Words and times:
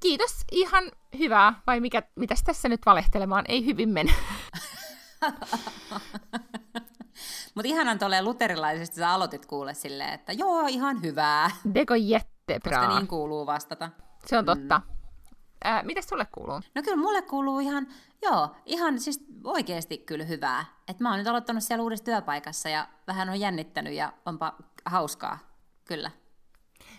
kiitos. 0.00 0.44
Ihan 0.52 0.84
hyvää. 1.18 1.60
Vai 1.66 1.80
mikä, 1.80 2.02
mitäs 2.14 2.42
tässä 2.42 2.68
nyt 2.68 2.80
valehtelemaan? 2.86 3.44
Ei 3.48 3.64
hyvin 3.64 3.88
mene. 3.88 4.14
Mutta 7.54 7.68
ihanan 7.68 7.98
tolleen 7.98 8.24
luterilaisesti 8.24 8.96
sä 8.96 9.10
aloitit 9.10 9.46
kuule 9.46 9.74
silleen, 9.74 10.14
että 10.14 10.32
joo, 10.32 10.66
ihan 10.66 11.02
hyvää. 11.02 11.50
Deko 11.74 11.94
jättebra. 11.94 12.78
Koska 12.78 12.98
niin 12.98 13.08
kuuluu 13.08 13.46
vastata. 13.46 13.90
Se 14.26 14.38
on 14.38 14.44
totta. 14.44 14.78
Mm. 14.78 14.98
Äh, 15.66 15.84
mitäs 15.84 16.08
sulle 16.08 16.26
kuuluu? 16.32 16.60
No 16.74 16.82
kyllä 16.82 16.96
mulle 16.96 17.22
kuuluu 17.22 17.60
ihan, 17.60 17.86
joo, 18.22 18.56
ihan 18.66 19.00
siis 19.00 19.24
oikeasti 19.44 19.98
kyllä 19.98 20.24
hyvää. 20.24 20.64
Että 20.88 21.02
mä 21.02 21.10
oon 21.10 21.18
nyt 21.18 21.26
aloittanut 21.26 21.62
siellä 21.62 21.82
uudessa 21.82 22.04
työpaikassa 22.04 22.68
ja 22.68 22.88
vähän 23.06 23.28
on 23.28 23.40
jännittänyt 23.40 23.92
ja 23.92 24.12
onpa 24.26 24.52
hauskaa, 24.84 25.38
kyllä. 25.84 26.10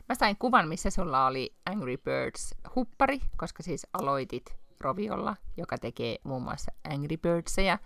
Mä 0.10 0.16
sain 0.16 0.38
kuvan, 0.38 0.68
missä 0.68 0.90
sulla 0.90 1.26
oli 1.26 1.56
Angry 1.66 1.98
Birds-huppari, 1.98 3.22
koska 3.38 3.64
siis 3.64 3.88
aloitit 3.94 4.56
Roviolla, 4.80 5.36
joka 5.58 5.78
tekee 5.78 6.18
muun 6.24 6.44
muassa 6.44 6.72
Angry 6.90 7.18
Birdseja. 7.18 7.80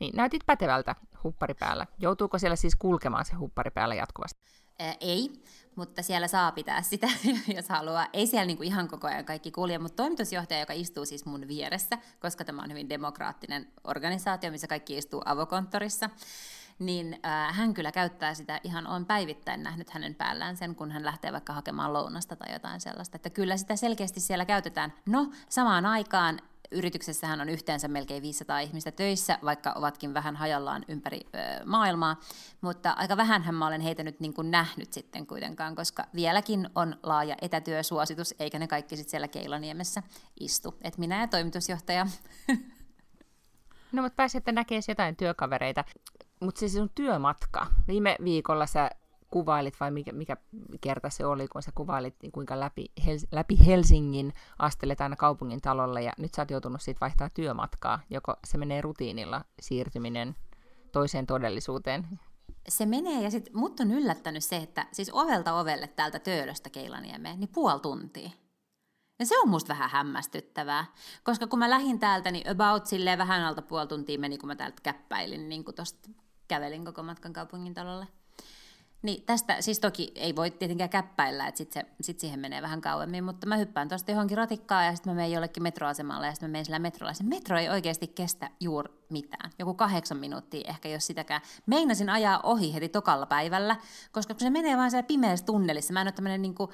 Niin 0.00 0.16
näytit 0.16 0.46
pätevältä 0.46 0.94
huppari 1.24 1.54
päällä. 1.54 1.86
Joutuuko 1.98 2.38
siellä 2.38 2.56
siis 2.56 2.76
kulkemaan 2.76 3.24
se 3.24 3.34
huppari 3.34 3.70
päällä 3.70 3.94
jatkuvasti? 3.94 4.40
Ää, 4.78 4.94
ei, 5.00 5.42
mutta 5.76 6.02
siellä 6.02 6.28
saa 6.28 6.52
pitää 6.52 6.82
sitä, 6.82 7.08
jos 7.56 7.68
haluaa. 7.68 8.06
Ei 8.12 8.26
siellä 8.26 8.46
niinku 8.46 8.62
ihan 8.62 8.88
koko 8.88 9.06
ajan 9.06 9.24
kaikki 9.24 9.50
kulje, 9.50 9.78
mutta 9.78 10.02
toimitusjohtaja, 10.02 10.60
joka 10.60 10.72
istuu 10.72 11.04
siis 11.04 11.26
mun 11.26 11.48
vieressä, 11.48 11.98
koska 12.20 12.44
tämä 12.44 12.62
on 12.62 12.70
hyvin 12.70 12.88
demokraattinen 12.88 13.72
organisaatio, 13.84 14.50
missä 14.50 14.66
kaikki 14.66 14.96
istuu 14.98 15.22
avokonttorissa, 15.24 16.10
niin 16.78 17.18
äh, 17.26 17.56
hän 17.56 17.74
kyllä 17.74 17.92
käyttää 17.92 18.34
sitä 18.34 18.60
ihan, 18.64 18.86
on 18.86 19.06
päivittäin 19.06 19.62
nähnyt 19.62 19.90
hänen 19.90 20.14
päällään 20.14 20.56
sen, 20.56 20.74
kun 20.74 20.90
hän 20.90 21.04
lähtee 21.04 21.32
vaikka 21.32 21.52
hakemaan 21.52 21.92
lounasta 21.92 22.36
tai 22.36 22.52
jotain 22.52 22.80
sellaista, 22.80 23.16
että 23.16 23.30
kyllä 23.30 23.56
sitä 23.56 23.76
selkeästi 23.76 24.20
siellä 24.20 24.44
käytetään. 24.44 24.92
No, 25.06 25.30
samaan 25.48 25.86
aikaan 25.86 26.38
yrityksessähän 26.70 27.40
on 27.40 27.48
yhteensä 27.48 27.88
melkein 27.88 28.22
500 28.22 28.60
ihmistä 28.60 28.90
töissä, 28.90 29.38
vaikka 29.44 29.72
ovatkin 29.72 30.14
vähän 30.14 30.36
hajallaan 30.36 30.84
ympäri 30.88 31.20
ö, 31.20 31.64
maailmaa, 31.64 32.20
mutta 32.60 32.90
aika 32.90 33.16
vähän 33.16 33.54
mä 33.54 33.66
olen 33.66 33.80
heitä 33.80 34.02
nyt 34.02 34.20
niin 34.20 34.34
kuin 34.34 34.50
nähnyt 34.50 34.92
sitten 34.92 35.26
kuitenkaan, 35.26 35.74
koska 35.74 36.06
vieläkin 36.14 36.70
on 36.74 36.96
laaja 37.02 37.36
etätyösuositus, 37.42 38.34
eikä 38.38 38.58
ne 38.58 38.66
kaikki 38.66 38.96
sitten 38.96 39.10
siellä 39.10 39.28
Keilaniemessä 39.28 40.02
istu. 40.40 40.74
Et 40.82 40.98
minä 40.98 41.20
ja 41.20 41.28
toimitusjohtaja. 41.28 42.06
No, 43.92 44.02
mutta 44.02 44.16
pääsette 44.16 44.52
näkemään 44.52 44.82
jotain 44.88 45.16
työkavereita. 45.16 45.84
Mutta 46.40 46.68
se 46.68 46.82
on 46.82 46.90
työmatka. 46.94 47.66
Viime 47.88 48.16
viikolla 48.24 48.66
sä 48.66 48.90
kuvailit, 49.30 49.80
vai 49.80 49.90
mikä, 49.90 50.12
mikä 50.12 50.36
kerta 50.80 51.10
se 51.10 51.26
oli, 51.26 51.48
kun 51.48 51.62
sä 51.62 51.72
kuvailit, 51.74 52.14
niin 52.22 52.32
kuinka 52.32 52.60
läpi, 52.60 52.86
Hels- 53.00 53.28
läpi 53.32 53.66
Helsingin 53.66 54.32
astelet 54.58 55.00
aina 55.00 55.16
kaupungin 55.16 55.60
talolle, 55.60 56.02
ja 56.02 56.12
nyt 56.18 56.34
sä 56.34 56.42
oot 56.42 56.50
joutunut 56.50 56.82
siitä 56.82 57.00
vaihtaa 57.00 57.30
työmatkaa, 57.30 58.00
joko 58.10 58.36
se 58.44 58.58
menee 58.58 58.80
rutiinilla 58.80 59.44
siirtyminen 59.60 60.36
toiseen 60.92 61.26
todellisuuteen? 61.26 62.06
Se 62.68 62.86
menee, 62.86 63.22
ja 63.22 63.30
sitten 63.30 63.56
mut 63.56 63.80
on 63.80 63.90
yllättänyt 63.90 64.44
se, 64.44 64.56
että 64.56 64.86
siis 64.92 65.10
ovelta 65.12 65.54
ovelle 65.54 65.86
täältä 65.86 66.18
Töölöstä 66.18 66.70
Keilaniemeen, 66.70 67.40
niin 67.40 67.50
puoli 67.54 67.80
tuntia. 67.80 68.30
Ja 69.18 69.26
se 69.26 69.38
on 69.38 69.48
musta 69.48 69.68
vähän 69.68 69.90
hämmästyttävää, 69.90 70.84
koska 71.24 71.46
kun 71.46 71.58
mä 71.58 71.70
lähdin 71.70 71.98
täältä, 71.98 72.30
niin 72.30 72.50
about 72.50 72.86
silleen 72.86 73.18
vähän 73.18 73.44
alta 73.44 73.62
puoli 73.62 73.86
tuntia 73.86 74.18
meni, 74.18 74.38
kun 74.38 74.46
mä 74.46 74.56
täältä 74.56 74.80
käppäilin, 74.82 75.48
niin 75.48 75.64
kuin 75.64 75.74
tosta 75.74 76.08
kävelin 76.48 76.84
koko 76.84 77.02
matkan 77.02 77.32
kaupungin 77.32 77.74
talolle. 77.74 78.06
Niin 79.02 79.22
tästä, 79.22 79.60
siis 79.60 79.80
toki 79.80 80.12
ei 80.14 80.36
voi 80.36 80.50
tietenkään 80.50 80.90
käppäillä, 80.90 81.46
että 81.46 81.58
sitten 81.58 81.86
sit 82.00 82.20
siihen 82.20 82.40
menee 82.40 82.62
vähän 82.62 82.80
kauemmin, 82.80 83.24
mutta 83.24 83.46
mä 83.46 83.56
hyppään 83.56 83.88
tuosta 83.88 84.10
johonkin 84.10 84.36
ratikkaan 84.36 84.86
ja 84.86 84.94
sitten 84.94 85.12
mä 85.12 85.16
menen 85.16 85.32
jollekin 85.32 85.62
metroasemalle 85.62 86.26
ja 86.26 86.32
sitten 86.32 86.50
mä 86.50 86.52
menen 86.52 86.64
sillä 86.64 86.78
metrolla. 86.78 87.12
Se 87.12 87.24
metro 87.24 87.58
ei 87.58 87.68
oikeasti 87.68 88.06
kestä 88.06 88.50
juuri 88.60 88.92
mitään. 89.10 89.50
Joku 89.58 89.74
kahdeksan 89.74 90.18
minuuttia 90.18 90.70
ehkä, 90.70 90.88
jos 90.88 91.06
sitäkään. 91.06 91.40
Meinasin 91.66 92.10
ajaa 92.10 92.40
ohi 92.42 92.74
heti 92.74 92.88
tokalla 92.88 93.26
päivällä, 93.26 93.76
koska 94.12 94.34
kun 94.34 94.40
se 94.40 94.50
menee 94.50 94.76
vaan 94.76 94.90
siellä 94.90 95.06
pimeässä 95.06 95.46
tunnelissa, 95.46 95.92
mä 95.92 96.00
en 96.00 96.06
ole 96.06 96.12
tämmöinen 96.12 96.42
niinku, 96.42 96.72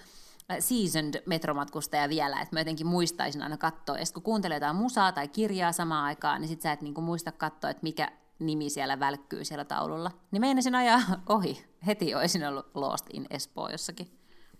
seasoned 0.58 1.22
metromatkustaja 1.26 2.08
vielä, 2.08 2.40
että 2.40 2.56
mä 2.56 2.60
jotenkin 2.60 2.86
muistaisin 2.86 3.42
aina 3.42 3.56
katsoa. 3.56 3.98
Ja 3.98 4.04
kun 4.14 4.22
kuuntelee 4.22 4.56
jotain 4.56 4.76
musaa 4.76 5.12
tai 5.12 5.28
kirjaa 5.28 5.72
samaan 5.72 6.04
aikaan, 6.04 6.40
niin 6.40 6.48
sit 6.48 6.62
sä 6.62 6.72
et 6.72 6.82
niinku 6.82 7.00
muista 7.00 7.32
katsoa, 7.32 7.70
että 7.70 7.82
mikä 7.82 8.12
nimi 8.46 8.70
siellä 8.70 9.00
välkkyy 9.00 9.44
siellä 9.44 9.64
taululla. 9.64 10.10
Niin 10.30 10.40
meinasin 10.40 10.74
ajaa 10.74 11.00
ohi. 11.28 11.64
Heti 11.86 12.14
olisin 12.14 12.48
ollut 12.48 12.66
Lost 12.74 13.06
in 13.12 13.26
Espoo 13.30 13.68
jossakin. 13.68 14.18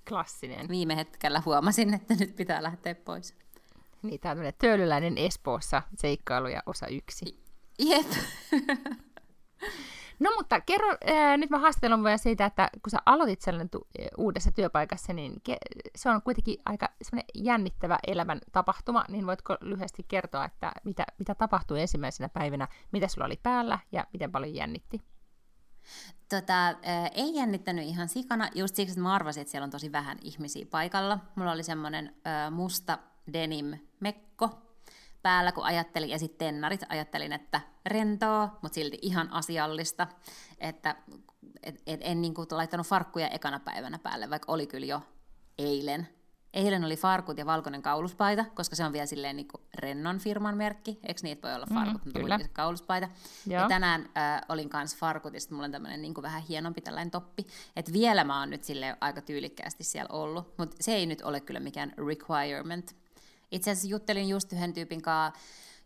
Klassinen. 0.08 0.68
Viime 0.68 0.96
hetkellä 0.96 1.42
huomasin, 1.44 1.94
että 1.94 2.14
nyt 2.20 2.36
pitää 2.36 2.62
lähteä 2.62 2.94
pois. 2.94 3.34
Niin, 4.02 4.20
tämä 4.20 4.46
on 4.46 4.52
töölöläinen 4.58 5.18
Espoossa 5.18 5.82
seikkailuja 5.94 6.62
osa 6.66 6.86
yksi. 6.86 7.42
Jep. 7.78 8.06
No 10.22 10.30
mutta 10.36 10.60
kerro, 10.60 10.96
ää, 11.06 11.36
nyt 11.36 11.50
mä 11.50 11.58
haastattelun 11.58 12.04
vielä 12.04 12.16
siitä, 12.16 12.46
että 12.46 12.70
kun 12.82 12.90
sä 12.90 12.98
aloitit 13.06 13.40
sellainen 13.40 13.70
tu- 13.70 13.86
uudessa 14.18 14.52
työpaikassa, 14.52 15.12
niin 15.12 15.32
ke- 15.48 15.90
se 15.96 16.10
on 16.10 16.22
kuitenkin 16.22 16.58
aika 16.64 16.88
jännittävä 17.34 17.98
elämän 18.06 18.40
tapahtuma, 18.52 19.04
niin 19.08 19.26
voitko 19.26 19.56
lyhyesti 19.60 20.02
kertoa, 20.08 20.44
että 20.44 20.72
mitä, 20.84 21.04
mitä 21.18 21.34
tapahtui 21.34 21.80
ensimmäisenä 21.80 22.28
päivänä, 22.28 22.68
mitä 22.92 23.08
sulla 23.08 23.26
oli 23.26 23.40
päällä 23.42 23.78
ja 23.92 24.06
miten 24.12 24.32
paljon 24.32 24.54
jännitti? 24.54 25.00
Tota, 26.28 26.54
ää, 26.82 27.06
ei 27.14 27.34
jännittänyt 27.34 27.84
ihan 27.84 28.08
sikana, 28.08 28.48
just 28.54 28.74
siksi, 28.76 28.92
että 28.92 29.02
mä 29.02 29.14
arvasin, 29.14 29.40
että 29.40 29.50
siellä 29.50 29.64
on 29.64 29.70
tosi 29.70 29.92
vähän 29.92 30.18
ihmisiä 30.22 30.66
paikalla. 30.70 31.18
Mulla 31.34 31.52
oli 31.52 31.62
semmoinen 31.62 32.16
musta 32.50 32.98
denim-mekko, 33.32 34.50
päällä, 35.22 35.52
kun 35.52 35.64
ajattelin, 35.64 36.10
ja 36.10 36.18
sitten 36.18 36.46
tennarit 36.46 36.80
ajattelin, 36.88 37.32
että 37.32 37.60
rentoa, 37.86 38.58
mutta 38.62 38.74
silti 38.74 38.98
ihan 39.02 39.32
asiallista, 39.32 40.06
että 40.58 40.96
et, 41.62 41.82
et 41.86 42.00
en 42.02 42.22
niin 42.22 42.34
kuin, 42.34 42.46
laittanut 42.50 42.86
farkkuja 42.86 43.28
ekana 43.28 43.60
päivänä 43.60 43.98
päälle, 43.98 44.30
vaikka 44.30 44.52
oli 44.52 44.66
kyllä 44.66 44.86
jo 44.86 45.02
eilen. 45.58 46.08
Eilen 46.54 46.84
oli 46.84 46.96
farkut 46.96 47.38
ja 47.38 47.46
valkoinen 47.46 47.82
kauluspaita, 47.82 48.44
koska 48.54 48.76
se 48.76 48.84
on 48.84 48.92
vielä 48.92 49.06
silleen 49.06 49.36
niin 49.36 49.48
kuin 49.48 49.62
rennon 49.74 50.18
firman 50.18 50.56
merkki. 50.56 50.98
Eikö 51.02 51.20
niitä 51.22 51.48
voi 51.48 51.54
olla 51.54 51.66
farkut, 51.74 52.04
mm, 52.04 52.20
mutta 52.20 52.48
kauluspaita. 52.52 53.08
Joo. 53.46 53.62
Ja 53.62 53.68
tänään 53.68 54.00
äh, 54.00 54.40
olin 54.48 54.68
kanssa 54.68 54.98
farkut, 54.98 55.34
ja 55.34 55.40
sitten 55.40 55.56
mulla 55.56 55.64
on 55.64 55.72
tämmöinen 55.72 56.02
niin 56.02 56.14
kuin 56.14 56.22
vähän 56.22 56.42
hienompi 56.42 56.80
tällainen 56.80 57.10
toppi. 57.10 57.46
Että 57.76 57.92
vielä 57.92 58.24
mä 58.24 58.40
oon 58.40 58.50
nyt 58.50 58.64
sille 58.64 58.96
aika 59.00 59.20
tyylikkäästi 59.20 59.84
siellä 59.84 60.08
ollut, 60.12 60.58
mutta 60.58 60.76
se 60.80 60.94
ei 60.94 61.06
nyt 61.06 61.22
ole 61.22 61.40
kyllä 61.40 61.60
mikään 61.60 61.92
requirement. 62.08 62.96
Itse 63.50 63.70
asiassa 63.70 63.88
juttelin 63.88 64.28
just 64.28 64.52
yhden 64.52 64.72
tyypin 64.72 65.02
kanssa, 65.02 65.40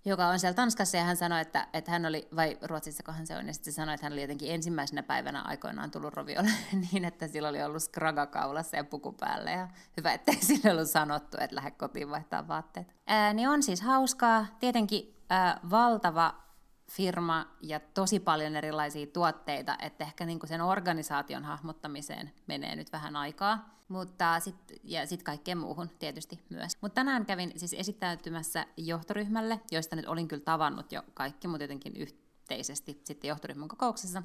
joka 0.06 0.26
on 0.26 0.38
siellä 0.38 0.54
Tanskassa, 0.54 0.96
ja 0.96 1.04
hän 1.04 1.16
sanoi, 1.16 1.40
että, 1.40 1.68
että 1.72 1.90
hän 1.90 2.06
oli, 2.06 2.28
vai 2.36 2.58
Ruotsissa 2.62 3.02
kohan 3.02 3.26
se 3.26 3.36
on, 3.36 3.46
ja 3.46 3.54
sitten 3.54 3.72
sanoi, 3.72 3.94
että 3.94 4.06
hän 4.06 4.12
oli 4.12 4.20
jotenkin 4.20 4.54
ensimmäisenä 4.54 5.02
päivänä 5.02 5.42
aikoinaan 5.42 5.90
tullut 5.90 6.14
roviolle 6.14 6.50
niin, 6.92 7.04
että 7.04 7.28
sillä 7.28 7.48
oli 7.48 7.62
ollut 7.62 7.82
skraga 7.82 8.26
kaulassa 8.26 8.76
ja 8.76 8.84
puku 8.84 9.12
päällä, 9.12 9.50
ja 9.50 9.68
hyvä, 9.96 10.12
ettei 10.12 10.36
sille 10.42 10.72
ollut 10.72 10.90
sanottu, 10.90 11.36
että 11.40 11.56
lähde 11.56 11.70
kotiin 11.70 12.10
vaihtaa 12.10 12.48
vaatteet. 12.48 12.94
Ää, 13.06 13.32
niin 13.32 13.48
on 13.48 13.62
siis 13.62 13.80
hauskaa, 13.80 14.46
tietenkin 14.60 15.14
ää, 15.30 15.60
valtava 15.70 16.45
firma 16.90 17.46
ja 17.60 17.80
tosi 17.80 18.20
paljon 18.20 18.56
erilaisia 18.56 19.06
tuotteita, 19.06 19.76
että 19.82 20.04
ehkä 20.04 20.26
niin 20.26 20.38
kuin 20.38 20.48
sen 20.48 20.60
organisaation 20.60 21.44
hahmottamiseen 21.44 22.32
menee 22.46 22.76
nyt 22.76 22.92
vähän 22.92 23.16
aikaa, 23.16 23.76
mutta 23.88 24.40
sit, 24.40 24.56
ja 24.84 25.06
sitten 25.06 25.24
kaikkeen 25.24 25.58
muuhun 25.58 25.90
tietysti 25.98 26.40
myös. 26.48 26.72
Mutta 26.80 26.94
tänään 26.94 27.26
kävin 27.26 27.52
siis 27.56 27.74
esittäytymässä 27.78 28.66
johtoryhmälle, 28.76 29.60
joista 29.70 29.96
nyt 29.96 30.06
olin 30.06 30.28
kyllä 30.28 30.44
tavannut 30.44 30.92
jo 30.92 31.02
kaikki, 31.14 31.48
mutta 31.48 31.64
jotenkin 31.64 31.96
yhteisesti 31.96 33.00
sitten 33.04 33.28
johtoryhmän 33.28 33.68
kokouksessa 33.68 34.22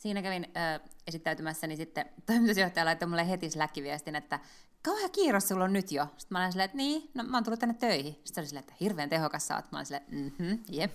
siinä 0.00 0.22
kävin 0.22 0.44
ö, 0.44 0.80
esittäytymässä, 1.06 1.66
niin 1.66 1.76
sitten 1.76 2.06
toimitusjohtaja 2.26 2.84
laittoi 2.84 3.08
mulle 3.08 3.28
heti 3.28 3.50
släkkiviestin, 3.50 4.16
että 4.16 4.40
kauhean 4.82 5.10
kiiros 5.10 5.48
sulla 5.48 5.64
on 5.64 5.72
nyt 5.72 5.92
jo. 5.92 6.04
Sitten 6.04 6.28
mä 6.28 6.40
olin 6.40 6.52
silleen, 6.52 6.64
että 6.64 6.76
niin, 6.76 7.10
no 7.14 7.24
mä 7.24 7.36
oon 7.36 7.44
tullut 7.44 7.60
tänne 7.60 7.74
töihin. 7.74 8.12
Sitten 8.12 8.34
se 8.34 8.40
oli 8.40 8.46
silleen, 8.46 8.64
että 8.64 8.74
hirveän 8.80 9.08
tehokas 9.08 9.46
sä 9.48 9.56
oot. 9.56 9.72
Mä 9.72 9.78
olin 9.78 9.86
silleen, 9.86 10.06
mhm, 10.10 10.52
jep. 10.68 10.92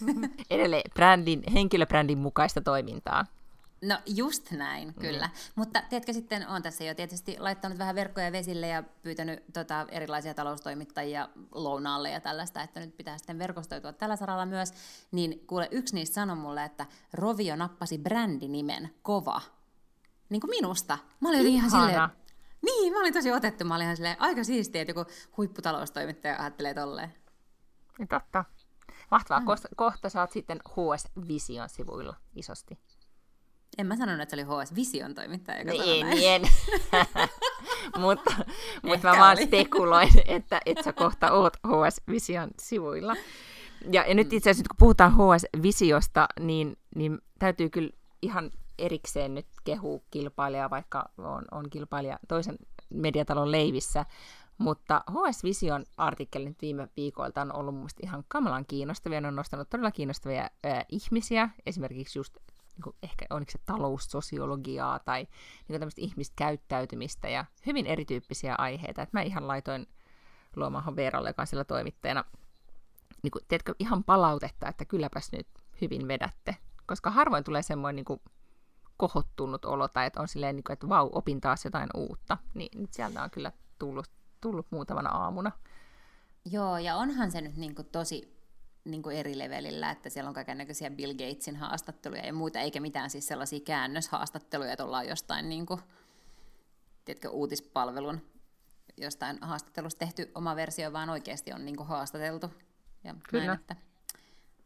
Edelleen 0.50 0.90
brändin, 0.94 1.42
henkilöbrändin 1.52 2.18
mukaista 2.18 2.60
toimintaa. 2.60 3.24
No 3.82 3.98
just 4.06 4.50
näin, 4.50 4.94
kyllä. 4.94 5.26
Mm. 5.26 5.32
Mutta 5.54 5.82
tiedätkö, 5.88 6.12
sitten 6.12 6.48
on 6.48 6.62
tässä 6.62 6.84
jo 6.84 6.94
tietysti 6.94 7.36
laittanut 7.38 7.78
vähän 7.78 7.94
verkkoja 7.94 8.32
vesille 8.32 8.68
ja 8.68 8.82
pyytänyt 9.02 9.42
tota, 9.52 9.86
erilaisia 9.90 10.34
taloustoimittajia 10.34 11.28
lounaalle 11.54 12.10
ja 12.10 12.20
tällaista, 12.20 12.62
että 12.62 12.80
nyt 12.80 12.96
pitää 12.96 13.18
sitten 13.18 13.38
verkostoitua 13.38 13.92
tällä 13.92 14.16
saralla 14.16 14.46
myös. 14.46 14.72
Niin 15.12 15.44
kuule, 15.46 15.68
yksi 15.70 15.94
niistä 15.94 16.14
sanoi 16.14 16.36
mulle, 16.36 16.64
että 16.64 16.86
Rovio 17.12 17.56
nappasi 17.56 17.98
brändinimen 17.98 18.90
Kova. 19.02 19.40
Niin 20.28 20.40
kuin 20.40 20.50
minusta. 20.50 20.98
Mä 21.20 21.28
olin 21.28 21.46
Ihana. 21.46 21.56
ihan 21.56 21.70
silleen, 21.70 22.08
niin, 22.64 22.92
mä 22.92 23.00
olin 23.00 23.12
tosi 23.12 23.32
otettu. 23.32 23.64
Mä 23.64 23.74
olin 23.74 23.84
ihan 23.84 23.96
silleen, 23.96 24.16
aika 24.20 24.44
siistiä, 24.44 24.82
että 24.82 24.90
joku 24.90 25.10
huipputaloustoimittaja 25.36 26.36
ajattelee 26.38 26.74
tolleen. 26.74 27.14
Niin 27.98 28.08
totta. 28.08 28.44
Mahtavaa. 29.10 29.40
Mm. 29.40 29.46
Kohta, 29.46 29.68
kohta 29.76 30.08
saat 30.08 30.30
sitten 30.32 30.60
HS 30.68 31.08
Vision 31.28 31.68
sivuilla 31.68 32.16
isosti. 32.36 32.78
En 33.78 33.86
mä 33.86 33.96
sanonut, 33.96 34.22
että 34.22 34.36
se 34.36 34.42
oli 34.42 34.64
HS 34.64 34.74
Vision 34.74 35.14
toimittaja, 35.14 35.58
joka 35.58 35.70
niin, 35.70 36.10
niin. 36.10 36.42
mutta 37.98 38.34
mutta 38.82 39.08
mä 39.08 39.18
vaan 39.18 39.36
spekuloin, 39.36 40.08
että, 40.26 40.60
että 40.66 40.82
sä 40.82 40.92
kohta 40.92 41.32
oot 41.32 41.56
HS 41.56 42.00
Vision 42.08 42.50
sivuilla. 42.60 43.16
Ja, 43.90 44.04
ja 44.08 44.14
nyt 44.14 44.30
mm. 44.30 44.36
itse 44.36 44.50
asiassa, 44.50 44.68
kun 44.68 44.76
puhutaan 44.78 45.12
HS 45.12 45.62
Visiosta, 45.62 46.28
niin, 46.40 46.76
niin 46.94 47.18
täytyy 47.38 47.68
kyllä 47.68 47.90
ihan 48.22 48.50
erikseen 48.82 49.34
nyt 49.34 49.46
kehu 49.64 50.04
kilpailijaa, 50.10 50.70
vaikka 50.70 51.10
on, 51.18 51.44
on 51.50 51.70
kilpailija 51.70 52.18
toisen 52.28 52.56
mediatalon 52.90 53.52
leivissä. 53.52 54.06
Mutta 54.58 55.04
HS 55.10 55.44
Vision 55.44 55.84
artikkeli 55.96 56.44
nyt 56.44 56.62
viime 56.62 56.88
viikoilta 56.96 57.42
on 57.42 57.56
ollut 57.56 57.74
mun 57.74 57.88
ihan 58.02 58.24
kamalan 58.28 58.66
kiinnostavia. 58.66 59.20
Ne 59.20 59.28
on 59.28 59.36
nostanut 59.36 59.70
todella 59.70 59.90
kiinnostavia 59.90 60.50
ää, 60.64 60.84
ihmisiä, 60.88 61.48
esimerkiksi 61.66 62.18
just 62.18 62.36
niin 62.76 62.82
kuin 62.82 62.96
ehkä 63.02 63.26
onko 63.30 63.50
se 63.50 63.58
taloussosiologiaa 63.66 64.98
tai 64.98 65.26
niin 65.68 65.80
tämmöistä 65.80 66.00
ihmistä 66.00 66.34
käyttäytymistä 66.36 67.28
ja 67.28 67.44
hyvin 67.66 67.86
erityyppisiä 67.86 68.54
aiheita. 68.58 69.02
Et 69.02 69.12
mä 69.12 69.22
ihan 69.22 69.48
laitoin 69.48 69.86
Luomahan 70.56 70.96
Veeralle, 70.96 71.30
joka 71.30 71.42
on 71.42 71.46
sillä 71.46 71.64
toimittajana, 71.64 72.24
niin 73.22 73.30
kuin, 73.30 73.44
teetkö, 73.48 73.74
ihan 73.78 74.04
palautetta, 74.04 74.68
että 74.68 74.84
kylläpäs 74.84 75.32
nyt 75.32 75.46
hyvin 75.80 76.08
vedätte. 76.08 76.56
Koska 76.86 77.10
harvoin 77.10 77.44
tulee 77.44 77.62
semmoinen 77.62 77.96
niin 77.96 78.04
kuin, 78.04 78.20
kohottunut 79.02 79.64
olo 79.64 79.88
tai 79.88 80.06
että 80.06 80.20
on 80.20 80.28
silleen, 80.28 80.56
niin 80.56 80.64
kuin, 80.64 80.74
että 80.74 80.88
vau, 80.88 81.08
opin 81.12 81.40
taas 81.40 81.64
jotain 81.64 81.88
uutta. 81.94 82.38
Niin 82.54 82.80
nyt 82.80 82.92
sieltä 82.92 83.22
on 83.22 83.30
kyllä 83.30 83.52
tullut, 83.78 84.10
tullut 84.40 84.66
muutamana 84.70 85.10
aamuna. 85.10 85.52
Joo, 86.44 86.78
ja 86.78 86.96
onhan 86.96 87.30
se 87.30 87.40
nyt 87.40 87.56
niin 87.56 87.74
kuin 87.74 87.88
tosi 87.92 88.36
niin 88.84 89.02
kuin 89.02 89.16
eri 89.16 89.38
levelillä, 89.38 89.90
että 89.90 90.10
siellä 90.10 90.28
on 90.28 90.34
kaikenlaisia 90.34 90.90
Bill 90.90 91.12
Gatesin 91.12 91.56
haastatteluja 91.56 92.26
ja 92.26 92.32
muuta, 92.32 92.60
eikä 92.60 92.80
mitään 92.80 93.10
siis 93.10 93.26
sellaisia 93.26 93.60
käännöshaastatteluja, 93.60 94.72
että 94.72 94.84
ollaan 94.84 95.08
jostain 95.08 95.48
niin 95.48 95.66
kuin, 95.66 95.80
tiedätkö, 97.04 97.30
uutispalvelun 97.30 98.20
jostain 98.96 99.38
haastattelusta 99.40 99.98
tehty 99.98 100.30
oma 100.34 100.56
versio, 100.56 100.92
vaan 100.92 101.10
oikeasti 101.10 101.52
on 101.52 101.64
niin 101.64 101.76
kuin 101.76 101.86
haastateltu. 101.86 102.50
Ja 103.04 103.14
kyllä. 103.28 103.46
Näin, 103.46 103.60
että 103.60 103.76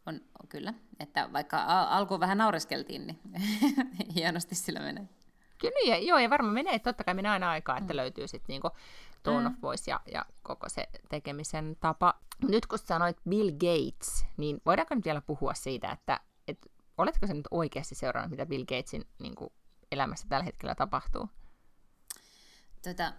on, 0.06 0.20
kyllä, 0.48 0.74
että 1.00 1.32
vaikka 1.32 1.64
alkuun 1.66 2.20
vähän 2.20 2.38
naureskeltiin, 2.38 3.06
niin 3.06 3.20
hienosti 4.14 4.54
sillä 4.54 4.80
menee. 4.80 5.08
Kyllä, 5.60 5.94
ja, 5.94 5.98
joo, 5.98 6.18
ja 6.18 6.30
varmaan 6.30 6.54
menee, 6.54 6.78
totta 6.78 7.04
kai 7.04 7.14
menee 7.14 7.30
aina 7.30 7.50
aikaa, 7.50 7.78
että 7.78 7.92
mm. 7.92 7.96
löytyy 7.96 8.28
sitten 8.28 8.52
niinku 8.52 8.70
tone 9.22 9.40
mm. 9.40 9.46
of 9.46 9.62
voice 9.62 9.90
ja, 9.90 10.00
ja 10.12 10.24
koko 10.42 10.68
se 10.68 10.88
tekemisen 11.08 11.76
tapa. 11.80 12.14
Nyt 12.48 12.66
kun 12.66 12.78
sanoit 12.78 13.16
Bill 13.28 13.50
Gates, 13.50 14.26
niin 14.36 14.60
voidaanko 14.66 14.94
nyt 14.94 15.04
vielä 15.04 15.20
puhua 15.20 15.54
siitä, 15.54 15.90
että 15.90 16.20
et, 16.48 16.58
oletko 16.98 17.26
se 17.26 17.34
nyt 17.34 17.48
oikeasti 17.50 17.94
seurannut, 17.94 18.30
mitä 18.30 18.46
Bill 18.46 18.64
Gatesin 18.64 19.04
niin 19.18 19.34
kuin, 19.34 19.50
elämässä 19.92 20.26
tällä 20.28 20.44
hetkellä 20.44 20.74
tapahtuu? 20.74 21.28
Tota, 22.82 23.12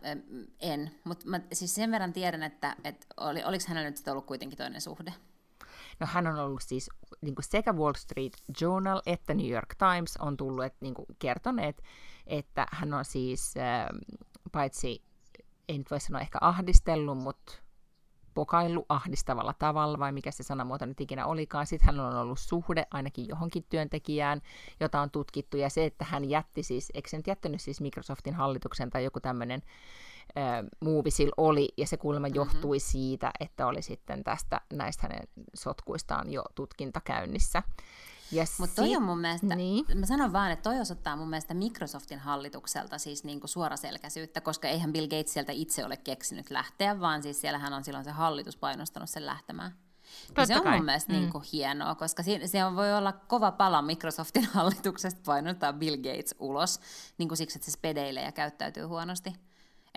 en, 0.60 0.92
mutta 1.04 1.26
siis 1.54 1.76
sen 1.76 1.92
verran 1.92 2.14
tiedän, 2.14 2.44
että, 2.44 2.76
että 2.84 3.08
oli, 3.18 3.44
oliko 3.44 3.66
hänellä 3.68 3.90
nyt 3.90 4.08
ollut 4.08 4.26
kuitenkin 4.26 4.58
toinen 4.58 4.82
suhde? 4.82 5.14
No 6.00 6.08
hän 6.10 6.28
on 6.28 6.40
ollut 6.40 6.62
siis 6.62 6.90
niin 7.22 7.36
kuin 7.36 7.46
sekä 7.46 7.74
Wall 7.74 7.94
Street 7.94 8.34
Journal 8.62 9.02
että 9.06 9.34
New 9.34 9.50
York 9.50 9.76
Times 9.76 10.18
on 10.18 10.38
tullut 10.38 10.66
et, 10.66 10.76
niin 10.82 10.94
kuin 10.94 11.06
kertoneet, 11.20 11.84
että 12.28 12.68
hän 12.72 12.94
on 12.94 13.06
siis 13.06 13.54
äh, 13.58 13.88
paitsi, 14.52 15.04
en 15.70 15.78
nyt 15.78 15.92
voi 15.92 16.00
sanoa 16.00 16.22
ehkä 16.22 16.38
ahdistellut, 16.42 17.18
mutta 17.18 17.54
pokaillut 18.34 18.86
ahdistavalla 18.90 19.54
tavalla, 19.60 20.00
vai 20.00 20.12
mikä 20.12 20.32
se 20.32 20.44
sanamuoto 20.44 20.86
nyt 20.86 21.02
ikinä 21.02 21.26
olikaan. 21.26 21.68
Sitten 21.68 21.86
hän 21.86 22.00
on 22.00 22.16
ollut 22.16 22.40
suhde 22.40 22.86
ainakin 22.92 23.28
johonkin 23.28 23.66
työntekijään, 23.70 24.42
jota 24.80 25.02
on 25.02 25.12
tutkittu, 25.12 25.58
ja 25.58 25.70
se, 25.70 25.86
että 25.86 26.06
hän 26.06 26.30
jätti 26.30 26.64
siis, 26.64 26.92
eikö 26.94 27.10
se 27.10 27.18
nyt 27.18 27.28
jättänyt 27.28 27.62
siis 27.62 27.82
Microsoftin 27.82 28.34
hallituksen 28.34 28.90
tai 28.90 29.04
joku 29.04 29.20
tämmöinen 29.20 29.62
muuvisil 30.80 31.32
oli, 31.38 31.70
ja 31.78 31.88
se 31.88 31.98
kuulemma 31.98 32.28
mm-hmm. 32.28 32.36
johtui 32.36 32.80
siitä, 32.80 33.32
että 33.40 33.68
oli 33.68 33.82
sitten 33.82 34.24
tästä 34.24 34.62
näistä 34.74 35.08
hänen 35.08 35.28
sotkuistaan 35.54 36.32
jo 36.32 36.44
tutkinta 36.56 37.02
käynnissä. 37.02 37.64
Mutta 38.60 38.76
toi 38.76 38.96
on 38.96 39.04
mun 39.04 39.20
mielestä, 39.20 39.56
niin. 39.56 39.86
mä 39.96 40.06
sanon 40.06 40.34
vaan, 40.34 40.52
että 40.52 40.70
toi 40.70 40.80
osoittaa 40.80 41.16
mun 41.16 41.30
mielestä 41.30 41.54
Microsoftin 41.54 42.20
hallitukselta 42.20 42.98
siis 42.98 43.24
niinku 43.24 43.48
suoraselkäisyyttä, 43.48 44.42
koska 44.42 44.68
eihän 44.68 44.94
Bill 44.94 45.08
Gates 45.08 45.34
sieltä 45.34 45.52
itse 45.52 45.86
ole 45.86 45.98
keksinyt 45.98 46.52
lähteä, 46.52 47.00
vaan 47.00 47.24
siis 47.24 47.42
siellähän 47.42 47.74
on 47.74 47.84
silloin 47.84 48.06
se 48.06 48.12
hallitus 48.12 48.58
painostanut 48.58 49.10
sen 49.10 49.26
lähtemään. 49.26 49.72
Ja 50.38 50.46
se 50.46 50.56
on 50.56 50.64
kai. 50.64 50.76
mun 50.76 50.86
mielestä 50.86 51.14
mm. 51.14 51.20
niinku 51.20 51.44
hienoa, 51.54 51.96
koska 51.96 52.24
se, 52.24 52.40
se 52.46 52.60
voi 52.76 52.94
olla 52.94 53.12
kova 53.14 53.52
pala 53.52 53.82
Microsoftin 53.82 54.46
hallituksesta 54.54 55.22
painottaa 55.26 55.74
Bill 55.74 55.96
Gates 55.96 56.36
ulos, 56.40 56.80
niin 57.18 57.28
kuin 57.28 57.38
siksi, 57.38 57.58
että 57.58 57.66
se 57.66 57.72
spedeilee 57.72 58.24
ja 58.24 58.32
käyttäytyy 58.32 58.84
huonosti. 58.84 59.34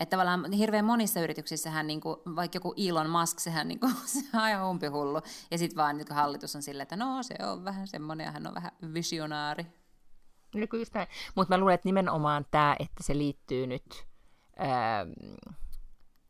Että 0.01 0.11
tavallaan 0.11 0.53
hirveän 0.53 0.85
monissa 0.85 1.21
yrityksissähän, 1.21 1.87
niin 1.87 2.01
kuin, 2.01 2.17
vaikka 2.37 2.57
joku 2.57 2.75
Elon 2.77 3.11
Musk, 3.11 3.39
sehän 3.39 3.69
niin 3.69 3.81
kuin, 3.81 3.95
se 4.07 4.39
on 4.39 4.49
ihan 4.49 4.71
umpihullu. 4.71 5.21
Ja 5.51 5.59
sitten 5.59 5.77
vaan 5.77 5.97
niin 5.97 6.07
hallitus 6.11 6.57
on 6.57 6.63
silleen, 6.63 6.83
että 6.83 6.97
no 6.97 7.23
se 7.23 7.35
on 7.53 7.65
vähän 7.65 7.87
semmoinen 7.87 8.25
ja 8.25 8.31
hän 8.31 8.47
on 8.47 8.55
vähän 8.55 8.73
visionaari. 8.95 9.67
Niin 10.55 10.69
Mutta 11.35 11.55
mä 11.55 11.59
luulen, 11.59 11.75
että 11.75 11.89
nimenomaan 11.89 12.47
tämä, 12.51 12.77
että 12.79 13.03
se 13.03 13.19
liittyy 13.19 13.67
nyt 13.67 14.07
ää, 14.57 15.07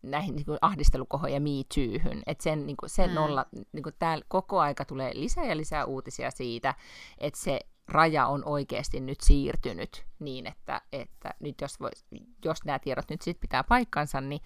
näihin 0.03 0.37
niin 0.37 0.47
ahdistelukohoihin 0.61 1.35
ja 1.35 1.41
Me 1.41 1.51
Toohyn. 1.75 2.23
Että 2.27 2.45
sen, 2.45 2.67
niin 2.67 2.77
kuin, 2.77 2.91
sen 2.91 3.11
mm. 3.11 3.15
nolla, 3.15 3.47
niin 3.73 3.83
kuin 3.83 3.95
täällä 3.99 4.25
koko 4.29 4.61
aika 4.61 4.85
tulee 4.85 5.13
lisää 5.15 5.45
ja 5.45 5.57
lisää 5.57 5.85
uutisia 5.85 6.31
siitä, 6.31 6.75
että 7.19 7.41
se 7.41 7.61
raja 7.91 8.27
on 8.27 8.45
oikeasti 8.45 9.01
nyt 9.01 9.21
siirtynyt 9.21 10.07
niin, 10.19 10.47
että, 10.47 10.81
että 10.93 11.35
nyt 11.41 11.61
jos, 11.61 11.81
vois, 11.81 12.07
jos 12.45 12.65
nämä 12.65 12.79
tiedot 12.79 13.11
nyt 13.11 13.23
sitten 13.23 13.41
pitää 13.41 13.65
paikkansa, 13.65 14.21
niin, 14.21 14.41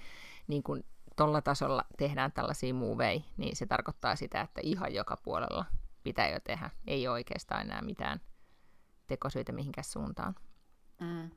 niin 0.46 0.62
kun 0.62 0.84
tuolla 1.16 1.42
tasolla 1.42 1.84
tehdään 1.98 2.32
tällaisia 2.32 2.74
muovei, 2.74 3.24
niin 3.36 3.56
se 3.56 3.66
tarkoittaa 3.66 4.16
sitä, 4.16 4.40
että 4.40 4.60
ihan 4.64 4.94
joka 4.94 5.16
puolella 5.16 5.64
pitää 6.02 6.28
jo 6.28 6.40
tehdä. 6.40 6.70
Ei 6.86 7.08
oikeastaan 7.08 7.60
enää 7.60 7.82
mitään 7.82 8.20
tekosyitä 9.06 9.52
mihinkään 9.52 9.84
suuntaan 9.84 10.34
mm. 11.00 11.30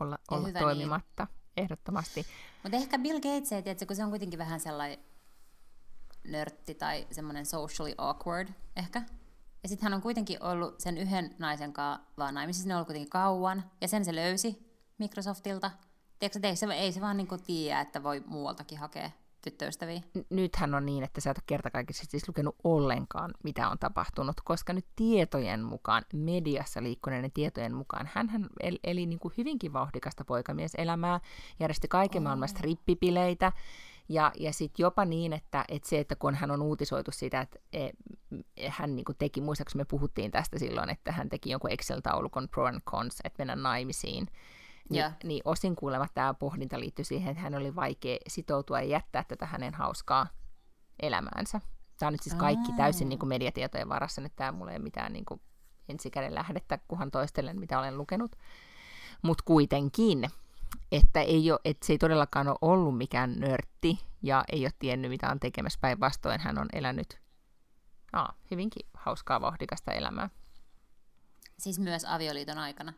olla, 0.00 0.18
olla 0.30 0.48
niin. 0.48 0.58
toimimatta. 0.58 1.24
Niin. 1.24 1.38
Ehdottomasti. 1.56 2.26
Mutta 2.62 2.76
ehkä 2.76 2.98
Bill 2.98 3.20
Gates, 3.20 3.48
tiedätkö, 3.48 3.86
kun 3.86 3.96
se 3.96 4.04
on 4.04 4.10
kuitenkin 4.10 4.38
vähän 4.38 4.60
sellainen 4.60 4.98
nörtti 6.24 6.74
tai 6.74 7.06
semmoinen 7.10 7.46
socially 7.46 7.94
awkward 7.98 8.48
ehkä. 8.76 9.02
Ja 9.68 9.70
sitten 9.70 9.86
hän 9.86 9.94
on 9.94 10.02
kuitenkin 10.02 10.42
ollut 10.42 10.80
sen 10.80 10.98
yhden 10.98 11.34
naisen 11.38 11.72
kanssa 11.72 12.06
vaan 12.18 12.34
naimisissa, 12.34 12.68
ne 12.68 12.74
on 12.74 12.76
ollut 12.76 12.86
kuitenkin 12.86 13.10
kauan, 13.10 13.64
ja 13.80 13.88
sen 13.88 14.04
se 14.04 14.14
löysi 14.14 14.58
Microsoftilta. 14.98 15.70
Tiedätkö, 16.18 16.48
ei 16.48 16.56
se, 16.56 16.66
ei 16.66 16.92
se 16.92 17.00
vaan 17.00 17.16
niin 17.16 17.28
tiedä, 17.46 17.80
että 17.80 18.02
voi 18.02 18.22
muualtakin 18.26 18.78
hakea 18.78 19.10
tyttöystäviä. 19.42 20.00
Nythän 20.30 20.74
on 20.74 20.86
niin, 20.86 21.04
että 21.04 21.20
sä 21.20 21.30
et 21.30 21.38
ole 21.38 21.44
kertakaikkisesti 21.46 22.10
siis 22.10 22.28
lukenut 22.28 22.56
ollenkaan, 22.64 23.34
mitä 23.44 23.68
on 23.68 23.78
tapahtunut, 23.78 24.40
koska 24.44 24.72
nyt 24.72 24.86
tietojen 24.96 25.64
mukaan, 25.64 26.04
mediassa 26.14 26.82
liikkuneiden 26.82 27.32
tietojen 27.32 27.74
mukaan, 27.74 28.10
hän 28.14 28.46
eli, 28.60 28.78
eli 28.84 29.06
niin 29.06 29.18
kuin 29.18 29.34
hyvinkin 29.38 29.72
vauhdikasta 29.72 30.24
poikamieselämää, 30.24 31.20
järjesti 31.60 31.88
kaiken 31.88 32.20
oh. 32.20 32.24
maailman 32.24 32.48
strippipileitä, 32.48 33.52
ja, 34.08 34.32
ja 34.38 34.52
sitten 34.52 34.84
jopa 34.84 35.04
niin, 35.04 35.32
että, 35.32 35.64
että 35.68 35.88
se, 35.88 35.98
että 35.98 36.16
kun 36.16 36.34
hän 36.34 36.50
on 36.50 36.62
uutisoitu 36.62 37.10
sitä, 37.12 37.40
että 37.40 37.58
e, 37.72 37.88
hän 38.68 38.96
niin 38.96 39.04
teki, 39.18 39.40
muistaakseni 39.40 39.80
me 39.80 39.84
puhuttiin 39.84 40.30
tästä 40.30 40.58
silloin, 40.58 40.90
että 40.90 41.12
hän 41.12 41.28
teki 41.28 41.50
jonkun 41.50 41.70
Excel-taulukon 41.70 42.48
pro 42.48 42.66
and 42.66 42.80
cons, 42.80 43.20
että 43.24 43.40
mennä 43.40 43.56
naimisiin, 43.56 44.26
niin, 44.90 45.00
yeah. 45.00 45.16
niin 45.24 45.42
osin 45.44 45.76
kuulemma 45.76 46.06
tämä 46.14 46.34
pohdinta 46.34 46.80
liittyy 46.80 47.04
siihen, 47.04 47.30
että 47.30 47.42
hän 47.42 47.54
oli 47.54 47.76
vaikea 47.76 48.18
sitoutua 48.28 48.80
ja 48.80 48.88
jättää 48.88 49.24
tätä 49.28 49.46
hänen 49.46 49.74
hauskaa 49.74 50.26
elämäänsä. 51.02 51.60
Tämä 51.98 52.08
on 52.08 52.12
nyt 52.14 52.22
siis 52.22 52.34
kaikki 52.34 52.72
täysin 52.76 53.08
niin 53.08 53.18
kuin 53.18 53.28
mediatietojen 53.28 53.88
varassa, 53.88 54.22
että 54.22 54.36
tämä 54.36 54.52
mulla 54.52 54.70
ei 54.70 54.76
ole 54.76 54.82
mitään 54.82 55.12
niin 55.12 55.24
kuin 55.24 55.40
ensikäden 55.88 56.34
lähdettä, 56.34 56.78
kunhan 56.88 57.10
toistelen, 57.10 57.60
mitä 57.60 57.78
olen 57.78 57.98
lukenut. 57.98 58.36
Mutta 59.22 59.44
kuitenkin, 59.46 60.30
että, 60.92 61.20
ei 61.20 61.50
ole, 61.50 61.60
että 61.64 61.86
se 61.86 61.92
ei 61.92 61.98
todellakaan 61.98 62.48
ole 62.48 62.58
ollut 62.60 62.98
mikään 62.98 63.34
nörtti 63.40 63.98
ja 64.22 64.44
ei 64.52 64.64
ole 64.64 64.72
tiennyt, 64.78 65.10
mitä 65.10 65.30
on 65.30 65.40
tekemässä. 65.40 65.78
Päinvastoin 65.82 66.40
hän 66.40 66.58
on 66.58 66.68
elänyt 66.72 67.20
aa, 68.12 68.34
hyvinkin 68.50 68.86
hauskaa, 68.94 69.40
vauhdikasta 69.40 69.92
elämää. 69.92 70.30
Siis 71.58 71.78
myös 71.78 72.04
avioliiton 72.04 72.58
aikana? 72.58 72.92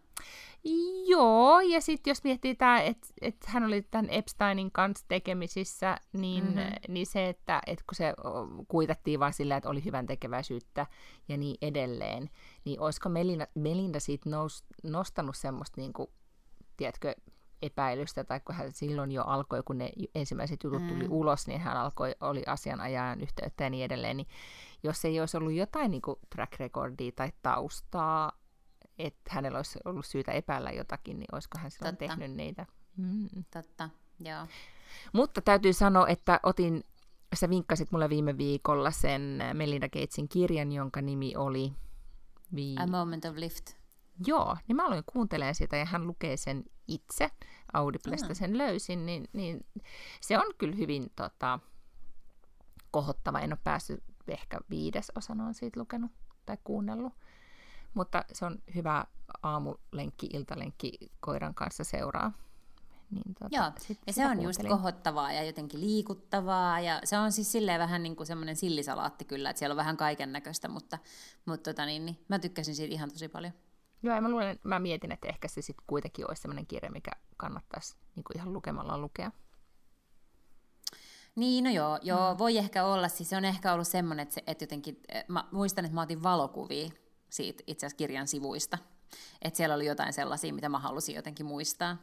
Joo, 1.07 1.61
ja 1.61 1.81
sitten 1.81 2.11
jos 2.11 2.25
miettii 2.25 2.55
tämä, 2.55 2.81
että 2.81 3.09
et 3.21 3.37
hän 3.47 3.65
oli 3.65 3.83
tämän 3.83 4.11
Epsteinin 4.11 4.73
kanssa 4.73 5.05
tekemisissä, 5.09 5.97
niin, 6.13 6.45
mm-hmm. 6.45 6.73
niin 6.89 7.07
se, 7.07 7.29
että 7.29 7.61
et 7.67 7.83
kun 7.83 7.97
se 7.97 8.15
kuitattiin 8.69 9.21
vain 9.21 9.33
sillä, 9.33 9.57
että 9.57 9.69
oli 9.69 9.85
hyvän 9.85 10.07
tekeväisyyttä 10.07 10.87
ja 11.29 11.37
niin 11.37 11.57
edelleen, 11.63 12.31
niin 12.65 12.81
olisiko 12.81 13.09
Melinda, 13.09 13.47
Melinda 13.55 14.01
siitä 14.01 14.31
nous, 14.31 14.65
nostanut 14.83 15.37
semmoista, 15.37 15.81
niin 15.81 15.93
kuin, 15.93 16.11
tiedätkö, 16.77 17.15
epäilystä, 17.63 18.25
tai 18.25 18.41
kun 18.41 18.55
hän 18.55 18.73
silloin 18.73 19.13
jo 19.13 19.23
alkoi, 19.23 19.63
kun 19.65 19.79
ne 19.79 19.93
ensimmäiset 20.15 20.65
jutut 20.65 20.89
tuli 20.89 21.05
mm. 21.05 21.13
ulos, 21.13 21.47
niin 21.47 21.61
hän 21.61 21.77
alkoi, 21.77 22.15
oli 22.21 22.43
asianajajan 22.47 23.21
yhteyttä 23.21 23.65
ja 23.65 23.71
niin 23.71 23.85
edelleen, 23.85 24.17
niin 24.17 24.29
jos 24.83 25.05
ei 25.05 25.21
olisi 25.21 25.37
ollut 25.37 25.53
jotain 25.53 25.91
niin 25.91 26.03
kuin 26.03 26.17
track 26.35 26.61
recordia 26.61 27.13
tai 27.17 27.33
taustaa, 27.43 28.33
että 28.99 29.31
hänellä 29.31 29.59
olisi 29.59 29.79
ollut 29.85 30.07
syytä 30.07 30.33
epäillä 30.33 30.71
jotakin, 30.71 31.19
niin 31.19 31.29
olisiko 31.33 31.59
hän 31.59 31.71
silloin 31.71 31.97
Totta. 31.97 32.17
tehnyt 32.17 32.37
niitä. 32.37 32.67
Mm. 32.97 33.29
Totta, 33.53 33.91
joo. 34.21 34.47
Mutta 35.13 35.41
täytyy 35.41 35.73
sanoa, 35.73 36.09
että 36.09 36.41
otin, 36.43 36.85
sä 37.35 37.51
vinkkasit 37.51 37.93
mulle 37.93 38.09
viime 38.09 38.39
viikolla 38.39 38.91
sen 38.91 39.41
Melinda 39.55 39.89
Gatesin 39.89 40.29
kirjan, 40.29 40.73
jonka 40.73 41.03
nimi 41.03 41.37
oli... 41.37 41.73
Vi... 42.55 42.75
A 42.79 42.87
Moment 42.87 43.25
of 43.25 43.37
Lift. 43.37 43.80
Joo, 44.27 44.57
niin 44.69 44.77
mä 44.77 44.87
aloin 44.87 45.05
kuuntelemaan 45.13 45.55
sitä 45.55 45.77
ja 45.77 45.85
hän 45.85 46.07
lukee 46.07 46.37
sen 46.37 46.65
itse. 46.89 47.31
Audiblesta 47.73 48.29
mm. 48.29 48.35
sen 48.35 48.59
löysin, 48.59 49.07
niin, 49.07 49.29
niin 49.33 49.67
se 50.21 50.39
on 50.39 50.55
kyllä 50.59 50.77
hyvin 50.77 51.13
tota, 51.17 51.59
kohottava. 52.91 53.41
En 53.41 53.53
ole 53.53 53.59
päässyt 53.65 54.05
ehkä 54.29 54.59
viides 54.71 55.13
osan 55.15 55.41
on 55.41 55.55
siitä 55.55 55.81
lukenut 55.81 56.11
tai 56.47 56.59
kuunnellut. 56.65 57.13
Mutta 57.95 58.25
se 58.33 58.45
on 58.45 58.59
hyvä 58.75 59.05
aamulenkki, 59.43 60.27
iltalenkki 60.33 60.99
koiran 61.21 61.55
kanssa 61.55 61.85
seuraa. 61.85 62.33
Niin 63.11 63.35
tuota, 63.39 63.57
Joo, 63.57 63.97
ja 64.07 64.13
se 64.13 64.27
on 64.27 64.43
just 64.43 64.61
kohottavaa 64.69 65.33
ja 65.33 65.43
jotenkin 65.45 65.81
liikuttavaa, 65.81 66.81
ja 66.81 67.01
se 67.05 67.19
on 67.19 67.33
siis 67.33 67.53
silleen 67.53 67.81
vähän 67.81 68.03
niin 68.03 68.17
kuin 68.17 68.27
semmoinen 68.27 68.57
sillisalaatti 68.57 69.25
kyllä, 69.25 69.51
että 69.51 69.59
siellä 69.59 69.73
on 69.73 69.77
vähän 69.77 69.97
kaiken 69.97 70.33
näköistä, 70.33 70.69
mutta, 70.69 70.99
mutta 71.47 71.71
tota 71.71 71.87
niin, 71.87 72.07
niin, 72.07 72.25
mä 72.29 72.39
tykkäsin 72.39 72.75
siitä 72.75 72.95
ihan 72.95 73.11
tosi 73.11 73.29
paljon. 73.29 73.53
Joo, 74.03 74.15
ja 74.15 74.21
mä, 74.21 74.29
luulen, 74.29 74.59
mä 74.65 74.79
mietin, 74.79 75.13
että 75.13 75.29
ehkä 75.29 75.49
se 75.49 75.63
sitten 75.63 75.85
kuitenkin 75.87 76.29
olisi 76.29 76.43
semmoinen 76.43 76.67
kirja, 76.67 76.91
mikä 76.91 77.11
kannattaisi 77.37 77.97
niin 78.17 78.25
kuin 78.25 78.37
ihan 78.37 78.53
lukemalla 78.53 78.99
lukea. 78.99 79.31
Niin, 81.37 81.65
no 81.65 81.71
joo, 81.71 81.99
joo 82.03 82.33
mm. 82.33 82.39
voi 82.39 82.59
ehkä 82.59 82.85
olla. 82.85 83.09
Siis 83.09 83.31
se 83.31 83.37
on 83.37 83.45
ehkä 83.45 83.73
ollut 83.73 83.89
semmoinen, 83.89 84.23
että, 84.23 84.35
se, 84.35 84.43
että 84.47 84.63
jotenkin, 84.63 85.01
eh, 85.09 85.25
mä 85.29 85.45
muistan, 85.53 85.85
että 85.85 85.95
mä 85.95 86.03
otin 86.03 86.23
valokuvia 86.23 86.91
siitä 87.31 87.63
itse 87.67 87.87
asiassa 87.87 87.97
kirjan 87.97 88.29
sivuista. 88.29 88.79
Että 89.43 89.57
siellä 89.57 89.75
oli 89.75 89.87
jotain 89.87 90.13
sellaisia, 90.13 90.55
mitä 90.55 90.69
mä 90.69 90.79
halusin 90.79 91.15
jotenkin 91.15 91.47
muistaa. 91.47 91.97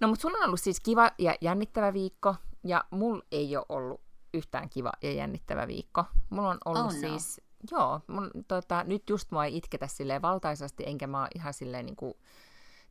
No 0.00 0.08
mutta 0.08 0.22
sulla 0.22 0.38
on 0.38 0.44
ollut 0.44 0.60
siis 0.60 0.80
kiva 0.80 1.10
ja 1.18 1.34
jännittävä 1.40 1.92
viikko, 1.92 2.34
ja 2.64 2.84
mulla 2.90 3.24
ei 3.32 3.56
ole 3.56 3.66
ollut 3.68 4.00
yhtään 4.34 4.70
kiva 4.70 4.92
ja 5.02 5.12
jännittävä 5.12 5.66
viikko. 5.66 6.04
Mulla 6.30 6.50
on 6.50 6.58
ollut 6.64 6.86
oh, 6.86 6.92
no. 6.92 7.00
siis, 7.00 7.40
joo, 7.70 8.00
mun, 8.06 8.30
tota, 8.48 8.84
nyt 8.84 9.10
just 9.10 9.30
mua 9.30 9.44
ei 9.44 9.56
itketä 9.56 9.86
silleen 9.86 10.22
valtaisasti, 10.22 10.84
enkä 10.86 11.06
mä 11.06 11.28
ihan 11.34 11.54
silleen 11.54 11.86
niin 11.86 11.96
kuin, 11.96 12.14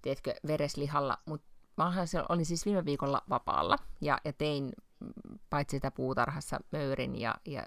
tiedätkö, 0.01 0.35
vereslihalla, 0.47 1.17
mutta 1.25 1.47
mä 1.77 1.93
olin 2.29 2.45
siis 2.45 2.65
viime 2.65 2.85
viikolla 2.85 3.21
vapaalla, 3.29 3.77
ja, 4.01 4.17
ja 4.25 4.33
tein 4.33 4.73
paitsi 5.49 5.77
sitä 5.77 5.91
puutarhassa 5.91 6.59
möyrin 6.71 7.21
ja, 7.21 7.35
ja 7.45 7.63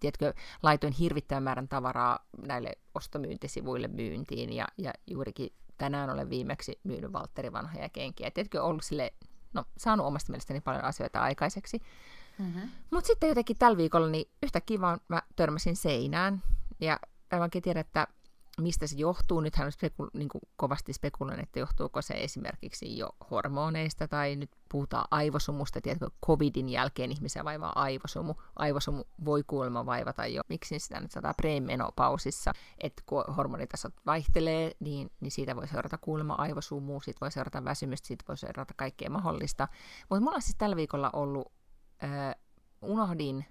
tiedätkö, 0.00 0.34
laitoin 0.62 0.92
hirvittävän 0.92 1.42
määrän 1.42 1.68
tavaraa 1.68 2.26
näille 2.46 2.72
ostomyyntisivuille 2.94 3.88
myyntiin 3.88 4.52
ja, 4.52 4.68
ja 4.78 4.92
juurikin 5.06 5.52
tänään 5.78 6.10
olen 6.10 6.30
viimeksi 6.30 6.80
myynyt 6.84 7.12
Valtteri 7.12 7.52
vanhoja 7.52 7.88
kenkiä. 7.88 8.30
Tiedätkö, 8.30 8.62
ollut 8.62 8.84
sille, 8.84 9.12
no, 9.52 9.64
saanut 9.76 10.06
omasta 10.06 10.32
mielestäni 10.32 10.60
paljon 10.60 10.84
asioita 10.84 11.20
aikaiseksi. 11.20 11.80
Mm-hmm. 12.38 12.70
Mutta 12.90 13.06
sitten 13.06 13.28
jotenkin 13.28 13.56
tällä 13.58 13.76
viikolla 13.76 14.08
niin 14.08 14.30
yhtä 14.42 14.60
kivaa 14.60 14.98
mä 15.08 15.22
törmäsin 15.36 15.76
seinään 15.76 16.42
ja 16.80 16.98
aivankin 17.32 17.62
tiedän, 17.62 17.80
että 17.80 18.06
mistä 18.60 18.86
se 18.86 18.96
johtuu. 18.96 19.40
Nythän 19.40 19.66
on 19.66 19.72
speku- 19.72 20.10
niin 20.14 20.28
kuin 20.28 20.42
kovasti 20.56 20.92
spekuloin, 20.92 21.40
että 21.40 21.58
johtuuko 21.58 22.02
se 22.02 22.14
esimerkiksi 22.14 22.98
jo 22.98 23.08
hormoneista 23.30 24.08
tai 24.08 24.36
nyt 24.36 24.50
puhutaan 24.70 25.04
aivosumusta. 25.10 25.80
Tiedätkö, 25.80 26.10
covidin 26.26 26.68
jälkeen 26.68 27.12
ihmisiä 27.12 27.44
vaivaa 27.44 27.72
aivosumu. 27.74 28.34
Aivosumu 28.56 29.04
voi 29.24 29.42
kuulemma 29.46 29.86
vaivata 29.86 30.26
jo. 30.26 30.42
Miksi 30.48 30.78
sitä 30.78 31.00
nyt 31.00 31.10
sataa 31.10 31.34
premenopausissa, 31.34 32.52
että 32.78 33.02
kun 33.06 33.24
hormonitasot 33.36 33.94
vaihtelee, 34.06 34.72
niin, 34.80 35.10
niin 35.20 35.30
siitä 35.30 35.56
voi 35.56 35.68
seurata 35.68 35.98
kuulemma 35.98 36.34
aivosumu, 36.34 37.00
siitä 37.00 37.20
voi 37.20 37.30
seurata 37.30 37.64
väsymystä, 37.64 38.06
siitä 38.06 38.24
voi 38.28 38.36
seurata 38.36 38.74
kaikkea 38.76 39.10
mahdollista. 39.10 39.68
Mutta 40.10 40.20
mulla 40.20 40.36
on 40.36 40.42
siis 40.42 40.56
tällä 40.58 40.76
viikolla 40.76 41.10
ollut, 41.12 41.52
äh, 42.04 42.34
unohdin 42.82 43.44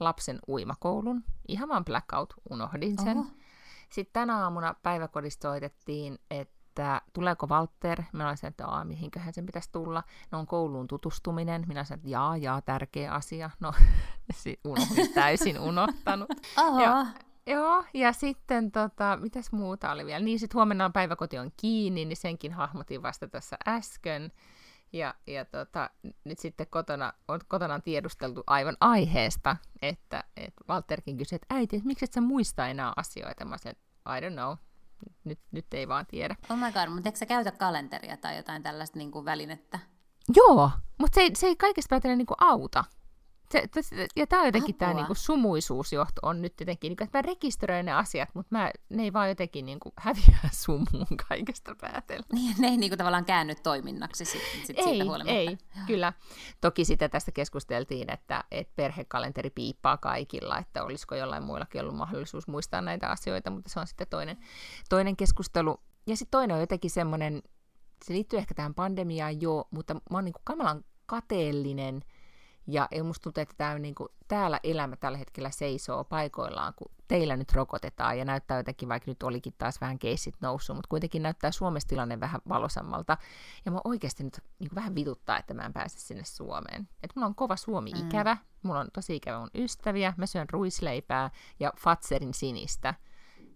lapsen 0.00 0.38
uimakoulun, 0.48 1.24
ihan 1.48 1.68
vaan 1.68 1.84
blackout, 1.84 2.34
unohdin 2.50 2.98
sen. 3.04 3.18
Oho 3.18 3.26
sitten 3.92 4.12
tänä 4.12 4.38
aamuna 4.38 4.74
päiväkodista 4.82 5.48
soitettiin, 5.48 6.18
että 6.30 7.00
tuleeko 7.12 7.46
Walter. 7.46 8.02
Minä 8.12 8.28
olisin, 8.28 8.48
että 8.48 8.66
Aa, 8.66 8.84
mihinköhän 8.84 9.34
sen 9.34 9.46
pitäisi 9.46 9.68
tulla. 9.72 10.02
No 10.30 10.38
on 10.38 10.46
kouluun 10.46 10.88
tutustuminen. 10.88 11.64
Minä 11.68 11.84
sanoin, 11.84 11.98
että 11.98 12.08
jaa, 12.08 12.36
jaa, 12.36 12.60
tärkeä 12.60 13.12
asia. 13.12 13.50
No, 13.60 13.72
unohdin, 14.64 15.12
täysin 15.14 15.60
unohtanut. 15.60 16.28
Oho. 16.66 16.82
Ja, 16.82 17.06
Joo, 17.46 17.84
ja 17.94 18.12
sitten 18.12 18.72
tota, 18.72 19.18
mitäs 19.20 19.52
muuta 19.52 19.92
oli 19.92 20.06
vielä? 20.06 20.24
Niin 20.24 20.38
sitten 20.38 20.58
huomenna 20.58 20.84
on 20.84 20.92
päiväkoti 20.92 21.38
on 21.38 21.52
kiinni, 21.56 22.04
niin 22.04 22.16
senkin 22.16 22.52
hahmotin 22.52 23.02
vasta 23.02 23.28
tässä 23.28 23.56
äsken. 23.68 24.32
Ja, 24.92 25.14
ja 25.26 25.44
tota, 25.44 25.90
nyt 26.24 26.38
sitten 26.38 26.66
kotona 26.70 27.12
on, 27.28 27.40
kotona 27.48 27.74
on 27.74 27.82
tiedusteltu 27.82 28.42
aivan 28.46 28.76
aiheesta, 28.80 29.56
että, 29.82 30.24
että 30.36 30.64
Walterkin 30.68 31.18
kysyi, 31.18 31.36
että 31.36 31.54
äiti, 31.54 31.76
että 31.76 31.86
miksi 31.86 32.04
et 32.04 32.12
sä 32.12 32.20
muista 32.20 32.68
enää 32.68 32.92
asioita? 32.96 33.44
Mä 33.44 33.58
sanoin, 33.58 33.78
I 34.18 34.20
don't 34.20 34.32
know, 34.32 34.56
nyt, 35.24 35.38
nyt 35.50 35.74
ei 35.74 35.88
vaan 35.88 36.06
tiedä. 36.06 36.36
Oh 36.50 36.56
my 36.56 36.72
god, 36.72 36.88
mutta 36.94 37.08
eikö 37.08 37.18
sä 37.18 37.26
käytä 37.26 37.52
kalenteria 37.52 38.16
tai 38.16 38.36
jotain 38.36 38.62
tällaista 38.62 38.98
niin 38.98 39.10
kuin 39.10 39.24
välinettä? 39.24 39.78
Joo, 40.36 40.70
mutta 40.98 41.14
se 41.14 41.20
ei, 41.20 41.30
se 41.36 41.46
ei 41.46 41.56
kaikesta 41.56 41.88
päätellä 41.88 42.16
niin 42.16 42.26
kuin 42.26 42.36
auta. 42.40 42.84
Se, 43.52 43.82
se, 43.82 44.06
ja 44.16 44.26
tämä 44.26 44.42
on 44.42 44.48
jotenkin 44.48 44.74
tämä 44.74 44.94
niinku 44.94 45.14
sumuisuusjohto 45.14 46.20
on 46.22 46.42
nyt 46.42 46.60
jotenkin, 46.60 46.88
niinku, 46.88 47.04
että 47.04 47.18
mä 47.18 47.22
rekisteröin 47.22 47.86
ne 47.86 47.92
asiat, 47.92 48.28
mutta 48.34 48.58
mä, 48.58 48.70
ne 48.88 49.02
ei 49.02 49.12
vaan 49.12 49.28
jotenkin 49.28 49.66
niinku 49.66 49.92
häviää 49.96 50.48
sumuun 50.62 51.16
kaikesta 51.28 51.74
päätellä. 51.80 52.26
Niin, 52.32 52.56
ne 52.58 52.68
ei 52.68 52.76
niinku 52.76 52.96
tavallaan 52.96 53.24
käänny 53.24 53.54
toiminnaksi 53.54 54.24
sit, 54.24 54.42
sit 54.64 54.78
ei, 54.78 54.84
siitä 54.84 55.04
huolimatta. 55.04 55.32
Ei, 55.32 55.58
kyllä. 55.86 56.12
Toki 56.60 56.84
sitä 56.84 57.08
tästä 57.08 57.32
keskusteltiin, 57.32 58.12
että, 58.12 58.44
että 58.50 58.72
perhekalenteri 58.76 59.50
piippaa 59.50 59.96
kaikilla, 59.96 60.58
että 60.58 60.84
olisiko 60.84 61.14
jollain 61.14 61.42
muillakin 61.42 61.80
ollut 61.80 61.96
mahdollisuus 61.96 62.48
muistaa 62.48 62.80
näitä 62.80 63.08
asioita, 63.08 63.50
mutta 63.50 63.70
se 63.70 63.80
on 63.80 63.86
sitten 63.86 64.06
toinen, 64.10 64.38
toinen 64.88 65.16
keskustelu. 65.16 65.80
Ja 66.06 66.16
sitten 66.16 66.38
toinen 66.38 66.54
on 66.54 66.60
jotenkin 66.60 66.90
semmoinen, 66.90 67.42
se 68.04 68.12
liittyy 68.12 68.38
ehkä 68.38 68.54
tähän 68.54 68.74
pandemiaan 68.74 69.40
jo, 69.40 69.68
mutta 69.70 69.94
mä 69.94 70.00
oon 70.10 70.24
niinku 70.24 70.40
kamalan 70.44 70.84
kateellinen– 71.06 72.02
ja, 72.66 72.88
ja 72.90 73.04
musta 73.04 73.22
tuntuu, 73.22 73.42
että 73.42 73.54
tämä, 73.58 73.78
niin 73.78 73.94
kuin, 73.94 74.08
täällä 74.28 74.60
elämä 74.62 74.96
tällä 74.96 75.18
hetkellä 75.18 75.50
seisoo 75.50 76.04
paikoillaan, 76.04 76.74
kun 76.76 76.90
teillä 77.08 77.36
nyt 77.36 77.52
rokotetaan 77.52 78.18
ja 78.18 78.24
näyttää 78.24 78.56
jotenkin, 78.56 78.88
vaikka 78.88 79.10
nyt 79.10 79.22
olikin 79.22 79.54
taas 79.58 79.80
vähän 79.80 79.98
keissit 79.98 80.34
noussut, 80.40 80.76
mutta 80.76 80.88
kuitenkin 80.88 81.22
näyttää 81.22 81.52
Suomessa 81.52 81.88
tilanne 81.88 82.20
vähän 82.20 82.40
valosammalta. 82.48 83.16
Ja 83.64 83.72
mä 83.72 83.80
oikeasti 83.84 84.24
nyt 84.24 84.40
niin 84.58 84.68
kuin 84.68 84.76
vähän 84.76 84.94
vituttaa, 84.94 85.38
että 85.38 85.54
mä 85.54 85.62
en 85.62 85.72
pääse 85.72 85.98
sinne 85.98 86.24
Suomeen. 86.24 86.88
Että 87.02 87.12
mulla 87.14 87.26
on 87.26 87.34
kova 87.34 87.56
Suomi-ikävä, 87.56 88.34
mm. 88.34 88.40
mulla 88.62 88.80
on 88.80 88.88
tosi 88.92 89.16
ikävä 89.16 89.38
mun 89.38 89.50
ystäviä, 89.54 90.14
mä 90.16 90.26
syön 90.26 90.50
ruisleipää 90.50 91.30
ja 91.60 91.72
Fatserin 91.78 92.34
sinistä. 92.34 92.94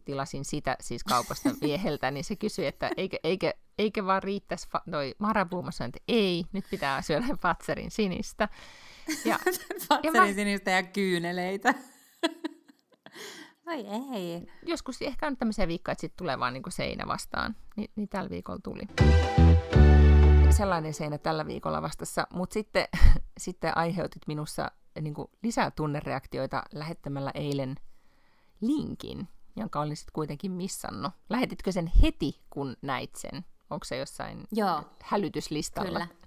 Tilasin 0.05 0.45
sitä 0.45 0.77
siis 0.81 1.05
kaupasta 1.05 1.51
mieheltä, 1.61 2.11
niin 2.11 2.25
se 2.25 2.37
kysyi, 2.37 2.67
että 2.67 2.91
eikö, 2.97 3.17
eikö, 3.25 3.53
eikö 3.79 4.07
vaan 4.07 4.23
riittäisi 4.23 4.69
fa- 4.69 4.91
toi 4.91 5.15
marabuuma, 5.19 5.71
että 5.87 6.01
ei, 6.09 6.45
nyt 6.53 6.65
pitää 6.71 7.03
syödä 7.03 7.27
Fatserin 7.43 7.91
sinistä. 7.91 8.49
Ja, 9.25 9.39
mä... 10.13 10.33
sinistä 10.35 10.71
ja 10.71 10.83
kyyneleitä. 10.83 11.75
Vai 13.67 13.87
ei. 14.15 14.47
Joskus 14.63 15.03
ehkä 15.03 15.27
on 15.27 15.37
tämmöisiä 15.37 15.69
viikkoja, 15.69 15.93
että 15.93 16.01
sitten 16.01 16.19
tulee 16.19 16.39
vaan 16.39 16.53
niin 16.53 16.63
seinä 16.69 17.07
vastaan. 17.07 17.57
Ni, 17.77 17.91
niin 17.97 18.09
tällä 18.09 18.31
viikolla 18.31 18.61
tuli. 18.63 18.83
Sellainen 20.51 20.95
seinä 20.95 21.19
tällä 21.19 21.47
viikolla 21.47 21.83
vastassa. 21.83 22.27
Mutta 22.33 22.55
sitten, 22.55 22.89
sitten 23.39 23.77
aiheutit 23.77 24.23
minussa 24.27 24.71
niin 25.01 25.15
lisää 25.43 25.71
tunnereaktioita 25.71 26.63
lähettämällä 26.73 27.31
eilen 27.35 27.75
linkin, 28.61 29.29
jonka 29.57 29.81
olin 29.81 29.97
sitten 29.97 30.13
kuitenkin 30.13 30.53
missannut. 30.53 31.13
Lähetitkö 31.29 31.73
sen 31.73 31.87
heti, 32.03 32.41
kun 32.51 32.77
näit 32.83 33.15
sen? 33.15 33.45
Onko 33.71 33.85
se 33.85 33.97
jossain 33.97 34.45
Joo. 34.53 34.83
hälytyslistalla? 35.03 36.07
Kyllä. 36.07 36.26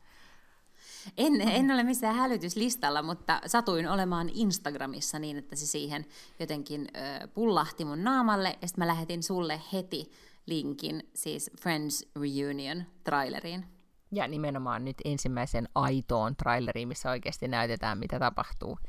En, 1.17 1.41
en 1.41 1.71
ole 1.71 1.83
missään 1.83 2.15
hälytyslistalla, 2.15 3.01
mutta 3.01 3.41
satuin 3.45 3.87
olemaan 3.87 4.29
Instagramissa 4.33 5.19
niin, 5.19 5.37
että 5.37 5.55
se 5.55 5.65
siihen 5.65 6.05
jotenkin 6.39 6.87
ö, 6.95 7.27
pullahti 7.27 7.85
mun 7.85 8.03
naamalle, 8.03 8.57
ja 8.61 8.67
sitten 8.67 8.81
mä 8.81 8.87
lähetin 8.87 9.23
sulle 9.23 9.61
heti 9.73 10.11
linkin, 10.45 11.09
siis 11.13 11.51
Friends 11.61 12.05
Reunion 12.15 12.83
traileriin. 13.03 13.65
Ja 14.11 14.27
nimenomaan 14.27 14.85
nyt 14.85 14.97
ensimmäisen 15.05 15.69
aitoon 15.75 16.35
traileriin, 16.35 16.87
missä 16.87 17.09
oikeasti 17.09 17.47
näytetään, 17.47 17.97
mitä 17.97 18.19
tapahtuu. 18.19 18.79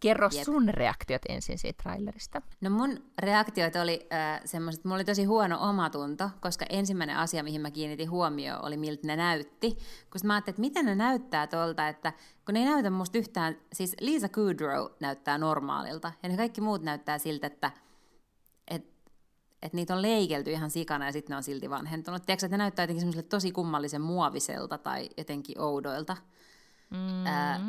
Kerro 0.00 0.28
Jep. 0.32 0.44
sun 0.44 0.68
reaktiot 0.68 1.22
ensin 1.28 1.58
siitä 1.58 1.82
trailerista. 1.82 2.42
No 2.60 2.70
mun 2.70 3.04
reaktiot 3.18 3.76
oli 3.76 4.06
äh, 4.12 4.40
semmoiset, 4.44 4.84
mulla 4.84 4.94
oli 4.94 5.04
tosi 5.04 5.24
huono 5.24 5.68
omatunto, 5.68 6.30
koska 6.40 6.66
ensimmäinen 6.68 7.16
asia, 7.16 7.42
mihin 7.42 7.60
mä 7.60 7.70
kiinnitin 7.70 8.10
huomioon, 8.10 8.64
oli 8.64 8.76
miltä 8.76 9.06
ne 9.06 9.16
näytti. 9.16 9.78
Koska 10.10 10.26
mä 10.26 10.34
ajattelin, 10.34 10.54
että 10.54 10.60
miten 10.60 10.84
ne 10.84 10.94
näyttää 10.94 11.46
tuolta, 11.46 11.88
että 11.88 12.12
kun 12.46 12.54
ne 12.54 12.60
ei 12.60 12.66
näytä 12.66 12.90
musta 12.90 13.18
yhtään, 13.18 13.56
siis 13.72 13.96
Lisa 14.00 14.28
Kudrow 14.28 14.86
näyttää 15.00 15.38
normaalilta, 15.38 16.12
ja 16.22 16.28
ne 16.28 16.36
kaikki 16.36 16.60
muut 16.60 16.82
näyttää 16.82 17.18
siltä, 17.18 17.46
että 17.46 17.70
et, 18.68 18.84
et 19.62 19.72
niitä 19.72 19.94
on 19.94 20.02
leikelty 20.02 20.50
ihan 20.50 20.70
sikana 20.70 21.06
ja 21.06 21.12
sitten 21.12 21.34
ne 21.34 21.36
on 21.36 21.42
silti 21.42 21.70
vanhentunut. 21.70 22.26
Tiedätkö, 22.26 22.46
että 22.46 22.56
ne 22.56 22.62
näyttää 22.62 22.82
jotenkin 22.82 23.24
tosi 23.24 23.52
kummallisen 23.52 24.02
muoviselta 24.02 24.78
tai 24.78 25.08
jotenkin 25.16 25.60
oudoilta. 25.60 26.16
Mm-hmm. 26.90 27.26
Äh, 27.26 27.60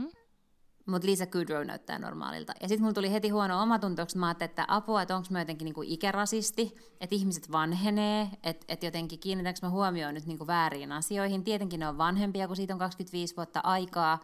mutta 0.85 1.07
Lisa 1.07 1.25
Kudrow 1.25 1.65
näyttää 1.65 2.00
normaalilta. 2.00 2.53
Ja 2.61 2.67
sitten 2.67 2.81
mulla 2.81 2.93
tuli 2.93 3.11
heti 3.11 3.29
huono 3.29 3.61
omatunto, 3.61 4.05
koska 4.05 4.19
mä 4.19 4.27
ajattelin, 4.27 4.50
että 4.50 4.65
apua, 4.67 5.01
että 5.01 5.15
onko 5.15 5.27
mä 5.31 5.39
jotenkin 5.39 5.65
niinku 5.65 5.81
ikerasisti, 5.85 6.75
että 7.01 7.15
ihmiset 7.15 7.51
vanhenee, 7.51 8.29
että 8.43 8.65
et 8.69 8.83
jotenkin 8.83 9.19
kiinnitänkö 9.19 9.59
mä 9.61 9.69
huomioon 9.69 10.13
nyt 10.13 10.25
niinku 10.25 10.47
väärin 10.47 10.91
asioihin. 10.91 11.43
Tietenkin 11.43 11.79
ne 11.79 11.88
on 11.88 11.97
vanhempia, 11.97 12.47
kun 12.47 12.55
siitä 12.55 12.73
on 12.73 12.79
25 12.79 13.35
vuotta 13.35 13.59
aikaa, 13.63 14.19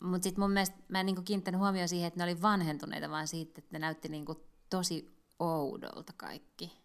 mutta 0.00 0.24
sitten 0.24 0.44
mun 0.44 0.50
mielestä 0.50 0.76
mä 0.88 1.00
en 1.00 1.06
niinku 1.06 1.22
kiinnittänyt 1.22 1.60
huomioon 1.60 1.88
siihen, 1.88 2.08
että 2.08 2.20
ne 2.20 2.24
oli 2.24 2.42
vanhentuneita, 2.42 3.10
vaan 3.10 3.28
siitä, 3.28 3.52
että 3.58 3.68
ne 3.72 3.78
näytti 3.78 4.08
niinku 4.08 4.44
tosi 4.70 5.16
oudolta 5.38 6.12
kaikki. 6.16 6.84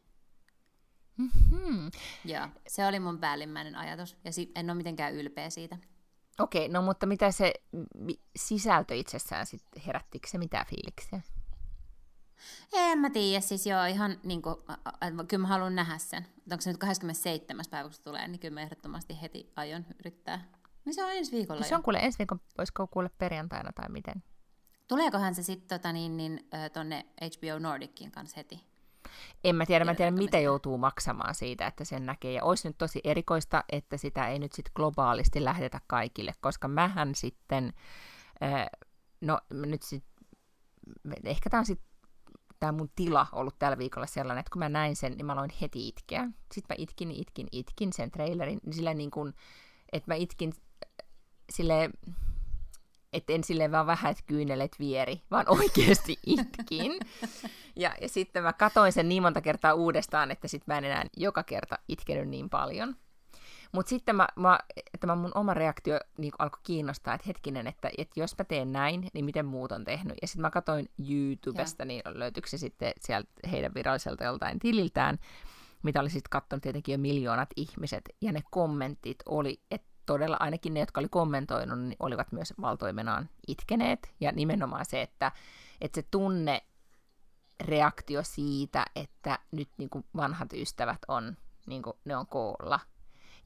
Mm-hmm. 1.18 1.92
Joo, 2.26 2.48
se 2.68 2.88
oli 2.88 3.00
mun 3.00 3.20
päällimmäinen 3.20 3.76
ajatus, 3.76 4.18
ja 4.24 4.32
en 4.56 4.70
ole 4.70 4.78
mitenkään 4.78 5.14
ylpeä 5.14 5.50
siitä. 5.50 5.78
Okei, 6.40 6.70
no 6.70 6.82
mutta 6.82 7.06
mitä 7.06 7.32
se 7.32 7.54
sisältö 8.36 8.96
itsessään 8.96 9.46
sitten 9.46 9.82
herättikö 9.82 10.28
se 10.28 10.38
mitään 10.38 10.66
fiiliksiä? 10.66 11.22
En 12.74 13.00
mä 13.00 13.10
tiedä, 13.10 13.42
siis 13.42 13.66
joo, 13.66 13.86
ihan 13.86 14.20
niin 14.24 14.42
kuin, 14.42 14.56
kyllä 15.28 15.42
mä 15.42 15.48
haluan 15.48 15.76
nähdä 15.76 15.98
sen. 15.98 16.26
Onko 16.52 16.62
se 16.62 16.70
nyt 16.70 16.78
27. 16.80 17.66
päivä, 17.72 17.84
kun 17.84 17.94
se 17.94 18.02
tulee, 18.02 18.28
niin 18.28 18.40
kyllä 18.40 18.54
mä 18.54 18.62
ehdottomasti 18.62 19.22
heti 19.22 19.54
aion 19.56 19.86
yrittää. 20.00 20.52
Niin 20.86 20.94
se 20.94 21.04
on 21.04 21.12
ensi 21.12 21.32
viikolla 21.32 21.62
no 21.62 21.68
Se 21.68 21.76
on 21.76 21.84
kuule 21.84 22.00
ensi 22.00 22.20
viikon, 22.20 22.42
voisiko 22.58 22.88
kuule 22.88 23.10
perjantaina 23.18 23.72
tai 23.72 23.90
miten? 23.90 24.24
Tuleekohan 24.88 25.36
se 25.36 25.44
sitten 25.44 25.80
tota, 25.80 25.94
niin, 25.94 26.18
niin, 26.18 26.50
tonne 26.74 27.06
HBO 27.22 27.60
Nordicin 27.60 28.12
kanssa 28.12 28.38
heti? 28.38 28.69
En 29.44 29.56
mä 29.56 29.66
tiedä, 29.66 29.86
mä 29.86 29.96
tiedän 29.96 30.14
mitä 30.14 30.40
joutuu 30.40 30.78
maksamaan 30.78 31.36
siitä, 31.36 31.68
että 31.68 31.86
sen 31.86 32.06
näkee. 32.06 32.34
Ja 32.34 32.44
olisi 32.44 32.68
nyt 32.68 32.78
tosi 32.78 33.02
erikoista, 33.04 33.64
että 33.72 33.98
sitä 33.98 34.28
ei 34.28 34.40
nyt 34.40 34.54
sitten 34.54 34.72
globaalisti 34.76 35.44
lähdetä 35.44 35.82
kaikille, 35.88 36.34
koska 36.42 36.68
mähän 36.68 37.16
sitten, 37.16 37.74
no 39.22 39.40
nyt 39.54 39.84
sit, 39.84 40.04
ehkä 41.24 41.50
tämä 41.50 41.60
on 41.60 41.66
sitten 41.66 41.90
tämä 42.60 42.72
mun 42.72 42.90
tila 42.96 43.28
ollut 43.32 43.60
tällä 43.60 43.78
viikolla 43.78 44.08
sellainen, 44.08 44.40
että 44.40 44.52
kun 44.54 44.60
mä 44.60 44.70
näin 44.70 44.96
sen, 44.96 45.12
niin 45.12 45.26
mä 45.26 45.34
aloin 45.34 45.52
heti 45.62 45.88
itkeä. 45.88 46.30
Sitten 46.52 46.76
mä 46.78 46.84
itkin, 46.84 47.12
itkin, 47.12 47.48
itkin 47.52 47.94
sen 47.94 48.12
trailerin, 48.12 48.60
niin 48.66 48.74
sillä 48.74 48.94
niin 48.94 49.12
kuin, 49.12 49.34
että 49.92 50.12
mä 50.12 50.16
itkin 50.16 50.54
sille 51.50 51.90
että 53.14 53.34
en 53.34 53.44
silleen 53.44 53.72
vaan 53.72 53.88
vähän, 53.88 54.12
että 54.12 54.24
kyynelet 54.28 54.76
vieri, 54.80 55.22
vaan 55.32 55.46
oikeasti 55.60 56.20
itkin. 56.26 56.92
Ja, 57.76 57.96
ja 58.02 58.10
sitten 58.10 58.44
mä 58.44 58.54
katoin 58.54 58.92
sen 58.92 59.10
niin 59.10 59.24
monta 59.24 59.42
kertaa 59.42 59.74
uudestaan, 59.74 60.32
että 60.32 60.48
sitten 60.48 60.74
mä 60.74 60.78
en 60.78 60.86
enää 60.86 61.06
joka 61.18 61.44
kerta 61.44 61.80
itkenyt 61.88 62.30
niin 62.30 62.50
paljon. 62.50 62.96
Mutta 63.72 63.90
sitten 63.90 64.16
mä, 64.16 64.28
mä, 64.36 64.60
tämä 65.00 65.16
mun 65.16 65.32
oma 65.36 65.54
reaktio 65.54 66.00
niin 66.18 66.32
alkoi 66.40 66.60
kiinnostaa, 66.64 67.14
että 67.14 67.28
hetkinen, 67.28 67.68
että, 67.68 67.90
että 67.98 68.20
jos 68.20 68.38
mä 68.38 68.46
teen 68.46 68.72
näin, 68.72 69.08
niin 69.14 69.26
miten 69.26 69.46
muut 69.46 69.72
on 69.72 69.86
tehnyt. 69.86 70.18
Ja 70.22 70.28
sitten 70.28 70.42
mä 70.42 70.50
katsoin 70.50 70.90
YouTubesta, 71.10 71.82
ja. 71.82 71.86
niin 71.86 72.02
löytyykö 72.06 72.50
se 72.50 72.58
sitten 72.58 72.94
sieltä 73.00 73.30
heidän 73.52 73.74
viralliselta 73.74 74.24
joltain 74.24 74.60
tililtään, 74.60 75.20
mitä 75.84 76.00
oli 76.00 76.10
sitten 76.10 76.30
katsonut 76.30 76.64
tietenkin 76.64 76.94
jo 76.94 76.98
miljoonat 76.98 77.50
ihmiset. 77.56 78.10
Ja 78.22 78.32
ne 78.32 78.42
kommentit 78.52 79.18
oli, 79.26 79.62
että 79.72 79.89
todella 80.10 80.38
ainakin 80.40 80.74
ne, 80.74 80.80
jotka 80.80 81.02
oli 81.02 81.10
kommentoinut, 81.10 81.80
niin 81.80 81.96
olivat 82.00 82.32
myös 82.32 82.54
valtoimenaan 82.62 83.30
itkeneet. 83.48 84.14
Ja 84.20 84.32
nimenomaan 84.32 84.86
se, 84.86 85.02
että, 85.02 85.32
että 85.82 86.02
se 86.02 86.08
tunne 86.12 86.62
reaktio 87.64 88.24
siitä, 88.24 88.86
että 88.96 89.40
nyt 89.52 89.70
niin 89.78 89.90
kuin 89.90 90.06
vanhat 90.16 90.54
ystävät 90.54 91.00
on, 91.08 91.38
niin 91.68 91.82
kuin 91.82 91.94
ne 92.06 92.18
on 92.18 92.28
koolla. 92.28 92.80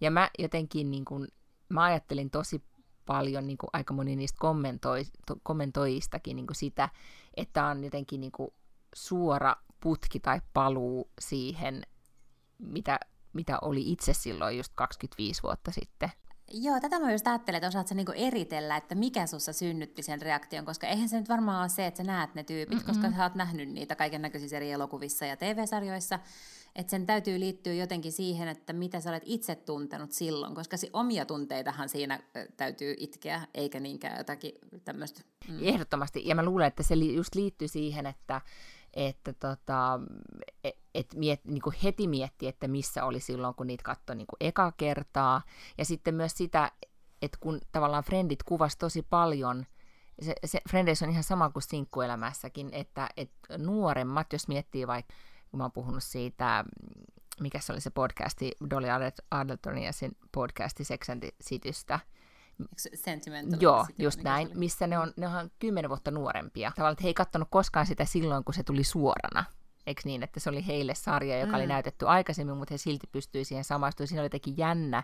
Ja 0.02 0.12
mä 0.12 0.30
jotenkin, 0.40 0.92
niin 0.92 1.06
kuin, 1.06 1.28
mä 1.70 1.84
ajattelin 1.84 2.30
tosi 2.30 2.64
paljon, 3.06 3.48
niin 3.48 3.58
kuin 3.58 3.70
aika 3.74 3.94
moni 3.94 4.16
niistä 4.16 4.38
kommentoi, 4.40 5.04
kommentoijistakin 5.44 6.36
niin 6.36 6.48
kuin 6.48 6.56
sitä, 6.56 6.90
että 7.38 7.66
on 7.66 7.84
jotenkin 7.84 8.22
niin 8.22 8.32
kuin 8.32 8.50
suora 8.96 9.56
putki 9.80 10.20
tai 10.20 10.42
paluu 10.54 11.10
siihen, 11.20 11.84
mitä, 12.58 13.00
mitä 13.34 13.60
oli 13.62 13.92
itse 13.92 14.14
silloin 14.14 14.58
just 14.58 14.72
25 14.76 15.44
vuotta 15.44 15.72
sitten. 15.72 16.12
Joo, 16.54 16.80
tätä 16.80 17.00
mä 17.00 17.12
just 17.12 17.28
ajattelen, 17.28 17.58
että 17.58 17.68
osaat 17.68 17.88
sä 17.88 17.96
niinku 17.96 18.12
eritellä, 18.16 18.78
että 18.78 18.96
mikä 18.96 19.28
sussa 19.28 19.54
synnytti 19.54 20.04
sen 20.04 20.22
reaktion, 20.22 20.66
koska 20.66 20.88
eihän 20.88 21.10
se 21.10 21.20
nyt 21.20 21.30
varmaan 21.30 21.62
ole 21.62 21.70
se, 21.70 21.88
että 21.88 21.98
sä 21.98 22.04
näet 22.04 22.36
ne 22.36 22.44
tyypit, 22.44 22.78
Mm-mm. 22.78 22.86
koska 22.86 23.12
sä 23.12 23.24
oot 23.24 23.36
nähnyt 23.36 23.70
niitä 23.70 23.96
kaiken 23.96 24.22
näköisissä 24.22 24.58
eri 24.58 24.72
elokuvissa 24.72 25.26
ja 25.26 25.38
TV-sarjoissa, 25.38 26.20
että 26.76 26.92
sen 26.92 27.06
täytyy 27.06 27.40
liittyä 27.40 27.74
jotenkin 27.74 28.12
siihen, 28.12 28.48
että 28.48 28.74
mitä 28.74 29.00
sä 29.00 29.10
olet 29.10 29.24
itse 29.26 29.56
tuntenut 29.56 30.12
silloin, 30.12 30.56
koska 30.56 30.78
si 30.78 30.90
omia 30.94 31.26
tunteitahan 31.26 31.90
siinä 31.90 32.20
täytyy 32.58 32.96
itkeä, 32.98 33.42
eikä 33.54 33.80
niinkään 33.80 34.18
jotakin 34.18 34.52
tämmöistä. 34.86 35.22
Mm. 35.48 35.58
Ehdottomasti, 35.62 36.22
ja 36.26 36.36
mä 36.36 36.46
luulen, 36.46 36.68
että 36.68 36.84
se 36.84 36.96
just 36.96 37.36
liittyy 37.36 37.68
siihen, 37.68 38.06
että 38.06 38.42
että 38.94 39.34
tota, 39.34 40.00
et, 40.96 41.08
et 41.12 41.16
miet, 41.16 41.46
niin 41.46 41.62
kuin 41.62 41.76
heti 41.84 42.08
mietti, 42.08 42.48
että 42.48 42.68
missä 42.68 43.06
oli 43.06 43.20
silloin, 43.20 43.56
kun 43.56 43.68
niitä 43.68 43.84
katsoi 43.84 44.16
niin 44.16 44.28
kuin 44.28 44.38
eka 44.40 44.72
kertaa. 44.72 45.42
Ja 45.78 45.86
sitten 45.86 46.16
myös 46.16 46.38
sitä, 46.38 46.72
että 47.22 47.38
kun 47.42 47.60
tavallaan 47.72 48.04
Friendit 48.04 48.44
kuvasi 48.44 48.78
tosi 48.78 49.02
paljon, 49.02 49.66
se, 50.22 50.36
se 50.46 50.62
Friendissä 50.70 51.06
on 51.06 51.12
ihan 51.12 51.24
sama 51.24 51.50
kuin 51.50 51.64
sinkkuelämässäkin, 51.64 52.70
että, 52.72 53.10
että 53.18 53.58
nuoremmat, 53.58 54.34
jos 54.34 54.48
miettii 54.48 54.88
vaikka, 54.88 55.14
kun 55.52 55.58
mä 55.58 55.64
oon 55.64 55.72
puhunut 55.72 56.04
siitä, 56.04 56.66
mikä 57.40 57.60
se 57.60 57.74
oli 57.74 57.82
se 57.82 57.90
podcasti, 57.90 58.52
Dolly 58.70 58.88
Adeltonin 59.32 59.84
ja 59.84 59.94
sen 59.94 60.12
podcasti 60.32 60.84
Sex 60.84 61.10
and 61.10 61.24
Citystä, 61.44 62.00
Sentimental. 62.96 63.62
Joo, 63.62 63.86
just 63.98 64.24
näin, 64.24 64.50
missä 64.54 64.88
ne 64.88 65.00
on, 65.00 65.14
ne 65.18 65.28
on 65.28 65.52
kymmenen 65.60 65.90
vuotta 65.90 66.12
nuorempia. 66.12 66.72
Tavallaan, 66.76 66.92
että 66.94 67.04
he 67.04 67.08
ei 67.08 67.14
katsonut 67.14 67.48
koskaan 67.52 67.86
sitä 67.86 68.06
silloin, 68.06 68.44
kun 68.44 68.54
se 68.54 68.64
tuli 68.64 68.84
suorana. 68.84 69.46
Eikö 69.88 70.02
niin, 70.06 70.24
että 70.24 70.40
se 70.40 70.50
oli 70.50 70.68
heille 70.68 70.96
sarja, 70.96 71.40
joka 71.40 71.52
mm. 71.52 71.56
oli 71.56 71.68
näytetty 71.68 72.08
aikaisemmin, 72.08 72.58
mutta 72.58 72.74
he 72.74 72.78
silti 72.78 73.08
pystyivät 73.08 73.48
siihen 73.48 73.64
samaistumaan. 73.64 74.08
Siinä 74.08 74.22
oli 74.22 74.26
jotenkin 74.26 74.58
jännä, 74.58 75.04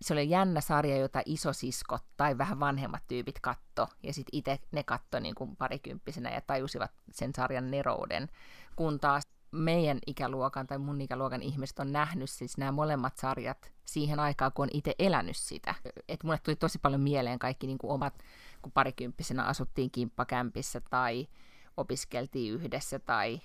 se 0.00 0.12
oli 0.12 0.30
jännä 0.30 0.60
sarja, 0.60 0.96
jota 0.96 1.22
isosiskot 1.26 2.04
tai 2.16 2.38
vähän 2.38 2.60
vanhemmat 2.60 3.02
tyypit 3.08 3.40
katto, 3.40 3.88
ja 4.02 4.14
sitten 4.14 4.38
itse 4.38 4.58
ne 4.72 4.82
katto 4.82 5.20
niin 5.20 5.34
kuin 5.34 5.56
parikymppisenä 5.56 6.30
ja 6.30 6.40
tajusivat 6.40 6.90
sen 7.12 7.30
sarjan 7.36 7.70
nerouden, 7.70 8.28
kun 8.76 9.00
taas 9.00 9.24
meidän 9.50 9.98
ikäluokan 10.06 10.66
tai 10.66 10.78
mun 10.78 11.00
ikäluokan 11.00 11.42
ihmiset 11.42 11.78
on 11.78 11.92
nähnyt 11.92 12.30
siis 12.30 12.58
nämä 12.58 12.72
molemmat 12.72 13.16
sarjat 13.16 13.72
siihen 13.84 14.20
aikaan, 14.20 14.52
kun 14.52 14.62
on 14.62 14.68
itse 14.72 14.94
elänyt 14.98 15.36
sitä. 15.36 15.74
Et 16.08 16.24
mulle 16.24 16.38
tuli 16.38 16.56
tosi 16.56 16.78
paljon 16.78 17.00
mieleen 17.00 17.38
kaikki 17.38 17.66
niin 17.66 17.78
kuin 17.78 17.90
omat, 17.90 18.14
kun 18.62 18.72
parikymppisenä 18.72 19.44
asuttiin 19.44 19.90
kimppakämpissä 19.90 20.80
tai 20.90 21.28
opiskeltiin 21.76 22.54
yhdessä 22.54 22.98
tai 22.98 23.40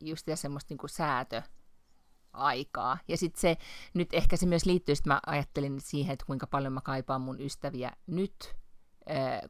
just 0.00 0.26
semmoista 0.34 0.72
niin 0.72 0.78
kuin 0.78 0.90
säätö 0.90 1.42
aikaa. 2.32 2.98
Ja 3.08 3.16
sitten 3.16 3.40
se, 3.40 3.56
nyt 3.94 4.14
ehkä 4.14 4.36
se 4.36 4.46
myös 4.46 4.66
liittyy, 4.66 4.92
että 4.92 5.10
mä 5.10 5.20
ajattelin 5.26 5.80
siihen, 5.80 6.12
että 6.12 6.26
kuinka 6.26 6.46
paljon 6.46 6.72
mä 6.72 6.80
kaipaan 6.80 7.20
mun 7.20 7.40
ystäviä 7.40 7.92
nyt, 8.06 8.56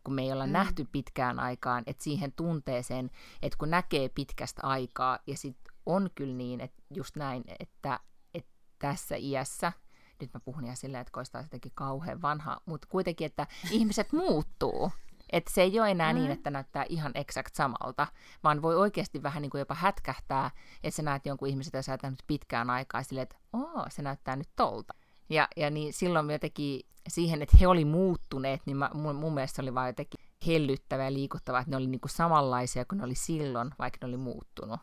kun 0.04 0.14
me 0.14 0.22
ei 0.22 0.32
olla 0.32 0.46
mm. 0.46 0.52
nähty 0.52 0.86
pitkään 0.92 1.38
aikaan, 1.38 1.82
että 1.86 2.04
siihen 2.04 2.32
tunteeseen, 2.32 3.10
että 3.42 3.58
kun 3.58 3.70
näkee 3.70 4.08
pitkästä 4.08 4.62
aikaa, 4.62 5.18
ja 5.26 5.36
sitten 5.36 5.74
on 5.86 6.10
kyllä 6.14 6.34
niin, 6.34 6.60
että 6.60 6.82
just 6.94 7.16
näin, 7.16 7.44
että, 7.60 8.00
että 8.34 8.52
tässä 8.78 9.16
iässä, 9.18 9.72
nyt 10.20 10.30
mä 10.34 10.40
puhun 10.40 10.64
ihan 10.64 10.76
silleen, 10.76 11.00
että 11.00 11.12
koistaa 11.12 11.42
jotenkin 11.42 11.72
kauhean 11.74 12.22
vanha, 12.22 12.60
mutta 12.66 12.88
kuitenkin, 12.90 13.26
että 13.26 13.46
ihmiset 13.70 14.12
muuttuu. 14.12 14.92
Että 15.32 15.50
se 15.54 15.62
ei 15.62 15.80
ole 15.80 15.90
enää 15.90 16.12
niin, 16.12 16.22
mm. 16.22 16.28
niin, 16.28 16.32
että 16.38 16.50
näyttää 16.50 16.84
ihan 16.88 17.12
eksakt 17.14 17.54
samalta, 17.54 18.06
vaan 18.44 18.62
voi 18.62 18.76
oikeasti 18.76 19.22
vähän 19.22 19.42
niin 19.42 19.50
kuin 19.50 19.58
jopa 19.58 19.74
hätkähtää, 19.74 20.50
että 20.82 20.96
sä 20.96 21.02
näet 21.02 21.26
jonkun 21.26 21.48
ihmisen, 21.48 21.70
jota 21.74 21.82
sä 21.82 22.10
nyt 22.10 22.24
pitkään 22.26 22.70
aikaa 22.70 23.02
silleen, 23.02 23.22
että 23.22 23.36
Oo, 23.52 23.84
se 23.88 24.02
näyttää 24.02 24.36
nyt 24.36 24.48
tolta. 24.56 24.94
Ja, 25.30 25.48
ja 25.56 25.70
niin 25.70 25.92
silloin 25.92 26.30
jotenkin 26.30 26.80
siihen, 27.08 27.42
että 27.42 27.56
he 27.56 27.66
oli 27.66 27.84
muuttuneet, 27.84 28.60
niin 28.66 28.76
mä, 28.76 28.90
mun, 28.94 29.16
mun 29.16 29.34
mielestä 29.34 29.62
oli 29.62 29.74
vaan 29.74 29.88
jotenkin 29.88 30.20
hellyttävää 30.46 31.04
ja 31.04 31.12
liikuttavaa, 31.12 31.60
että 31.60 31.70
ne 31.70 31.76
oli 31.76 31.86
niinku 31.86 32.08
samanlaisia 32.08 32.84
kuin 32.84 32.98
ne 32.98 33.04
oli 33.04 33.14
silloin, 33.14 33.70
vaikka 33.78 33.98
ne 34.02 34.08
oli 34.08 34.16
muuttunut. 34.16 34.80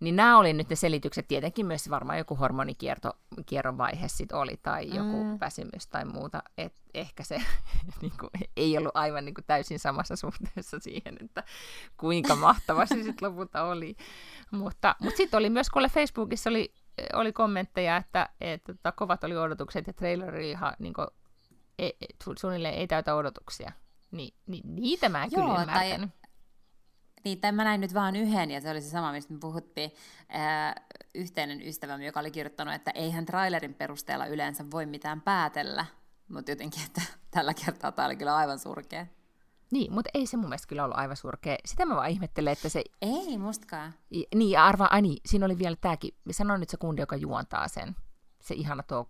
Niin 0.00 0.16
nämä 0.16 0.38
oli 0.38 0.52
nyt 0.52 0.70
ne 0.70 0.76
selitykset, 0.76 1.28
tietenkin 1.28 1.66
myös 1.66 1.90
varmaan 1.90 2.18
joku 2.18 2.34
hormonikierron 2.34 3.78
vaihe 3.78 4.08
sit 4.08 4.32
oli, 4.32 4.56
tai 4.62 4.88
joku 4.94 5.24
mm. 5.24 5.38
väsymys 5.40 5.86
tai 5.90 6.04
muuta, 6.04 6.42
että 6.58 6.80
ehkä 6.94 7.22
se 7.22 7.42
niin 8.02 8.12
kuin, 8.20 8.30
ei 8.56 8.78
ollut 8.78 8.96
aivan 8.96 9.24
niin 9.24 9.34
kuin, 9.34 9.44
täysin 9.46 9.78
samassa 9.78 10.16
suhteessa 10.16 10.78
siihen, 10.80 11.16
että 11.24 11.44
kuinka 11.96 12.36
mahtava 12.36 12.86
se 12.86 12.94
sitten 12.94 13.28
lopulta 13.28 13.62
oli. 13.62 13.96
Mutta, 14.50 14.96
mutta 15.00 15.16
sitten 15.16 15.38
oli 15.38 15.50
myös, 15.50 15.70
kun 15.70 15.82
Facebookissa 15.90 16.50
oli, 16.50 16.72
oli 17.12 17.32
kommentteja, 17.32 17.96
että, 17.96 18.28
että, 18.40 18.72
että 18.72 18.92
kovat 18.92 19.24
oli 19.24 19.36
odotukset 19.36 19.86
ja 19.86 19.92
traileri 19.92 20.50
ihan 20.50 20.74
niin 20.78 20.94
kuin, 20.94 21.06
ei, 21.78 21.96
suunnilleen 22.38 22.74
ei 22.74 22.86
täytä 22.86 23.14
odotuksia. 23.14 23.72
Ni, 24.10 24.34
ni, 24.46 24.60
niitä 24.64 25.08
mä 25.08 25.24
en 25.24 25.30
Joo, 25.32 25.42
kyllä 25.42 25.60
ymmärtänyt. 25.60 26.10
Tai 26.10 26.27
niin, 27.28 27.40
tai 27.40 27.52
mä 27.52 27.64
näin 27.64 27.80
nyt 27.80 27.94
vaan 27.94 28.16
yhden, 28.16 28.50
ja 28.50 28.60
se 28.60 28.70
oli 28.70 28.80
se 28.80 28.90
sama, 28.90 29.12
mistä 29.12 29.32
me 29.32 29.38
puhuttiin. 29.38 29.92
Ää, 30.28 30.74
yhteinen 31.14 31.62
ystävämme, 31.62 32.06
joka 32.06 32.20
oli 32.20 32.30
kirjoittanut, 32.30 32.74
että 32.74 32.90
eihän 32.90 33.24
trailerin 33.24 33.74
perusteella 33.74 34.26
yleensä 34.26 34.64
voi 34.70 34.86
mitään 34.86 35.20
päätellä, 35.20 35.86
mutta 36.28 36.50
jotenkin, 36.50 36.82
että 36.86 37.02
tällä 37.30 37.54
kertaa 37.54 37.92
tämä 37.92 38.06
oli 38.06 38.16
kyllä 38.16 38.36
aivan 38.36 38.58
surkea. 38.58 39.06
Niin, 39.70 39.92
mutta 39.92 40.10
ei 40.14 40.26
se 40.26 40.36
mun 40.36 40.48
mielestä 40.48 40.68
kyllä 40.68 40.84
ollut 40.84 40.98
aivan 40.98 41.16
surkea. 41.16 41.56
Sitä 41.64 41.86
mä 41.86 41.96
vaan 41.96 42.10
ihmettelen, 42.10 42.52
että 42.52 42.68
se... 42.68 42.84
Ei, 43.02 43.38
mustakaan. 43.38 43.94
Niin, 44.34 44.58
arva, 44.58 44.88
ai 44.90 45.02
niin, 45.02 45.16
siinä 45.26 45.46
oli 45.46 45.58
vielä 45.58 45.76
tämäkin. 45.80 46.14
Sano 46.30 46.56
nyt 46.56 46.70
se 46.70 46.76
kundi, 46.76 47.02
joka 47.02 47.16
juontaa 47.16 47.68
sen. 47.68 47.96
Se 48.40 48.54
ihana 48.54 48.82
talk. 48.82 49.08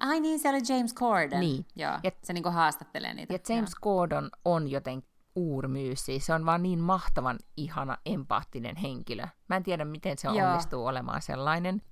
Ai 0.00 0.20
niin, 0.20 0.38
se 0.38 0.48
oli 0.48 0.60
James 0.68 0.94
Corden. 0.94 1.40
Niin. 1.40 1.66
Joo, 1.76 1.98
ja, 2.02 2.12
se 2.24 2.32
niinku 2.32 2.50
haastattelee 2.50 3.14
niitä. 3.14 3.34
Ja 3.34 3.38
James 3.48 3.70
Joo. 3.70 3.80
Corden 3.80 4.30
on 4.44 4.70
jotenkin 4.70 5.17
uurmyysi. 5.38 6.20
Se 6.20 6.34
on 6.34 6.46
vaan 6.46 6.62
niin 6.62 6.78
mahtavan 6.78 7.38
ihana, 7.56 7.98
empaattinen 8.06 8.76
henkilö. 8.76 9.26
Mä 9.48 9.56
en 9.56 9.62
tiedä, 9.62 9.84
miten 9.84 10.18
se 10.18 10.28
Joo. 10.28 10.48
onnistuu 10.48 10.86
olemaan 10.86 11.22
sellainen. 11.22 11.82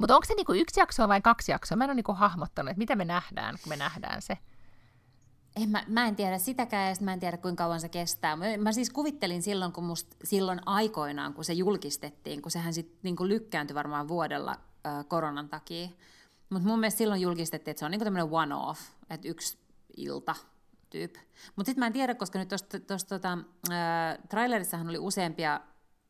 Mutta 0.00 0.14
onko 0.14 0.24
se 0.24 0.34
niinku 0.34 0.52
yksi 0.52 0.80
jakso 0.80 1.08
vai 1.08 1.20
kaksi 1.20 1.52
jaksoa? 1.52 1.76
Mä 1.76 1.84
en 1.84 1.90
ole 1.90 1.94
niinku 1.94 2.12
hahmottanut, 2.12 2.70
että 2.70 2.78
mitä 2.78 2.96
me 2.96 3.04
nähdään, 3.04 3.54
kun 3.62 3.68
me 3.68 3.76
nähdään 3.76 4.22
se. 4.22 4.38
En, 5.56 5.68
mä, 5.70 5.84
mä 5.86 6.06
en 6.06 6.16
tiedä 6.16 6.38
sitäkään, 6.38 6.88
ja 6.88 6.96
mä 7.00 7.12
en 7.12 7.20
tiedä, 7.20 7.36
kuinka 7.36 7.64
kauan 7.64 7.80
se 7.80 7.88
kestää. 7.88 8.36
Mä, 8.36 8.44
mä 8.58 8.72
siis 8.72 8.90
kuvittelin 8.90 9.42
silloin, 9.42 9.72
kun 9.72 9.84
must, 9.84 10.14
silloin 10.24 10.60
aikoinaan, 10.66 11.34
kun 11.34 11.44
se 11.44 11.52
julkistettiin, 11.52 12.42
kun 12.42 12.50
sehän 12.50 12.74
sitten 12.74 12.98
niinku 13.02 13.28
lykkääntyi 13.28 13.74
varmaan 13.74 14.08
vuodella 14.08 14.56
ö, 14.86 15.04
koronan 15.08 15.48
takia. 15.48 15.88
Mutta 16.50 16.68
mun 16.68 16.80
mielestä 16.80 16.98
silloin 16.98 17.20
julkistettiin, 17.20 17.70
että 17.70 17.78
se 17.78 17.84
on 17.84 17.90
niinku 17.90 18.04
tämmöinen 18.04 18.28
one-off, 18.30 18.80
että 19.10 19.28
yksi 19.28 19.58
ilta 19.96 20.34
tyyp. 20.90 21.14
Mutta 21.56 21.70
sitten 21.70 21.82
mä 21.82 21.86
en 21.86 21.92
tiedä, 21.92 22.14
koska 22.14 22.38
nyt 22.38 22.48
tuossa 22.86 23.08
tota, 23.08 23.38
trailerissahan 24.28 24.88
oli 24.88 24.98
useampia 24.98 25.60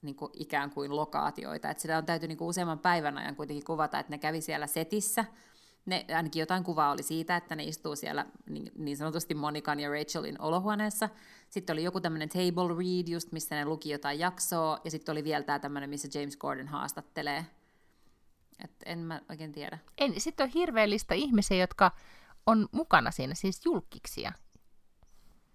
niin 0.03 0.17
kuin 0.17 0.31
ikään 0.35 0.71
kuin 0.71 0.97
lokaatioita, 0.97 1.71
että 1.71 1.81
sitä 1.81 1.99
on 1.99 2.07
täytyy 2.07 2.29
niin 2.29 2.39
kuin 2.39 2.49
useamman 2.49 2.79
päivän 2.79 3.19
ajan 3.19 3.37
kuitenkin 3.37 3.65
kuvata, 3.65 3.99
että 3.99 4.11
ne 4.11 4.19
kävi 4.19 4.41
siellä 4.41 4.67
setissä, 4.67 5.25
ne, 5.87 6.05
ainakin 6.15 6.41
jotain 6.41 6.65
kuvaa 6.65 6.91
oli 6.91 7.03
siitä, 7.03 7.37
että 7.37 7.57
ne 7.57 7.65
istuu 7.65 7.97
siellä 7.97 8.27
niin, 8.49 8.73
niin 8.75 8.97
sanotusti 8.97 9.35
Monikan 9.35 9.81
ja 9.81 9.91
Rachelin 9.91 10.41
olohuoneessa. 10.41 11.09
Sitten 11.51 11.75
oli 11.75 11.85
joku 11.85 12.01
tämmöinen 12.01 12.29
table 12.29 12.75
read, 12.79 13.09
just 13.09 13.33
missä 13.33 13.55
ne 13.55 13.65
luki 13.65 13.91
jotain 13.91 14.19
jaksoa, 14.19 14.81
ja 14.85 14.91
sitten 14.91 15.13
oli 15.13 15.25
vielä 15.25 15.45
tämä 15.45 15.59
tämmöinen, 15.59 15.91
missä 15.91 16.19
James 16.19 16.37
Gordon 16.37 16.69
haastattelee. 16.69 17.47
Et 18.65 18.71
en 18.87 18.99
mä 18.99 19.21
oikein 19.31 19.53
tiedä. 19.53 19.79
Sitten 20.19 20.45
on 20.45 20.51
hirveellistä 20.51 21.15
ihmisiä, 21.15 21.57
jotka 21.57 21.91
on 22.47 22.69
mukana 22.73 23.11
siinä, 23.11 23.35
siis 23.35 23.65
julkiksia. 23.65 24.33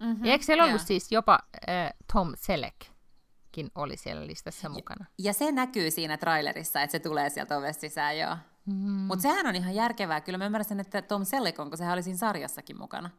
Mm-hmm, 0.01 0.25
ja 0.25 0.31
eikö 0.31 0.45
siellä 0.45 0.65
ollut 0.65 0.81
siis 0.81 1.11
jopa 1.11 1.39
äh, 1.69 1.93
Tom 2.13 2.33
Selleckkin 2.35 3.71
oli 3.75 3.97
siellä 3.97 4.27
listassa 4.27 4.69
mukana? 4.69 5.05
Ja, 5.17 5.29
ja 5.29 5.33
se 5.33 5.51
näkyy 5.51 5.91
siinä 5.91 6.17
trailerissa, 6.17 6.81
että 6.81 6.91
se 6.91 6.99
tulee 6.99 7.29
sieltä 7.29 7.57
ovesta 7.57 7.81
sisään, 7.81 8.17
joo. 8.17 8.37
Mm. 8.65 8.73
Mutta 8.89 9.21
sehän 9.21 9.47
on 9.47 9.55
ihan 9.55 9.75
järkevää. 9.75 10.21
Kyllä 10.21 10.37
mä 10.37 10.45
ymmärrän 10.45 10.79
että 10.79 11.01
Tom 11.01 11.25
Selleck 11.25 11.59
on, 11.59 11.69
kun 11.69 11.77
sehän 11.77 11.93
oli 11.93 12.03
siinä 12.03 12.17
sarjassakin 12.17 12.77
mukana. 12.77 13.09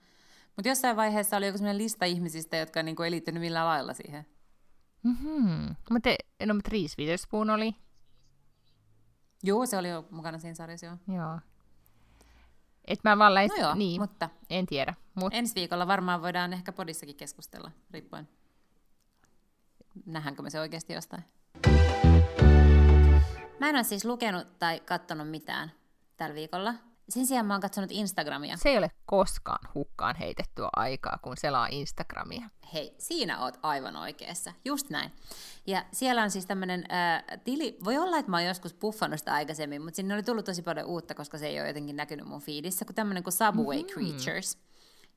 Mutta 0.57 0.68
jossain 0.68 0.97
vaiheessa 0.97 1.37
oli 1.37 1.47
joku 1.47 1.59
sellainen 1.59 1.83
lista 1.83 2.05
ihmisistä, 2.05 2.57
jotka 2.57 2.83
niinku 2.83 3.03
ei 3.03 3.11
liittynyt 3.11 3.40
millään 3.40 3.66
lailla 3.66 3.95
siihen. 3.95 4.27
Mm-hmm. 5.03 5.77
Mutta, 5.90 6.11
no, 6.47 6.55
mutta 6.55 6.71
Reese 6.73 6.95
Witherspoon 6.99 7.51
oli? 7.51 7.75
Joo, 9.42 9.66
se 9.66 9.79
oli 9.79 9.88
jo 9.88 10.09
mukana 10.11 10.38
siinä 10.38 10.55
sarjassa, 10.55 10.87
joo. 10.87 10.97
Joo. 11.09 11.38
Et 12.85 13.05
mä 13.05 13.18
vaan 13.18 13.35
läis... 13.35 13.51
no 13.51 13.57
joo, 13.57 13.75
niin, 13.75 14.01
mutta 14.01 14.31
en 14.51 14.66
tiedä. 14.66 14.95
Mut... 15.14 15.35
Ensi 15.35 15.55
viikolla 15.55 15.87
varmaan 15.87 16.23
voidaan 16.23 16.53
ehkä 16.53 16.73
podissakin 16.73 17.16
keskustella, 17.16 17.71
riippuen. 17.90 18.29
Nähdäänkö 20.07 20.42
me 20.42 20.51
se 20.51 20.61
oikeasti 20.61 20.92
jostain. 20.92 21.25
Mä 23.61 23.68
en 23.68 23.77
ole 23.77 23.85
siis 23.85 24.05
lukenut 24.05 24.59
tai 24.59 24.81
katsonut 24.81 25.31
mitään 25.31 25.73
tällä 26.16 26.35
viikolla. 26.35 26.75
Sen 27.09 27.27
sijaan 27.27 27.47
mä 27.47 27.55
oon 27.55 27.61
katsonut 27.61 27.93
Instagramia. 27.93 28.57
Se 28.57 28.69
ei 28.69 28.79
ole 28.79 28.91
koskaan 29.07 29.69
hukkaan 29.75 30.17
heitettyä 30.17 30.69
aikaa, 30.77 31.19
kun 31.23 31.37
selaa 31.37 31.69
Instagramia. 31.71 32.51
Hei, 32.75 32.95
siinä 32.99 33.45
oot 33.45 33.59
aivan 33.62 33.97
oikeassa. 33.97 34.53
Just 34.65 34.91
näin. 34.91 35.12
Ja 35.67 35.85
siellä 35.93 36.23
on 36.23 36.31
siis 36.31 36.47
tämmöinen 36.47 36.85
äh, 36.93 37.41
tili, 37.45 37.79
voi 37.85 37.99
olla, 37.99 38.19
että 38.19 38.31
mä 38.31 38.37
oon 38.37 38.47
joskus 38.47 38.75
puffannut 38.75 39.19
sitä 39.19 39.35
aikaisemmin, 39.35 39.83
mutta 39.83 39.97
sinne 39.97 40.15
oli 40.15 40.23
tullut 40.23 40.45
tosi 40.45 40.62
paljon 40.62 40.87
uutta, 40.87 41.15
koska 41.15 41.38
se 41.38 41.47
ei 41.47 41.61
ole 41.61 41.69
jotenkin 41.69 41.97
näkynyt 41.97 42.27
mun 42.27 42.41
feedissä, 42.41 42.85
kun 42.85 42.95
tämmöinen 42.95 43.23
kuin 43.23 43.33
Subway 43.33 43.83
mm-hmm. 43.83 43.93
Creatures. 43.93 44.59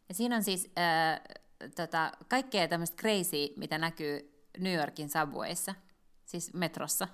Ja 0.10 0.16
siinä 0.16 0.36
on 0.36 0.44
siis 0.44 0.72
äh, 0.78 1.22
tota, 1.76 2.12
kaikkea 2.28 2.68
tämmöistä 2.68 3.02
crazy, 3.02 3.54
mitä 3.58 3.78
näkyy 3.78 4.42
New 4.58 4.74
Yorkin 4.74 5.10
Subwayissa, 5.10 5.76
siis 6.26 6.54
metrossa 6.54 7.08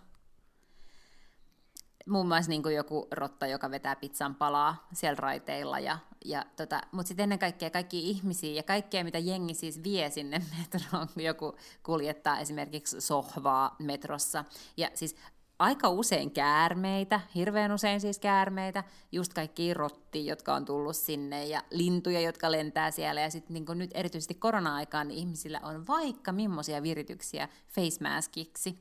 muun 2.10 2.28
muassa 2.28 2.50
niin 2.50 2.64
kuin 2.64 2.76
joku 2.76 3.08
rotta, 3.12 3.48
joka 3.48 3.72
vetää 3.72 3.96
pizzan 3.96 4.36
palaa 4.36 4.88
siellä 4.94 5.16
raiteilla. 5.20 5.80
Ja, 5.80 5.98
ja 6.26 6.46
tota, 6.56 6.82
Mutta 6.92 7.08
sitten 7.08 7.24
ennen 7.24 7.40
kaikkea 7.40 7.70
kaikki 7.70 8.10
ihmisiä 8.10 8.54
ja 8.54 8.64
kaikkea, 8.64 9.04
mitä 9.04 9.20
jengi 9.20 9.54
siis 9.54 9.84
vie 9.84 10.10
sinne 10.10 10.42
metroon, 10.58 11.08
joku 11.16 11.56
kuljettaa 11.84 12.40
esimerkiksi 12.40 13.02
sohvaa 13.02 13.76
metrossa. 13.80 14.46
Ja 14.78 14.90
siis 14.94 15.16
aika 15.60 15.90
usein 15.90 16.32
käärmeitä, 16.32 17.22
hirveän 17.36 17.72
usein 17.72 18.02
siis 18.02 18.20
käärmeitä, 18.20 18.84
just 19.12 19.34
kaikki 19.34 19.74
rottia, 19.74 20.24
jotka 20.24 20.54
on 20.54 20.66
tullut 20.66 20.96
sinne 20.96 21.46
ja 21.46 21.62
lintuja, 21.72 22.22
jotka 22.22 22.52
lentää 22.52 22.92
siellä. 22.92 23.22
Ja 23.22 23.30
sitten 23.30 23.54
niin 23.54 23.66
nyt 23.78 23.92
erityisesti 23.94 24.34
korona-aikaan 24.34 25.08
niin 25.08 25.20
ihmisillä 25.20 25.60
on 25.64 25.88
vaikka 25.88 26.32
millaisia 26.32 26.84
virityksiä 26.84 27.50
face 27.68 28.04
maskiksi. 28.04 28.80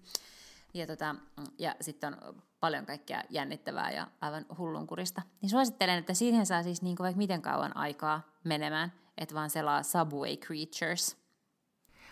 Ja, 0.74 0.86
tota, 0.86 1.16
ja 1.58 1.74
sitten 1.80 2.16
on 2.24 2.42
paljon 2.60 2.86
kaikkea 2.86 3.22
jännittävää 3.30 3.90
ja 3.90 4.06
aivan 4.20 4.46
hullunkurista. 4.58 5.22
Niin 5.42 5.50
suosittelen, 5.50 5.98
että 5.98 6.14
siihen 6.14 6.46
saa 6.46 6.62
siis 6.62 6.82
niin 6.82 6.96
vaikka 6.98 7.18
miten 7.18 7.42
kauan 7.42 7.76
aikaa 7.76 8.22
menemään, 8.44 8.92
että 9.18 9.34
vaan 9.34 9.50
selaa 9.50 9.82
Subway 9.82 10.36
Creatures. 10.36 11.16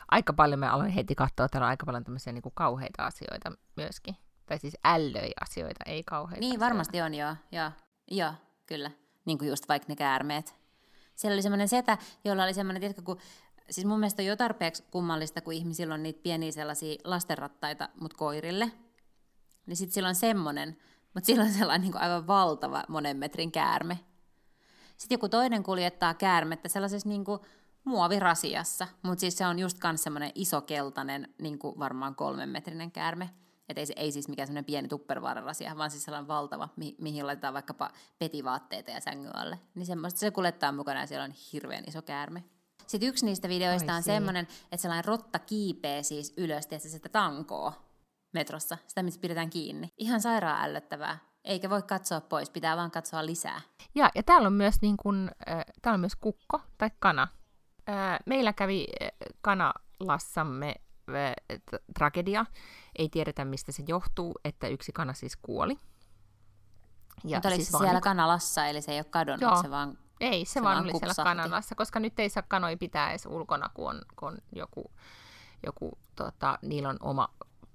Aika 0.09 0.33
paljon 0.33 0.61
me 0.61 0.69
aloin 0.69 0.91
heti 0.91 1.15
katsoa, 1.15 1.49
täällä 1.49 1.65
on 1.67 1.71
aika 1.71 1.87
paljon 1.87 2.05
tämmöisiä 2.05 2.33
niin 2.33 2.43
kauheita 2.55 3.07
asioita 3.07 3.53
myöskin. 3.77 4.17
Tai 4.47 4.59
siis 4.59 4.77
ällöi 4.85 5.31
asioita, 5.41 5.85
ei 5.87 6.05
kauheita 6.05 6.41
Niin, 6.41 6.51
asioita. 6.51 6.65
varmasti 6.65 7.01
on, 7.01 7.15
joo. 7.15 7.37
Joo, 7.53 7.71
joo 8.11 8.33
kyllä. 8.67 8.91
Niin 9.25 9.39
kuin 9.39 9.49
just 9.49 9.69
vaikka 9.69 9.87
ne 9.89 9.97
käärmeet. 9.97 10.57
Siellä 11.15 11.35
oli 11.35 11.43
semmoinen 11.43 11.69
setä, 11.69 11.99
jolla 12.25 12.45
oli 12.45 12.55
semmoinen, 12.55 12.81
tiedätkö, 12.81 13.03
kun 13.03 13.19
Siis 13.71 13.87
mun 13.87 13.99
mielestä 13.99 14.23
on 14.23 14.27
jo 14.27 14.37
tarpeeksi 14.37 14.85
kummallista, 14.91 15.41
kun 15.41 15.53
ihmisillä 15.53 15.95
on 15.95 16.03
niitä 16.03 16.21
pieniä 16.23 16.53
sellaisia 16.53 16.97
lastenrattaita, 17.05 17.89
mutta 18.01 18.17
koirille. 18.17 18.73
Niin 19.69 19.77
sitten 19.77 19.95
sillä 19.95 20.09
on 20.09 20.15
semmoinen, 20.15 20.77
mutta 21.15 21.27
sillä 21.27 21.45
on 21.45 21.53
sellainen 21.53 21.91
niin 21.91 22.01
aivan 22.03 22.27
valtava 22.27 22.85
monen 22.89 23.17
metrin 23.17 23.53
käärme. 23.53 23.99
Sitten 24.97 25.17
joku 25.17 25.29
toinen 25.29 25.63
kuljettaa 25.63 26.15
käärmettä 26.15 26.69
sellaisessa 26.69 27.09
niin 27.09 27.25
kuin 27.25 27.41
muovirasiassa, 27.85 28.87
mutta 29.03 29.21
siis 29.21 29.39
se 29.39 29.47
on 29.47 29.59
just 29.59 29.79
myös 29.85 30.03
semmoinen 30.03 30.33
iso 30.35 30.61
keltainen, 30.61 31.35
niin 31.39 31.59
kuin 31.59 31.79
varmaan 31.79 32.15
kolmen 32.15 32.49
metrinen 32.49 32.91
käärme. 32.91 33.31
Että 33.69 33.81
ei, 33.81 33.87
ei 33.97 34.13
siis 34.13 34.29
mikään 34.29 34.47
semmoinen 34.47 34.65
pieni 34.65 34.89
tuppervaararasia, 34.89 35.77
vaan 35.77 35.91
siis 35.91 36.05
sellainen 36.05 36.29
valtava, 36.29 36.69
mi- 36.77 36.97
mihin 36.99 37.27
laitetaan 37.27 37.55
vaikkapa 37.55 37.91
petivaatteita 38.19 38.91
ja 38.91 39.01
sängyn 39.01 39.37
alle. 39.37 39.59
Niin 39.75 39.87
semmoista 39.87 40.21
se 40.21 40.31
kuljettaa 40.31 40.73
mukana 40.73 41.01
ja 41.01 41.07
siellä 41.07 41.25
on 41.25 41.35
hirveän 41.53 41.85
iso 41.87 42.03
käärme. 42.03 42.45
Sitten 42.87 43.09
yksi 43.09 43.25
niistä 43.25 43.49
videoista 43.49 43.95
on 43.95 44.03
semmoinen, 44.03 44.49
että 44.63 44.77
sellainen 44.77 45.05
rotta 45.05 45.39
kiipee 45.39 46.03
siis 46.03 46.35
ylös, 46.37 46.67
tietysti 46.67 46.91
sitä 46.91 47.09
tankoa 47.09 47.88
metrossa, 48.33 48.79
sitä 48.87 49.03
missä 49.03 49.21
pidetään 49.21 49.51
kiinni. 49.51 49.93
Ihan 49.99 50.21
sairaan 50.21 50.65
ällöttävää. 50.65 51.19
Eikä 51.45 51.71
voi 51.71 51.83
katsoa 51.83 52.21
pois, 52.21 52.51
pitää 52.51 52.77
vaan 52.77 52.91
katsoa 52.91 53.27
lisää. 53.27 53.61
Ja, 53.95 54.11
ja 54.15 54.23
täällä 54.23 54.47
on 54.47 54.53
myös 54.53 54.75
niin 54.83 54.97
kun, 54.97 55.31
äh, 55.51 55.65
täällä 55.83 55.95
on 55.95 56.01
myös 56.01 56.17
kukko 56.17 56.61
tai 56.79 56.91
kana. 56.99 57.29
Äh, 57.89 58.19
meillä 58.27 58.53
kävi 58.53 58.87
äh, 59.03 59.09
kanalassamme 59.41 60.75
äh, 61.09 61.35
tragedia. 61.99 62.47
Ei 62.99 63.09
tiedetä, 63.09 63.45
mistä 63.45 63.73
se 63.73 63.83
johtuu, 63.89 64.35
että 64.45 64.69
yksi 64.69 64.93
kana 64.93 65.13
siis 65.13 65.37
kuoli. 65.37 65.79
Ja 67.25 67.37
Mutta 67.37 67.49
oliko 67.49 67.57
siis 67.57 67.69
se 67.69 67.79
siellä 67.79 67.93
niin... 67.93 68.03
Kanalassa, 68.03 68.67
eli 68.67 68.83
se 68.83 68.93
ei 68.93 68.99
ole 68.99 69.05
kadonnut, 69.05 69.41
Joo. 69.41 69.63
se 69.63 69.71
vaan 69.71 69.99
Ei, 70.21 70.45
se, 70.45 70.53
se 70.53 70.63
vaan, 70.63 70.75
vaan 70.75 70.85
oli 70.85 70.93
kupsahti. 70.93 71.15
siellä 71.15 71.31
Kanalassa, 71.31 71.75
koska 71.75 72.01
nyt 72.01 72.21
ei 72.21 72.29
saa 72.29 72.43
kanoja 72.49 72.77
pitää 72.77 73.11
edes 73.11 73.27
ulkona, 73.27 73.71
kun 73.75 73.91
on, 73.91 74.03
kun 74.17 74.29
on 74.29 74.39
joku, 74.53 74.93
joku 75.67 75.99
tota, 76.17 76.59
niillä 76.63 76.89
on 76.89 76.97
oma 77.01 77.29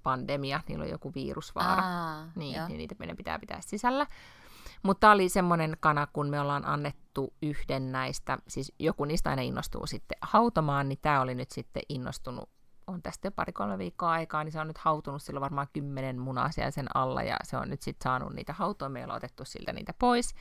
pandemia, 0.04 0.62
niillä 0.68 0.84
on 0.84 0.90
joku 0.90 1.14
virusvaara, 1.16 1.84
Aa, 1.84 2.26
niin, 2.36 2.62
niin 2.68 2.78
niitä 2.78 2.96
meidän 3.00 3.18
pitää 3.18 3.40
pitää 3.40 3.60
sisällä. 3.62 4.08
Mutta 4.84 5.00
tämä 5.00 5.14
oli 5.14 5.30
semmoinen 5.30 5.78
kana, 5.80 6.08
kun 6.08 6.30
me 6.30 6.40
ollaan 6.40 6.66
annettu 6.66 7.34
yhden 7.42 7.92
näistä, 7.92 8.38
siis 8.48 8.74
joku 8.80 9.06
niistä 9.06 9.30
aina 9.30 9.42
innostuu 9.42 9.88
sitten 9.88 10.18
hautomaan, 10.22 10.90
niin 10.90 11.00
tämä 11.02 11.22
oli 11.22 11.36
nyt 11.36 11.52
sitten 11.52 11.84
innostunut, 11.90 12.50
on 12.88 13.02
tästä 13.02 13.28
jo 13.28 13.32
pari-kolme 13.32 13.78
viikkoa 13.78 14.12
aikaa, 14.12 14.44
niin 14.44 14.52
se 14.52 14.60
on 14.60 14.68
nyt 14.68 14.78
hautunut 14.78 15.22
silloin 15.22 15.42
varmaan 15.42 15.68
kymmenen 15.74 16.20
munaa 16.20 16.52
siellä 16.52 16.72
sen 16.72 16.96
alla, 16.96 17.24
ja 17.24 17.38
se 17.44 17.58
on 17.58 17.70
nyt 17.70 17.82
sitten 17.82 18.04
saanut 18.04 18.34
niitä 18.34 18.54
hautoa, 18.54 18.90
meillä 18.90 19.12
on 19.14 19.18
otettu 19.18 19.46
siltä 19.46 19.74
niitä 19.74 19.94
pois, 20.00 20.36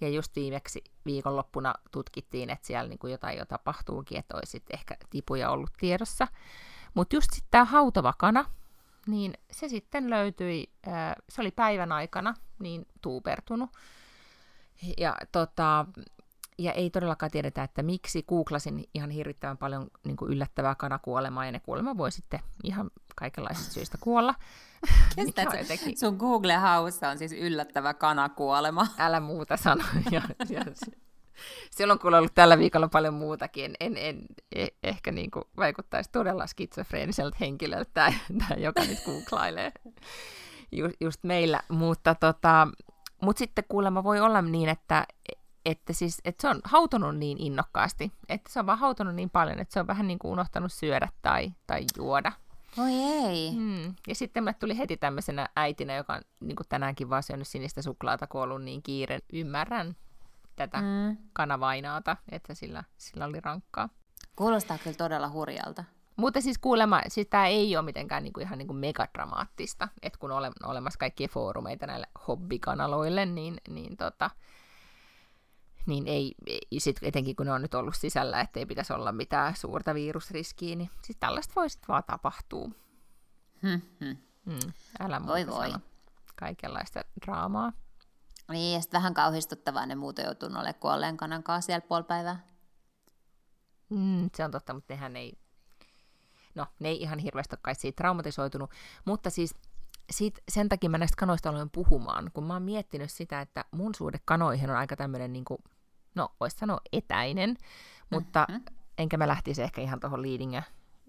ja 0.00 0.08
just 0.08 0.36
viimeksi 0.36 0.84
viikonloppuna 1.04 1.74
tutkittiin, 1.90 2.50
että 2.50 2.66
siellä 2.66 2.88
niin 2.88 2.98
kuin 2.98 3.10
jotain 3.10 3.38
jo 3.38 3.44
tapahtuukin, 3.44 4.18
että 4.18 4.36
olisi 4.36 4.62
ehkä 4.70 4.96
tipuja 5.10 5.50
ollut 5.50 5.72
tiedossa. 5.78 6.28
Mutta 6.94 7.16
just 7.16 7.28
sitten 7.32 7.50
tämä 7.50 7.64
hautava 7.64 8.14
kana, 8.18 8.44
niin 9.08 9.34
se 9.50 9.68
sitten 9.68 10.10
löytyi, 10.10 10.70
se 11.28 11.40
oli 11.40 11.50
päivän 11.50 11.92
aikana 11.92 12.34
niin 12.58 12.86
tuupertunut. 13.02 13.70
Ja, 14.98 15.16
tota, 15.32 15.86
ja 16.58 16.72
ei 16.72 16.90
todellakaan 16.90 17.30
tiedetä, 17.30 17.62
että 17.62 17.82
miksi. 17.82 18.22
Googlasin 18.22 18.84
ihan 18.94 19.10
hirvittävän 19.10 19.58
paljon 19.58 19.86
niin 20.04 20.16
kuin 20.16 20.32
yllättävää 20.32 20.74
kanakuolemaa, 20.74 21.46
ja 21.46 21.52
ne 21.52 21.60
kuolema 21.60 21.96
voi 21.96 22.12
sitten 22.12 22.40
ihan 22.64 22.90
kaikenlaisista 23.16 23.72
syistä 23.72 23.98
kuolla. 24.00 24.34
Kestät, 25.16 25.48
sun 25.98 26.16
Google-haussa 26.16 27.08
on 27.08 27.18
siis 27.18 27.32
yllättävä 27.32 27.94
kanakuolema. 27.94 28.86
Älä 28.98 29.20
muuta 29.20 29.56
sano. 29.56 29.84
ja, 30.10 30.22
ja, 30.48 30.64
siellä 31.70 31.92
on 31.92 32.14
ollut 32.14 32.34
tällä 32.34 32.58
viikolla 32.58 32.88
paljon 32.88 33.14
muutakin. 33.14 33.74
En, 33.80 33.96
en 33.96 34.22
e, 34.54 34.66
ehkä 34.82 35.12
niin 35.12 35.30
kuin 35.30 35.44
vaikuttaisi 35.56 36.10
todella 36.12 36.46
skitsofreeniseltä 36.46 37.36
henkilöltä, 37.40 37.90
tämä, 37.94 38.12
tämä 38.38 38.60
joka 38.60 38.84
nyt 38.84 38.98
googlailee 39.04 39.72
just, 40.72 40.94
just 41.00 41.24
meillä. 41.24 41.60
Mutta 41.68 42.14
tota, 42.14 42.68
mut 43.22 43.36
sitten 43.36 43.64
kuulemma 43.68 44.04
voi 44.04 44.20
olla 44.20 44.42
niin, 44.42 44.68
että, 44.68 45.06
että, 45.64 45.92
siis, 45.92 46.20
että 46.24 46.42
se 46.42 46.48
on 46.48 46.60
hautunut 46.64 47.16
niin 47.16 47.38
innokkaasti, 47.40 48.12
että 48.28 48.52
se 48.52 48.60
on 48.60 48.66
vaan 48.66 48.78
hautunut 48.78 49.14
niin 49.14 49.30
paljon, 49.30 49.58
että 49.58 49.72
se 49.72 49.80
on 49.80 49.86
vähän 49.86 50.06
niin 50.06 50.18
kuin 50.18 50.32
unohtanut 50.32 50.72
syödä 50.72 51.08
tai, 51.22 51.52
tai 51.66 51.84
juoda. 51.96 52.32
Oi 52.78 52.92
ei. 52.92 53.50
Hmm. 53.52 53.94
Ja 54.08 54.14
sitten 54.14 54.42
mulle 54.42 54.54
tuli 54.54 54.78
heti 54.78 54.96
tämmöisenä 54.96 55.48
äitinä, 55.56 55.96
joka 55.96 56.12
on 56.12 56.22
niin 56.40 56.56
kuin 56.56 56.66
tänäänkin 56.68 57.10
vaan 57.10 57.22
syönyt 57.22 57.48
sinistä 57.48 57.82
suklaata, 57.82 58.26
kun 58.26 58.42
ollut 58.42 58.62
niin 58.62 58.82
kiire. 58.82 59.18
Ymmärrän 59.32 59.96
tätä 60.58 60.78
mm. 60.78 61.16
kanavainaata, 61.32 62.16
että 62.32 62.54
sillä, 62.54 62.84
sillä 62.96 63.24
oli 63.24 63.40
rankkaa. 63.40 63.88
Kuulostaa 64.36 64.78
kyllä 64.78 64.96
todella 64.96 65.30
hurjalta. 65.30 65.84
Mutta 66.16 66.40
siis 66.40 66.58
kuulemma, 66.58 67.00
siis 67.08 67.26
tämä 67.26 67.46
ei 67.46 67.76
ole 67.76 67.84
mitenkään 67.84 68.22
niinku 68.22 68.40
ihan 68.40 68.58
niinku 68.58 68.72
megadramaattista, 68.74 69.88
että 70.02 70.18
kun 70.18 70.30
on 70.30 70.38
ole, 70.38 70.52
olemassa 70.64 70.98
kaikkia 70.98 71.28
foorumeita 71.28 71.86
näille 71.86 72.06
hobbikanaloille, 72.28 73.26
niin, 73.26 73.56
niin, 73.68 73.96
tota, 73.96 74.30
niin 75.86 76.06
ei, 76.06 76.34
sit 76.78 76.98
etenkin 77.02 77.36
kun 77.36 77.46
ne 77.46 77.52
on 77.52 77.62
nyt 77.62 77.74
ollut 77.74 77.96
sisällä, 77.96 78.40
ettei 78.40 78.66
pitäisi 78.66 78.92
olla 78.92 79.12
mitään 79.12 79.56
suurta 79.56 79.94
virusriskiä, 79.94 80.76
niin 80.76 80.90
siis 81.04 81.16
tällaista 81.20 81.52
voi 81.56 81.70
sitten 81.70 81.88
vaan 81.88 82.04
tapahtua. 82.06 82.68
Hmm, 83.62 83.80
hmm. 84.00 84.16
Mm, 84.44 84.72
älä 85.00 85.26
voi 85.26 85.46
voi. 85.46 85.68
Kaikenlaista 86.36 87.00
draamaa. 87.26 87.72
Niin, 88.52 88.74
ja 88.74 88.80
sitten 88.80 88.98
vähän 88.98 89.14
kauhistuttavaa 89.14 89.86
ne 89.86 89.94
muuten 89.94 90.24
joutuu 90.24 90.48
olemaan 90.48 90.74
kuolleen 90.74 91.16
kanan 91.16 91.42
kanssa 91.42 91.66
siellä 91.66 91.86
puoli 91.88 92.04
päivää. 92.04 92.40
Mm, 93.88 94.30
se 94.36 94.44
on 94.44 94.50
totta, 94.50 94.74
mutta 94.74 94.94
nehän 94.94 95.16
ei, 95.16 95.38
no 96.54 96.66
ne 96.80 96.88
ei 96.88 97.02
ihan 97.02 97.18
hirveästi 97.18 97.54
ole 97.54 97.60
kai 97.62 97.74
siitä 97.74 97.96
traumatisoitunut, 97.96 98.70
mutta 99.04 99.30
siis 99.30 99.54
siitä, 100.10 100.40
sen 100.48 100.68
takia 100.68 100.90
mä 100.90 100.98
näistä 100.98 101.16
kanoista 101.16 101.50
aloin 101.50 101.70
puhumaan, 101.70 102.30
kun 102.34 102.44
mä 102.44 102.52
oon 102.52 102.62
miettinyt 102.62 103.10
sitä, 103.10 103.40
että 103.40 103.64
mun 103.70 103.94
suhde 103.94 104.18
kanoihin 104.24 104.70
on 104.70 104.76
aika 104.76 104.96
tämmöinen, 104.96 105.32
niin 105.32 105.44
kuin, 105.44 105.58
no 106.14 106.28
vois 106.40 106.56
sanoa 106.56 106.80
etäinen, 106.92 107.56
mutta 108.10 108.46
mm-hmm. 108.48 108.64
enkä 108.98 109.16
mä 109.16 109.28
lähtisi 109.28 109.62
ehkä 109.62 109.80
ihan 109.80 110.00
tuohon 110.00 110.22
Leadingö, 110.22 110.62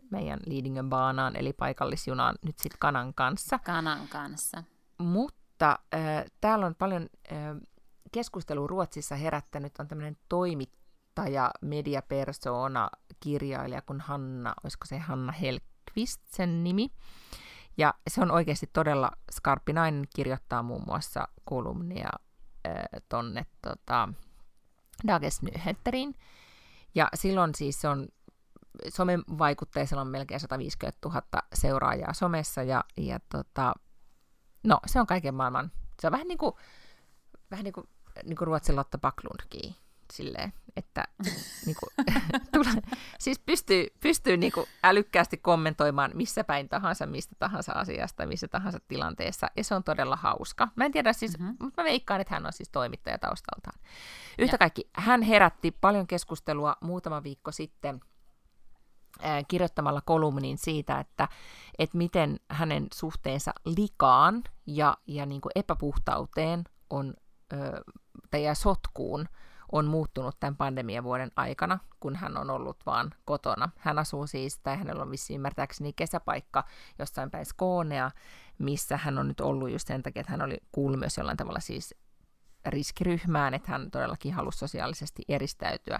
meidän 0.10 0.40
Leadingön 0.46 0.90
baanaan, 0.90 1.36
eli 1.36 1.54
paikallisjunaan 1.54 2.36
nyt 2.46 2.60
sitten 2.60 2.80
kanan 2.80 3.14
kanssa. 3.14 3.60
Kanan 3.60 4.08
kanssa. 4.08 4.64
Mutta 4.98 5.40
mutta 5.60 5.80
äh, 5.94 6.26
täällä 6.42 6.66
on 6.66 6.76
paljon 6.76 7.10
äh, 7.32 7.38
keskustelua 8.12 8.68
Ruotsissa 8.68 9.16
herättänyt, 9.16 9.80
on 9.80 9.88
tämmöinen 9.88 10.18
toimittaja, 10.30 11.52
mediapersona, 11.62 12.90
kirjailija 13.20 13.82
kuin 13.82 14.02
Hanna, 14.02 14.54
olisiko 14.64 14.86
se 14.86 14.98
Hanna 14.98 15.32
Helqvist 15.32 16.22
sen 16.26 16.64
nimi. 16.64 16.90
Ja 17.78 17.94
se 18.10 18.22
on 18.22 18.32
oikeasti 18.32 18.70
todella 18.74 19.12
skarppi 19.32 19.74
nainen, 19.74 20.06
kirjoittaa 20.16 20.64
muun 20.64 20.84
muassa 20.86 21.28
kolumnia 21.44 22.10
äh, 22.68 22.84
tonne 23.10 23.46
tota, 23.62 24.10
Dages 25.08 25.42
Nyheteriin. 25.42 26.16
Ja 26.96 27.10
silloin 27.14 27.56
siis 27.56 27.86
on 27.86 28.08
somen 28.90 29.24
vaikutteisella 29.38 30.02
on 30.02 30.08
melkein 30.08 30.40
150 30.40 31.10
000 31.10 31.22
seuraajaa 31.54 32.14
somessa 32.14 32.64
ja, 32.64 32.84
ja 32.98 33.20
tota, 33.32 33.74
No, 34.64 34.80
se 34.86 35.00
on 35.00 35.08
kaiken 35.08 35.36
maailman. 35.36 35.72
Se 36.02 36.08
on 36.08 36.12
vähän 36.12 36.28
niin 36.28 36.38
kuin, 36.38 36.56
vähän 37.52 37.64
niin 37.64 37.74
kuin, 37.74 37.90
niin 38.24 38.38
kuin 38.38 38.48
Ruotsin 38.48 38.76
Lotta 38.76 38.98
Backlundkin. 38.98 39.76
Silleen, 40.14 40.54
että 40.76 41.04
niin 41.66 41.76
kuin, 41.80 42.08
tule, 42.54 42.84
siis 43.20 43.40
pystyy, 43.40 43.88
pystyy 44.00 44.38
niin 44.38 44.52
kuin 44.52 44.66
älykkäästi 44.84 45.38
kommentoimaan 45.38 46.12
missä 46.14 46.44
päin 46.44 46.70
tahansa, 46.70 47.06
mistä 47.06 47.36
tahansa 47.40 47.72
asiasta, 47.72 48.26
missä 48.26 48.48
tahansa 48.48 48.80
tilanteessa, 48.88 49.48
ja 49.58 49.64
se 49.64 49.76
on 49.76 49.84
todella 49.84 50.16
hauska. 50.16 50.68
Mä 50.76 50.86
en 50.86 50.92
tiedä 50.92 51.14
siis, 51.14 51.40
mm-hmm. 51.40 51.56
mutta 51.60 51.82
mä 51.82 51.86
veikkaan, 51.86 52.22
että 52.22 52.34
hän 52.34 52.46
on 52.46 52.54
siis 52.54 52.70
toimittaja 52.70 53.18
taustaltaan. 53.18 53.80
Yhtä 54.40 54.54
ja. 54.54 54.58
kaikki, 54.58 54.90
hän 54.94 55.22
herätti 55.22 55.72
paljon 55.72 56.08
keskustelua 56.08 56.76
muutama 56.82 57.24
viikko 57.24 57.52
sitten 57.52 58.00
kirjoittamalla 59.48 60.02
kolumnin 60.06 60.58
siitä, 60.58 61.00
että, 61.00 61.28
että 61.80 61.98
miten 61.98 62.40
hänen 62.50 62.88
suhteensa 62.94 63.52
likaan 63.66 64.44
ja, 64.66 64.98
ja 65.08 65.26
niin 65.26 65.42
kuin 65.42 65.52
epäpuhtauteen 65.56 66.64
on, 66.90 67.14
tai 68.32 68.44
ja 68.44 68.56
sotkuun 68.56 69.26
on 69.72 69.86
muuttunut 69.86 70.40
tämän 70.40 70.56
pandemian 70.56 71.04
vuoden 71.04 71.32
aikana, 71.36 71.80
kun 72.00 72.16
hän 72.16 72.38
on 72.38 72.50
ollut 72.50 72.78
vaan 72.86 73.14
kotona. 73.26 73.70
Hän 73.78 74.00
asuu 74.00 74.28
siis, 74.28 74.60
tai 74.60 74.78
hänellä 74.78 75.04
on 75.04 75.12
vissiin 75.12 75.36
ymmärtääkseni 75.36 75.94
kesäpaikka 75.94 76.64
jossain 77.00 77.32
päin 77.32 77.46
Skoonea, 77.46 78.12
missä 78.58 78.98
hän 78.98 79.18
on 79.18 79.28
nyt 79.28 79.42
ollut 79.42 79.70
just 79.70 79.88
sen 79.88 80.04
takia, 80.04 80.20
että 80.22 80.32
hän 80.32 80.42
oli 80.42 80.58
kuullut 80.72 81.00
myös 81.00 81.18
jollain 81.18 81.38
tavalla 81.38 81.60
siis 81.60 81.96
riskiryhmään, 82.66 83.54
että 83.54 83.72
hän 83.72 83.92
todellakin 83.92 84.34
halusi 84.34 84.58
sosiaalisesti 84.58 85.24
eristäytyä. 85.28 86.00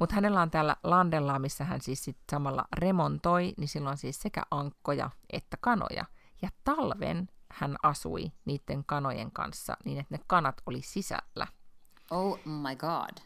Mutta 0.00 0.14
hänellä 0.14 0.42
on 0.42 0.50
täällä 0.50 0.76
landella, 0.82 1.38
missä 1.38 1.64
hän 1.64 1.80
siis 1.80 2.04
sit 2.04 2.16
samalla 2.30 2.64
remontoi, 2.76 3.54
niin 3.56 3.68
silloin 3.68 3.96
siis 3.96 4.18
sekä 4.18 4.42
ankkoja 4.50 5.10
että 5.32 5.56
kanoja. 5.60 6.04
Ja 6.42 6.48
talven 6.64 7.28
hän 7.52 7.76
asui 7.82 8.32
niiden 8.44 8.84
kanojen 8.84 9.30
kanssa 9.30 9.76
niin, 9.84 9.98
että 9.98 10.14
ne 10.14 10.20
kanat 10.26 10.62
oli 10.66 10.82
sisällä. 10.82 11.46
Oh 12.10 12.38
my 12.44 12.76
god. 12.76 13.22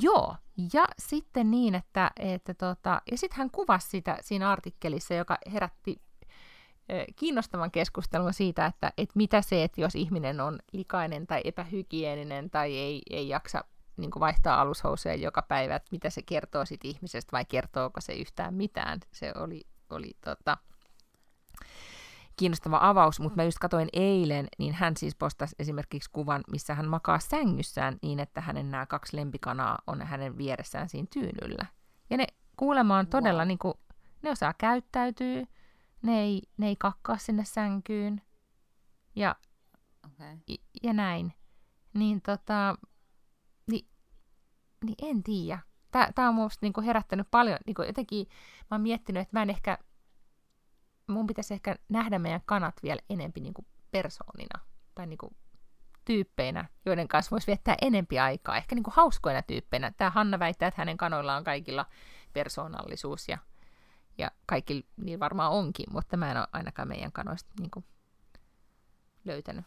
Joo, 0.00 0.36
ja 0.72 0.84
sitten 0.98 1.50
niin, 1.50 1.74
että, 1.74 2.10
että 2.16 2.54
tota, 2.54 3.02
ja 3.10 3.18
sitten 3.18 3.38
hän 3.38 3.50
kuvasi 3.50 3.88
sitä 3.88 4.18
siinä 4.20 4.50
artikkelissa, 4.50 5.14
joka 5.14 5.38
herätti 5.52 6.02
kiinnostavan 7.16 7.70
keskustelun 7.70 8.34
siitä, 8.34 8.66
että, 8.66 8.92
että 8.98 9.12
mitä 9.14 9.42
se, 9.42 9.64
että 9.64 9.80
jos 9.80 9.94
ihminen 9.94 10.40
on 10.40 10.58
likainen 10.72 11.26
tai 11.26 11.40
epähygieninen 11.44 12.50
tai 12.50 12.76
ei, 12.76 13.02
ei 13.10 13.28
jaksa 13.28 13.64
niin 13.96 14.10
vaihtaa 14.20 14.60
alushousuja 14.60 15.14
joka 15.14 15.42
päivä, 15.42 15.76
että 15.76 15.88
mitä 15.92 16.10
se 16.10 16.22
kertoo 16.22 16.64
sit 16.64 16.84
ihmisestä 16.84 17.32
vai 17.32 17.44
kertooko 17.44 18.00
se 18.00 18.12
yhtään 18.12 18.54
mitään. 18.54 19.00
Se 19.12 19.32
oli, 19.36 19.62
oli 19.90 20.10
tota, 20.24 20.56
kiinnostava 22.36 22.78
avaus, 22.82 23.20
mutta 23.20 23.36
mä 23.36 23.44
just 23.44 23.58
katoin 23.58 23.88
eilen, 23.92 24.46
niin 24.58 24.74
hän 24.74 24.96
siis 24.96 25.14
postasi 25.14 25.56
esimerkiksi 25.58 26.10
kuvan, 26.12 26.44
missä 26.50 26.74
hän 26.74 26.88
makaa 26.88 27.18
sängyssään 27.18 27.96
niin, 28.02 28.20
että 28.20 28.40
hänen 28.40 28.70
nämä 28.70 28.86
kaksi 28.86 29.16
lempikanaa 29.16 29.78
on 29.86 30.02
hänen 30.02 30.38
vieressään 30.38 30.88
siinä 30.88 31.08
tyynyllä. 31.12 31.66
Ja 32.10 32.16
ne 32.16 32.26
kuulemaan 32.56 33.06
todella, 33.06 33.42
wow. 33.42 33.48
niin 33.48 33.58
kuin, 33.58 33.74
ne 34.22 34.30
osaa 34.30 34.54
käyttäytyä, 34.58 35.46
ne 36.02 36.20
ei, 36.20 36.42
ne 36.56 36.66
ei 36.66 36.76
kakkaa 36.76 37.18
sinne 37.18 37.44
sänkyyn 37.44 38.22
ja, 39.16 39.36
okay. 40.06 40.36
ja, 40.48 40.56
ja 40.82 40.92
näin. 40.92 41.32
Niin 41.94 42.22
tota, 42.22 42.78
niin, 43.70 43.88
niin 44.84 44.96
en 45.02 45.22
tiedä. 45.22 45.58
Tämä 46.14 46.28
on 46.28 46.34
minusta 46.34 46.58
niinku 46.62 46.80
herättänyt 46.80 47.28
paljon, 47.30 47.58
niinku 47.66 47.82
jotenkin 47.82 48.26
mä 48.60 48.74
oon 48.74 48.80
miettinyt, 48.80 49.22
että 49.22 49.36
mä 49.36 49.42
en 49.42 49.50
ehkä, 49.50 49.78
mun 51.06 51.26
pitäisi 51.26 51.54
ehkä 51.54 51.76
nähdä 51.88 52.18
meidän 52.18 52.40
kanat 52.44 52.74
vielä 52.82 53.00
enempi 53.10 53.40
niinku 53.40 53.66
persoonina. 53.90 54.60
Tai 54.94 55.06
niinku 55.06 55.36
tyyppeinä, 56.04 56.68
joiden 56.84 57.08
kanssa 57.08 57.30
voisi 57.30 57.46
viettää 57.46 57.76
enempi 57.82 58.18
aikaa, 58.18 58.56
ehkä 58.56 58.74
niin 58.74 58.82
kuin 58.82 58.94
hauskoina 58.94 59.42
tyyppeinä. 59.42 59.92
Tämä 59.96 60.10
Hanna 60.10 60.38
väittää, 60.38 60.68
että 60.68 60.80
hänen 60.80 60.96
kanoilla 60.96 61.36
on 61.36 61.44
kaikilla 61.44 61.86
persoonallisuus 62.32 63.28
ja, 63.28 63.38
ja 64.18 64.30
kaikki 64.46 64.86
niin 64.96 65.20
varmaan 65.20 65.52
onkin, 65.52 65.86
mutta 65.92 66.16
mä 66.16 66.30
en 66.30 66.36
ole 66.36 66.46
ainakaan 66.52 66.88
meidän 66.88 67.12
kanoista 67.12 67.50
niin 67.60 67.70
kuin 67.70 67.84
löytänyt. 69.24 69.64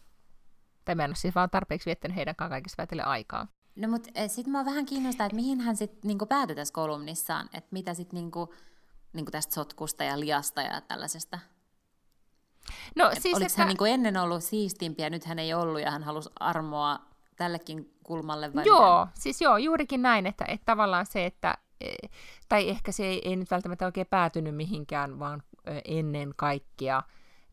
Tai 0.85 0.95
mä 0.95 1.03
en 1.03 1.09
ole 1.09 1.15
siis 1.15 1.35
vaan 1.35 1.49
tarpeeksi 1.49 1.85
viettänyt 1.85 2.17
heidän 2.17 2.35
kanssaan 2.35 2.55
kaikissa 2.55 2.77
väitelle 2.77 3.03
aikaa. 3.03 3.47
No 3.75 3.87
mutta 3.87 4.09
eh, 4.15 4.29
sitten 4.29 4.51
mä 4.51 4.65
vähän 4.65 4.85
kiinnostaa, 4.85 5.25
että 5.25 5.35
mihin 5.35 5.59
hän 5.59 5.77
sitten 5.77 6.01
niinku 6.03 6.25
päätyi 6.25 6.55
tässä 6.55 6.73
kolumnissaan, 6.73 7.49
että 7.53 7.67
mitä 7.71 7.93
sitten 7.93 8.17
niinku, 8.17 8.53
niinku 9.13 9.31
tästä 9.31 9.53
sotkusta 9.53 10.03
ja 10.03 10.19
liasta 10.19 10.61
ja 10.61 10.81
tällaisesta. 10.81 11.39
No, 12.95 13.11
siis 13.19 13.35
Oliko 13.35 13.45
että... 13.45 13.61
hän 13.61 13.67
niinku 13.67 13.85
ennen 13.85 14.17
ollut 14.17 14.43
siistimpiä, 14.43 15.09
nyt 15.09 15.25
hän 15.25 15.39
ei 15.39 15.53
ollut 15.53 15.81
ja 15.81 15.91
hän 15.91 16.03
halusi 16.03 16.29
armoa 16.39 16.99
tällekin 17.35 17.93
kulmalle 18.03 18.53
vai 18.53 18.65
Joo, 18.65 19.05
miten? 19.05 19.21
siis 19.21 19.41
joo, 19.41 19.57
juurikin 19.57 20.01
näin, 20.01 20.27
että, 20.27 20.45
että 20.47 20.65
tavallaan 20.65 21.05
se, 21.05 21.25
että 21.25 21.57
tai 22.49 22.69
ehkä 22.69 22.91
se 22.91 23.05
ei, 23.05 23.29
ei 23.29 23.35
nyt 23.35 23.51
välttämättä 23.51 23.85
oikein 23.85 24.07
päätynyt 24.07 24.55
mihinkään, 24.55 25.19
vaan 25.19 25.43
ennen 25.85 26.33
kaikkea 26.35 27.03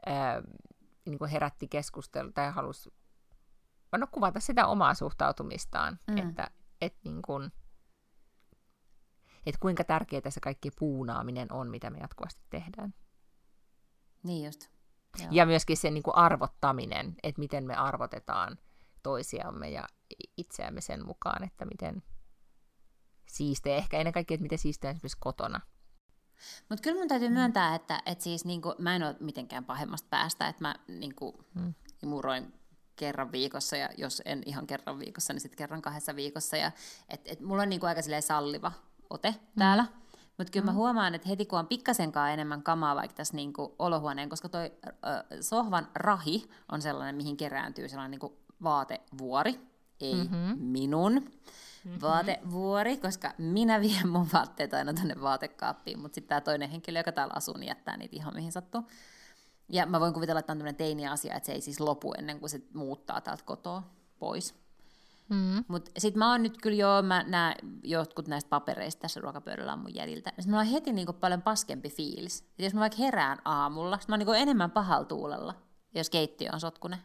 ää, 0.06 0.42
niin 1.06 1.18
kuin 1.18 1.30
herätti 1.30 1.68
keskustelua 1.68 2.32
tai 2.32 2.52
halusi 2.52 2.90
no, 3.96 4.06
kuvata 4.12 4.40
sitä 4.40 4.66
omaa 4.66 4.94
suhtautumistaan, 4.94 5.98
mm. 6.06 6.16
että 6.16 6.50
et 6.80 6.96
niin 7.04 7.22
kuin, 7.22 7.52
et 9.46 9.56
kuinka 9.56 9.84
tärkeää 9.84 10.30
se 10.30 10.40
kaikki 10.40 10.70
puunaaminen 10.70 11.52
on, 11.52 11.70
mitä 11.70 11.90
me 11.90 11.98
jatkuvasti 11.98 12.42
tehdään. 12.50 12.94
Niin 14.22 14.46
just. 14.46 14.68
Joo. 15.18 15.28
Ja 15.30 15.46
myöskin 15.46 15.76
se 15.76 15.90
niin 15.90 16.02
kuin 16.02 16.16
arvottaminen, 16.16 17.14
että 17.22 17.38
miten 17.38 17.64
me 17.64 17.74
arvotetaan 17.74 18.58
toisiamme 19.02 19.70
ja 19.70 19.84
itseämme 20.36 20.80
sen 20.80 21.06
mukaan, 21.06 21.44
että 21.44 21.64
miten 21.64 22.02
siistejä, 23.28 23.76
ehkä 23.76 23.98
ennen 23.98 24.12
kaikkea, 24.12 24.34
että 24.34 24.42
miten 24.42 24.58
siistejä 24.58 24.90
esimerkiksi 24.90 25.18
kotona. 25.20 25.60
Mutta 26.68 26.82
kyllä 26.82 26.98
mun 26.98 27.08
täytyy 27.08 27.28
myöntää, 27.28 27.74
että, 27.74 28.02
että 28.06 28.24
siis 28.24 28.44
niinku, 28.44 28.74
mä 28.78 28.96
en 28.96 29.02
ole 29.02 29.16
mitenkään 29.20 29.64
pahemmasta 29.64 30.08
päästä, 30.10 30.48
että 30.48 30.64
mä 30.64 30.74
niinku, 30.88 31.44
hmm. 31.54 31.74
muroin 32.04 32.52
kerran 32.98 33.32
viikossa, 33.32 33.76
ja 33.76 33.88
jos 33.96 34.22
en 34.24 34.42
ihan 34.46 34.66
kerran 34.66 34.98
viikossa, 34.98 35.32
niin 35.32 35.40
sitten 35.40 35.58
kerran 35.58 35.82
kahdessa 35.82 36.16
viikossa. 36.16 36.56
Ja, 36.56 36.72
et, 37.08 37.20
et 37.24 37.40
mulla 37.40 37.62
on 37.62 37.68
niinku 37.68 37.86
aika 37.86 38.00
salliva 38.20 38.72
ote 39.10 39.30
mm. 39.30 39.58
täällä. 39.58 39.86
Mutta 40.38 40.50
kyllä 40.50 40.64
mm. 40.64 40.70
mä 40.70 40.72
huomaan, 40.72 41.14
että 41.14 41.28
heti 41.28 41.46
kun 41.46 41.58
on 41.58 41.66
pikkasenkaan 41.66 42.32
enemmän 42.32 42.62
kamaa 42.62 42.96
vaikka 42.96 43.14
tässä 43.14 43.36
niinku 43.36 43.74
olohuoneen, 43.78 44.28
koska 44.28 44.48
toi 44.48 44.72
ö, 44.86 45.42
sohvan 45.42 45.88
rahi 45.94 46.50
on 46.72 46.82
sellainen, 46.82 47.16
mihin 47.16 47.36
kerääntyy 47.36 47.88
sellainen 47.88 48.10
niinku 48.10 48.38
vaatevuori, 48.62 49.60
ei 50.00 50.14
mm-hmm. 50.14 50.58
minun. 50.58 51.30
Vaatevuori, 52.02 52.96
koska 52.96 53.32
minä 53.38 53.80
vien 53.80 54.08
mun 54.08 54.28
vaatteet 54.32 54.74
aina 54.74 54.92
tuonne 54.92 55.14
vaatekaappiin, 55.20 55.98
mutta 55.98 56.14
sitten 56.14 56.28
tämä 56.28 56.40
toinen 56.40 56.70
henkilö, 56.70 56.98
joka 56.98 57.12
täällä 57.12 57.34
asuu, 57.36 57.56
niin 57.56 57.68
jättää 57.68 57.96
niitä 57.96 58.16
ihan 58.16 58.34
mihin 58.34 58.52
sattuu. 58.52 58.82
Ja 59.68 59.86
mä 59.86 60.00
voin 60.00 60.14
kuvitella, 60.14 60.40
että 60.40 60.52
on 60.52 60.58
tämmöinen 60.58 60.76
teini-asia, 60.76 61.34
että 61.34 61.46
se 61.46 61.52
ei 61.52 61.60
siis 61.60 61.80
lopu 61.80 62.12
ennen 62.18 62.40
kuin 62.40 62.50
se 62.50 62.62
muuttaa 62.74 63.20
täältä 63.20 63.44
kotoa 63.44 63.82
pois. 64.18 64.54
Mm. 65.28 65.64
Mutta 65.68 65.90
sitten 65.98 66.18
mä 66.18 66.30
oon 66.30 66.42
nyt 66.42 66.58
kyllä 66.62 66.76
jo, 66.76 67.02
mä 67.02 67.22
nää, 67.22 67.54
jotkut 67.82 68.28
näistä 68.28 68.48
papereista 68.48 69.00
tässä 69.00 69.20
ruokapöydällä 69.20 69.72
on 69.72 69.78
mun 69.78 69.94
jäljiltä. 69.94 70.30
Sitten 70.30 70.50
mulla 70.50 70.60
on 70.60 70.66
heti 70.66 70.92
niinku 70.92 71.12
paljon 71.12 71.42
paskempi 71.42 71.90
fiilis. 71.90 72.44
Et 72.58 72.64
jos 72.64 72.74
mä 72.74 72.80
vaikka 72.80 72.98
herään 72.98 73.38
aamulla, 73.44 73.98
sit 73.98 74.08
mä 74.08 74.12
oon 74.12 74.18
niinku 74.18 74.32
enemmän 74.32 74.70
pahalla 74.70 75.04
tuulella, 75.04 75.54
jos 75.94 76.10
keittiö 76.10 76.50
on 76.52 76.60
sotkune. 76.60 76.98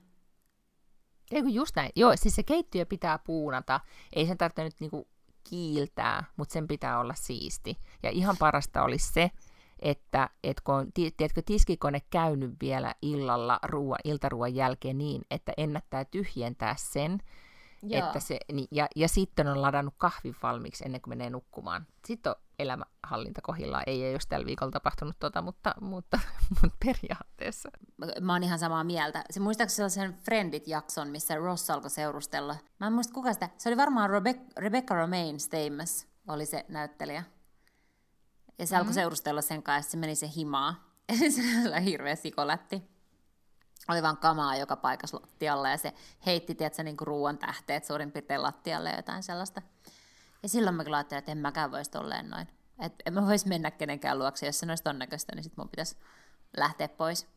Eikö 1.33 1.49
just 1.49 1.75
näin? 1.75 1.91
Joo, 1.95 2.11
siis 2.15 2.35
se 2.35 2.43
keittiö 2.43 2.85
pitää 2.85 3.19
puunata. 3.19 3.79
Ei 4.13 4.27
sen 4.27 4.37
tarvitse 4.37 4.63
nyt 4.63 4.79
niinku 4.79 5.07
kiiltää, 5.49 6.23
mutta 6.37 6.53
sen 6.53 6.67
pitää 6.67 6.99
olla 6.99 7.13
siisti. 7.13 7.77
Ja 8.03 8.09
ihan 8.09 8.35
parasta 8.39 8.83
olisi 8.83 9.13
se, 9.13 9.31
että, 9.79 10.29
että 10.43 10.61
kun 10.65 10.75
on 10.75 10.93
tiedätkö, 10.93 11.41
tiskikone 11.45 12.01
käynyt 12.09 12.55
vielä 12.61 12.95
illalla 13.01 13.59
ruoan, 13.63 13.99
iltaruoan 14.03 14.55
jälkeen 14.55 14.97
niin, 14.97 15.21
että 15.31 15.53
ennättää 15.57 16.05
tyhjentää 16.05 16.75
sen, 16.77 17.19
että 17.91 18.19
se, 18.19 18.39
niin, 18.51 18.67
ja, 18.71 18.87
ja 18.95 19.07
sitten 19.07 19.47
on 19.47 19.61
ladannut 19.61 19.93
kahvin 19.97 20.35
valmiiksi 20.43 20.85
ennen 20.85 21.01
kuin 21.01 21.09
menee 21.09 21.29
nukkumaan. 21.29 21.87
Sitten 22.05 22.29
on 22.29 22.35
elämähallinta 22.59 23.41
kohillaan. 23.41 23.83
Ei, 23.87 24.03
ei 24.03 24.13
ole 24.13 24.19
tällä 24.29 24.45
viikolla 24.45 24.71
tapahtunut 24.71 25.15
tota, 25.19 25.41
mutta, 25.41 25.75
mutta, 25.81 26.19
mutta 26.61 26.77
periaatteessa. 26.85 27.69
Mä 28.21 28.33
oon 28.33 28.43
ihan 28.43 28.59
samaa 28.59 28.83
mieltä. 28.83 29.23
Se 29.29 29.39
muistaakseni 29.39 29.89
sellaisen 29.89 30.19
Friendit-jakson, 30.23 31.07
missä 31.07 31.35
Ross 31.35 31.69
alkoi 31.69 31.89
seurustella. 31.89 32.55
Mä 32.79 32.87
en 32.87 32.93
muista 32.93 33.13
kuka 33.13 33.33
sitä. 33.33 33.49
Se 33.57 33.69
oli 33.69 33.77
varmaan 33.77 34.09
Rebe- 34.09 34.53
Rebecca 34.57 34.95
Romaine 34.95 35.39
Stamos, 35.39 36.07
oli 36.27 36.45
se 36.45 36.65
näyttelijä. 36.67 37.23
Ja 38.59 38.67
se 38.67 38.75
mm-hmm. 38.75 38.79
alkoi 38.79 38.93
seurustella 38.93 39.41
sen 39.41 39.63
kanssa, 39.63 39.91
se 39.91 39.97
meni 39.97 40.15
se 40.15 40.29
himaa. 40.35 40.93
se 41.35 41.69
oli 41.69 41.83
hirveä 41.85 42.15
sikolätti. 42.15 42.93
Oli 43.87 44.03
vaan 44.03 44.17
kamaa 44.17 44.55
joka 44.55 44.75
paikassa 44.75 45.17
lattialla 45.21 45.69
ja 45.69 45.77
se 45.77 45.93
heitti, 46.25 46.55
tiedätkö, 46.55 46.83
niin 46.83 46.97
kuin 46.97 47.07
ruoan 47.07 47.37
tähteet 47.37 47.85
suurin 47.85 48.11
piirtein 48.11 48.43
lattialle 48.43 48.89
ja 48.89 48.95
jotain 48.95 49.23
sellaista. 49.23 49.61
Ja 50.43 50.49
silloin 50.49 50.75
mä 50.75 50.83
kyllä 50.83 50.97
ajattelin, 50.97 51.19
että 51.19 51.31
en 51.31 51.37
mäkään 51.37 51.71
voisi 51.71 51.91
tolleen 51.91 52.29
noin. 52.29 52.47
Että 52.79 53.03
en 53.05 53.13
mä 53.13 53.25
voisi 53.25 53.47
mennä 53.47 53.71
kenenkään 53.71 54.19
luokse, 54.19 54.45
jos 54.45 54.59
se 54.59 54.65
olisi 54.69 54.83
ton 54.83 54.99
näköistä, 54.99 55.35
niin 55.35 55.43
sit 55.43 55.57
mun 55.57 55.69
pitäisi 55.69 55.97
lähteä 56.57 56.87
pois. 56.87 57.27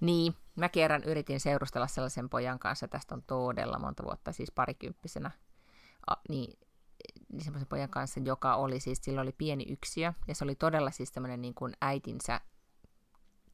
Niin, 0.00 0.34
mä 0.56 0.68
kerran 0.68 1.04
yritin 1.04 1.40
seurustella 1.40 1.86
sellaisen 1.86 2.28
pojan 2.28 2.58
kanssa, 2.58 2.88
tästä 2.88 3.14
on 3.14 3.22
todella 3.22 3.78
monta 3.78 4.04
vuotta, 4.04 4.32
siis 4.32 4.50
parikymppisenä, 4.50 5.30
A, 6.10 6.14
niin 6.28 6.58
niin 7.32 7.44
semmoisen 7.44 7.68
pojan 7.68 7.88
kanssa, 7.88 8.20
joka 8.20 8.56
oli 8.56 8.80
siis, 8.80 8.98
sillä 9.02 9.20
oli 9.20 9.32
pieni 9.32 9.64
yksiö, 9.68 10.12
ja 10.28 10.34
se 10.34 10.44
oli 10.44 10.54
todella 10.54 10.90
siis 10.90 11.08
semmoinen 11.08 11.40
niin 11.40 11.54
kuin 11.54 11.72
äitinsä 11.80 12.40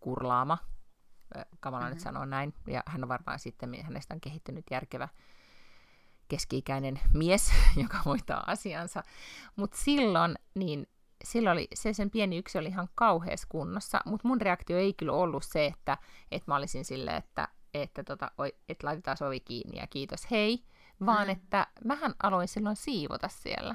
kurlaama, 0.00 0.58
kamala 1.60 1.84
mm-hmm. 1.84 1.94
nyt 1.94 2.02
sanoa 2.02 2.26
näin, 2.26 2.54
ja 2.66 2.82
hän 2.86 3.04
on 3.04 3.08
varmaan 3.08 3.38
sitten, 3.38 3.82
hänestä 3.82 4.14
on 4.14 4.20
kehittynyt 4.20 4.64
järkevä 4.70 5.08
keski-ikäinen 6.34 7.00
mies, 7.12 7.52
joka 7.82 7.98
hoitaa 8.04 8.44
asiansa, 8.46 9.02
mutta 9.56 9.76
silloin, 9.76 10.34
niin 10.54 10.86
silloin 11.24 11.52
oli, 11.52 11.68
se 11.74 11.92
sen 11.92 12.10
pieni 12.10 12.38
yksi 12.38 12.58
oli 12.58 12.68
ihan 12.68 12.88
kauheassa 12.94 13.46
kunnossa, 13.50 14.00
mutta 14.04 14.28
mun 14.28 14.40
reaktio 14.40 14.78
ei 14.78 14.94
kyllä 14.94 15.12
ollut 15.12 15.44
se, 15.44 15.66
että, 15.66 15.98
että 16.30 16.50
mä 16.50 16.56
olisin 16.56 16.84
silleen, 16.84 17.16
että, 17.16 17.48
että, 17.74 18.04
tota, 18.04 18.30
että 18.68 18.86
laitetaan 18.86 19.16
ovi 19.26 19.40
kiinni 19.40 19.78
ja 19.78 19.86
kiitos 19.86 20.30
hei, 20.30 20.64
vaan 21.06 21.26
mm. 21.26 21.30
että 21.30 21.66
mähän 21.84 22.14
aloin 22.22 22.48
silloin 22.48 22.76
siivota 22.76 23.28
siellä. 23.28 23.74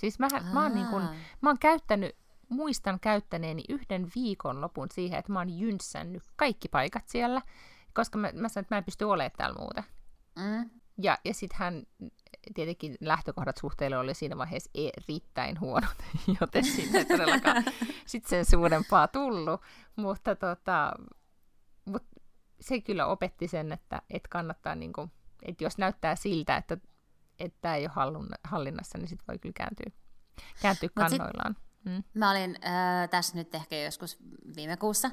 Siis 0.00 0.18
mähän, 0.18 0.44
mä, 0.44 0.62
oon 0.62 0.74
niin 0.74 0.86
kun, 0.86 1.02
mä 1.40 1.50
oon 1.50 1.58
käyttänyt, 1.58 2.16
muistan 2.48 3.00
käyttäneeni 3.00 3.64
yhden 3.68 4.10
viikon 4.14 4.60
lopun 4.60 4.86
siihen, 4.92 5.18
että 5.18 5.32
mä 5.32 5.38
oon 5.38 5.58
jynssännyt 5.58 6.22
kaikki 6.36 6.68
paikat 6.68 7.08
siellä, 7.08 7.42
koska 7.94 8.18
mä, 8.18 8.30
mä 8.34 8.48
sanoin, 8.48 8.64
että 8.64 8.74
mä 8.74 8.78
en 8.78 8.84
pysty 8.84 9.04
olemaan 9.04 9.32
täällä 9.36 9.58
muuten. 9.58 9.84
Mm. 10.36 10.70
Ja, 11.02 11.18
ja 11.24 11.34
sitten 11.34 11.58
hän, 11.58 11.82
tietenkin 12.54 12.96
lähtökohdat 13.00 13.56
suhteelle 13.56 13.98
oli 13.98 14.14
siinä 14.14 14.38
vaiheessa 14.38 14.70
erittäin 14.74 15.60
huonot, 15.60 15.96
joten 16.40 16.64
siitä 16.64 16.98
ei 16.98 17.04
todellakaan 17.04 17.64
sit 18.06 18.26
sen 18.26 18.44
suurempaa 18.44 19.08
tullut. 19.08 19.60
Mutta 19.96 20.36
tota, 20.36 20.92
mut 21.84 22.02
se 22.60 22.80
kyllä 22.80 23.06
opetti 23.06 23.48
sen, 23.48 23.72
että, 23.72 24.02
että 24.10 24.28
kannattaa 24.28 24.74
niin 24.74 24.92
kuin, 24.92 25.10
että 25.42 25.64
jos 25.64 25.78
näyttää 25.78 26.16
siltä, 26.16 26.56
että 26.56 26.78
tämä 27.60 27.76
ei 27.76 27.88
ole 27.96 28.28
hallinnassa, 28.44 28.98
niin 28.98 29.08
sitten 29.08 29.26
voi 29.28 29.38
kyllä 29.38 29.52
kääntyä, 29.52 29.90
kääntyä 30.62 30.88
kannoillaan. 30.94 31.56
Mm. 31.84 32.02
Mä 32.14 32.30
olin 32.30 32.58
äh, 32.66 33.08
tässä 33.10 33.36
nyt 33.36 33.54
ehkä 33.54 33.76
joskus 33.76 34.18
viime 34.56 34.76
kuussa, 34.76 35.10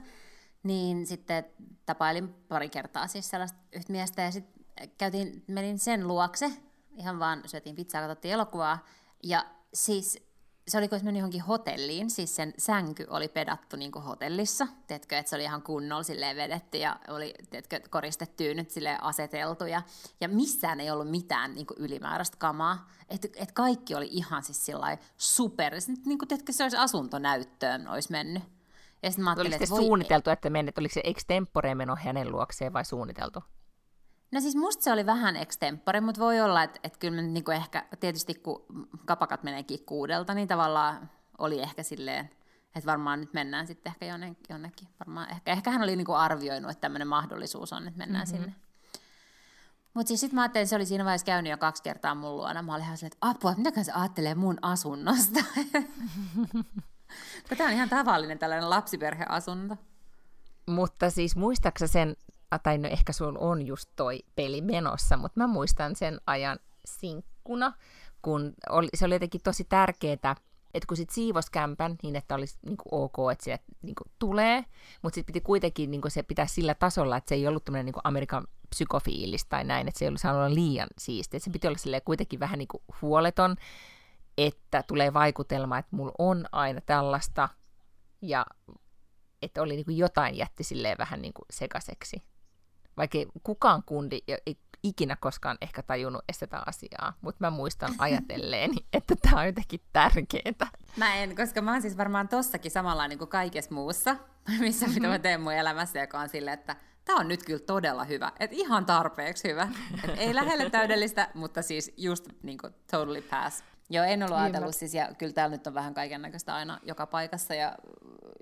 niin 0.63 1.05
sitten 1.05 1.45
tapailin 1.85 2.33
pari 2.33 2.69
kertaa 2.69 3.07
siis 3.07 3.29
sellaista 3.29 3.59
yhtä 3.73 3.91
miestä 3.91 4.21
ja 4.21 4.31
sitten 4.31 4.64
käytiin, 4.97 5.43
menin 5.47 5.79
sen 5.79 6.07
luokse, 6.07 6.51
ihan 6.97 7.19
vaan 7.19 7.41
syötiin 7.45 7.75
pizzaa, 7.75 8.01
katsottiin 8.01 8.33
elokuvaa 8.33 8.85
ja 9.23 9.45
siis 9.73 10.25
se 10.67 10.77
oli, 10.77 10.87
kun 10.87 10.99
meni 11.03 11.19
johonkin 11.19 11.41
hotelliin, 11.41 12.09
siis 12.09 12.35
sen 12.35 12.53
sänky 12.57 13.05
oli 13.09 13.27
pedattu 13.27 13.75
niin 13.75 13.91
kuin 13.91 14.03
hotellissa, 14.03 14.67
teetkö, 14.87 15.17
että 15.17 15.29
se 15.29 15.35
oli 15.35 15.43
ihan 15.43 15.61
kunnolla 15.61 16.03
silleen 16.03 16.35
vedetty 16.35 16.77
ja 16.77 16.99
oli, 17.07 17.33
teetkö, 17.49 17.79
koristetyynyt 17.89 18.69
silleen 18.69 19.03
aseteltu 19.03 19.65
ja, 19.65 19.81
ja 20.21 20.29
missään 20.29 20.79
ei 20.79 20.91
ollut 20.91 21.09
mitään 21.09 21.55
niin 21.55 21.65
kuin 21.65 21.77
ylimääräistä 21.79 22.37
kamaa, 22.37 22.89
että 23.09 23.27
et 23.35 23.51
kaikki 23.51 23.95
oli 23.95 24.07
ihan 24.11 24.43
siis 24.43 24.65
sillä 24.65 24.97
super, 25.17 25.73
niin 26.05 26.19
kuin, 26.19 26.29
teetkö, 26.29 26.51
se 26.51 26.63
olisi 26.63 26.77
asuntonäyttöön 26.77 27.87
olisi 27.87 28.11
mennyt. 28.11 28.43
Ja 29.03 29.11
sitten 29.11 29.23
mä 29.23 29.35
Oliko 29.39 29.57
se 29.65 29.69
voi... 29.69 29.79
suunniteltu, 29.79 30.29
että 30.29 30.49
menet, 30.49 30.77
oliko 30.77 30.93
se 30.93 31.01
extempore 31.03 31.75
meno 31.75 31.95
hänen 31.95 32.31
luokseen 32.31 32.73
vai 32.73 32.85
suunniteltu? 32.85 33.43
No 34.31 34.41
siis 34.41 34.55
musta 34.55 34.83
se 34.83 34.91
oli 34.91 35.05
vähän 35.05 35.35
extempore, 35.35 36.01
mutta 36.01 36.21
voi 36.21 36.41
olla, 36.41 36.63
että, 36.63 36.79
että 36.83 36.99
kyllä 36.99 37.21
niinku 37.21 37.51
ehkä, 37.51 37.85
tietysti 37.99 38.33
kun 38.33 38.65
kapakat 39.05 39.43
meneekin 39.43 39.85
kuudelta, 39.85 40.33
niin 40.33 40.47
tavallaan 40.47 41.09
oli 41.37 41.61
ehkä 41.61 41.83
silleen, 41.83 42.29
että 42.75 42.91
varmaan 42.91 43.19
nyt 43.19 43.33
mennään 43.33 43.67
sitten 43.67 43.91
ehkä 43.91 44.05
jonnekin. 44.05 44.45
jonnekin. 44.49 44.87
Varmaan 44.99 45.31
ehkä, 45.31 45.51
ehkä 45.51 45.71
hän 45.71 45.83
oli 45.83 45.95
niinku 45.95 46.13
arvioinut, 46.13 46.71
että 46.71 46.81
tämmöinen 46.81 47.07
mahdollisuus 47.07 47.73
on, 47.73 47.87
että 47.87 47.97
mennään 47.97 48.27
mm-hmm. 48.27 48.43
sinne. 48.43 48.55
Mutta 49.93 50.07
siis 50.07 50.19
sitten 50.19 50.35
mä 50.35 50.41
ajattelin, 50.41 50.63
että 50.63 50.69
se 50.69 50.75
oli 50.75 50.85
siinä 50.85 51.05
vaiheessa 51.05 51.25
käynyt 51.25 51.51
jo 51.51 51.57
kaksi 51.57 51.83
kertaa 51.83 52.15
mun 52.15 52.37
luona. 52.37 52.61
Mä 52.61 52.73
olin 52.73 52.83
ihan 52.83 52.97
silleen, 52.97 53.13
että 53.13 53.29
apua, 53.29 53.53
mitäkään 53.57 53.85
se 53.85 53.91
ajattelee 53.91 54.35
mun 54.35 54.57
asunnosta. 54.61 55.39
Tämä 57.57 57.69
on 57.69 57.75
ihan 57.75 57.89
tavallinen 57.89 58.39
tällainen 58.39 58.69
lapsiperheasunto. 58.69 59.77
Mutta 60.65 61.09
siis 61.09 61.35
muistaaksä 61.35 61.87
sen, 61.87 62.15
tai 62.63 62.77
no 62.77 62.89
ehkä 62.89 63.13
sun 63.13 63.37
on 63.37 63.61
just 63.65 63.89
toi 63.95 64.19
peli 64.35 64.61
menossa, 64.61 65.17
mutta 65.17 65.39
mä 65.39 65.47
muistan 65.47 65.95
sen 65.95 66.21
ajan 66.27 66.59
sinkkuna, 66.85 67.73
kun 68.21 68.53
oli, 68.69 68.87
se 68.93 69.05
oli 69.05 69.15
jotenkin 69.15 69.41
tosi 69.43 69.63
tärkeää, 69.63 70.35
että 70.73 70.87
kun 70.87 70.97
sit 70.97 71.09
siivos 71.09 71.49
kämpän 71.49 71.95
niin, 72.03 72.15
että 72.15 72.35
olisi 72.35 72.57
niin 72.65 72.77
kuin 72.77 73.01
ok, 73.03 73.31
että 73.31 73.43
se 73.43 73.59
niin 73.81 73.95
kuin 73.95 74.11
tulee, 74.19 74.65
mutta 75.01 75.15
sitten 75.15 75.33
piti 75.33 75.41
kuitenkin 75.41 75.91
niin 75.91 76.01
kuin 76.01 76.11
se 76.11 76.23
pitää 76.23 76.45
sillä 76.45 76.73
tasolla, 76.73 77.17
että 77.17 77.29
se 77.29 77.35
ei 77.35 77.47
ollut 77.47 77.65
tämmöinen 77.65 77.85
niin 77.85 78.01
Amerikan 78.03 78.47
psykofiilis 78.69 79.45
tai 79.45 79.63
näin, 79.63 79.87
että 79.87 79.99
se 79.99 80.05
ei 80.05 80.09
ollut 80.09 80.21
saanut 80.21 80.39
olla 80.39 80.55
liian 80.55 80.87
siisti. 80.97 81.39
se 81.39 81.51
piti 81.51 81.67
olla 81.67 81.99
kuitenkin 82.05 82.39
vähän 82.39 82.59
niin 82.59 82.67
kuin 82.67 82.83
huoleton, 83.01 83.55
että 84.37 84.83
tulee 84.83 85.13
vaikutelma, 85.13 85.77
että 85.77 85.95
mulla 85.95 86.13
on 86.17 86.45
aina 86.51 86.81
tällaista, 86.81 87.49
ja 88.21 88.45
että 89.41 89.61
oli 89.61 89.75
niin 89.75 89.85
kuin 89.85 89.97
jotain 89.97 90.37
jätti 90.37 90.63
silleen 90.63 90.97
vähän 90.97 91.21
niin 91.21 91.33
kuin 91.33 91.45
sekaseksi. 91.49 92.21
Vaikka 92.97 93.17
kukaan 93.43 93.83
kundi 93.85 94.19
ei 94.27 94.57
ikinä 94.83 95.15
koskaan 95.15 95.57
ehkä 95.61 95.83
tajunnut 95.83 96.23
tätä 96.39 96.63
asiaa, 96.65 97.13
mutta 97.21 97.45
mä 97.45 97.49
muistan 97.49 97.93
ajatelleeni, 98.05 98.75
että 98.93 99.15
tämä 99.21 99.39
on 99.39 99.45
jotenkin 99.45 99.81
tärkeää. 99.93 100.69
Mä 100.97 101.15
en, 101.15 101.35
koska 101.35 101.61
mä 101.61 101.71
oon 101.71 101.81
siis 101.81 101.97
varmaan 101.97 102.27
tossakin 102.27 102.71
samalla 102.71 103.07
niin 103.07 103.19
kuin 103.19 103.29
kaikessa 103.29 103.73
muussa, 103.73 104.15
missä 104.59 104.87
mitä 104.87 105.07
mä 105.07 105.19
teen 105.19 105.41
mun 105.41 105.53
elämässä, 105.53 105.99
joka 105.99 106.19
on 106.19 106.29
silleen, 106.29 106.59
että 106.59 106.75
tämä 107.05 107.19
on 107.19 107.27
nyt 107.27 107.43
kyllä 107.43 107.59
todella 107.59 108.03
hyvä, 108.03 108.31
että 108.39 108.55
ihan 108.55 108.85
tarpeeksi 108.85 109.47
hyvä. 109.47 109.67
Et 110.03 110.11
ei 110.17 110.35
lähelle 110.35 110.69
täydellistä, 110.69 111.29
mutta 111.33 111.61
siis 111.61 111.93
just 111.97 112.27
niin 112.43 112.57
kuin, 112.57 112.73
totally 112.91 113.21
pass. 113.21 113.63
Joo, 113.89 114.05
en 114.05 114.23
ollut 114.23 114.37
ajatellut 114.37 114.75
siis, 114.75 114.93
ja 114.93 115.09
kyllä 115.17 115.33
täällä 115.33 115.55
nyt 115.55 115.67
on 115.67 115.73
vähän 115.73 115.93
kaiken 115.93 116.21
näköistä 116.21 116.55
aina 116.55 116.79
joka 116.83 117.07
paikassa, 117.07 117.55
ja 117.55 117.75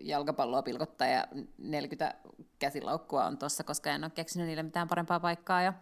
jalkapalloa 0.01 0.61
pilkottaa, 0.61 1.07
ja 1.07 1.27
40 1.57 2.15
käsilaukkua 2.59 3.25
on 3.25 3.37
tuossa, 3.37 3.63
koska 3.63 3.89
en 3.89 4.03
ole 4.03 4.11
keksinyt 4.15 4.47
niille 4.47 4.63
mitään 4.63 4.87
parempaa 4.87 5.19
paikkaa, 5.19 5.61
ja 5.61 5.73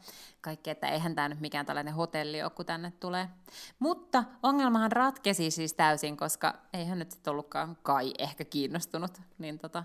kaikki, 0.41 0.69
että 0.69 0.87
eihän 0.87 1.15
tämä 1.15 1.29
nyt 1.29 1.39
mikään 1.39 1.65
tällainen 1.65 1.93
hotelli 1.93 2.43
ole, 2.43 2.51
kun 2.51 2.65
tänne 2.65 2.93
tulee. 2.99 3.29
Mutta 3.79 4.23
ongelmahan 4.43 4.91
ratkesi 4.91 5.51
siis 5.51 5.73
täysin, 5.73 6.17
koska 6.17 6.53
eihän 6.73 6.99
nyt 6.99 7.11
sitten 7.11 7.31
ollutkaan 7.31 7.77
kai 7.83 8.13
ehkä 8.19 8.45
kiinnostunut, 8.45 9.21
niin 9.37 9.59
tota, 9.59 9.83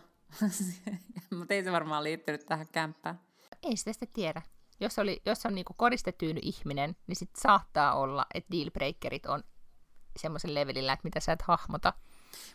mutta 1.39 1.55
ei 1.55 1.65
se 1.65 1.73
varmaan 1.73 2.05
liittynyt 2.05 2.47
tähän 2.47 2.69
kämppään. 2.73 3.21
Ei 3.63 3.77
sitä 3.77 3.93
sitten 3.93 4.09
tiedä. 4.13 4.43
Jos, 4.81 4.99
oli, 4.99 5.23
jos 5.27 5.47
on 5.47 5.55
niinku 5.55 5.75
koristetyyny 5.77 6.41
ihminen, 6.43 6.97
niin 7.07 7.17
sitten 7.17 7.43
saattaa 7.43 7.95
olla, 7.95 8.27
että 8.35 8.53
dealbreakerit 8.53 9.27
on 9.27 9.43
semmoisen 10.17 10.55
levelillä, 10.55 10.93
että 10.93 11.05
mitä 11.05 11.21
sä 11.21 11.33
et 11.33 11.43
hahmota. 11.43 11.93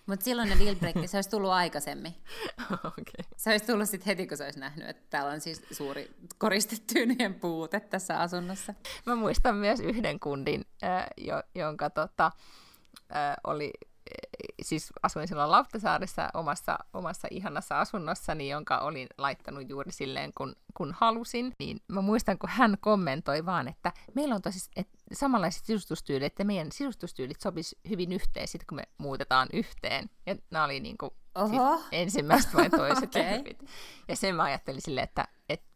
Mutta 0.06 0.24
silloin 0.24 0.50
ne 0.50 0.60
dealbreakerit, 0.60 1.10
se 1.10 1.18
olisi 1.18 1.30
tullut 1.30 1.52
aikaisemmin. 1.52 2.16
okay. 2.74 3.26
Se 3.38 3.50
olisi 3.50 3.66
tullut 3.66 3.90
sitten 3.90 4.06
heti, 4.06 4.28
kun 4.28 4.38
se 4.38 4.44
olisi 4.44 4.60
nähnyt, 4.60 4.90
että 4.90 5.04
täällä 5.10 5.32
on 5.32 5.42
siis 5.42 5.62
suuri 5.72 6.12
koristettyynien 6.38 7.34
puute 7.34 7.80
tässä 7.80 8.20
asunnossa. 8.20 8.74
Mä 9.06 9.16
muistan 9.16 9.56
myös 9.56 9.80
yhden 9.80 10.20
kundin, 10.20 10.66
äh, 10.84 11.06
jo, 11.18 11.44
jonka 11.56 11.90
tota, 11.90 12.32
äh, 13.16 13.36
oli 13.44 13.72
siis 14.62 14.94
asuin 15.04 15.28
silloin 15.28 15.52
Lauttasaaressa 15.52 16.30
omassa, 16.34 16.80
omassa 16.94 17.28
ihanassa 17.32 17.80
asunnossani, 17.80 18.50
jonka 18.50 18.78
olin 18.78 19.08
laittanut 19.18 19.70
juuri 19.70 19.92
silleen, 19.92 20.32
kun, 20.38 20.56
kun 20.74 20.94
halusin. 20.98 21.54
Niin 21.60 21.82
mä 21.88 22.02
muistan, 22.02 22.38
kun 22.38 22.50
hän 22.50 22.78
kommentoi 22.82 23.46
vaan, 23.46 23.68
että 23.68 23.94
meillä 24.14 24.36
on 24.36 24.42
tosi 24.42 24.70
että 24.76 24.98
samanlaiset 25.14 25.66
sisustustyylit, 25.66 26.26
että 26.26 26.44
meidän 26.44 26.72
sisustustyylit 26.72 27.42
sopis 27.42 27.76
hyvin 27.90 28.12
yhteen 28.12 28.48
sitten, 28.48 28.68
kun 28.68 28.76
me 28.76 28.84
muutetaan 28.98 29.48
yhteen. 29.54 30.10
Ja 30.26 30.36
nämä 30.52 30.66
oli 30.66 30.80
niin 30.80 30.98
kuin, 30.98 31.12
siis 31.50 31.62
ensimmäiset 31.92 32.54
vai 32.54 32.70
toiset 32.70 33.10
okay. 33.16 33.68
Ja 34.08 34.16
sen 34.16 34.36
mä 34.36 34.44
ajattelin 34.44 34.82
silleen, 34.82 35.04
että, 35.04 35.28
että 35.50 35.71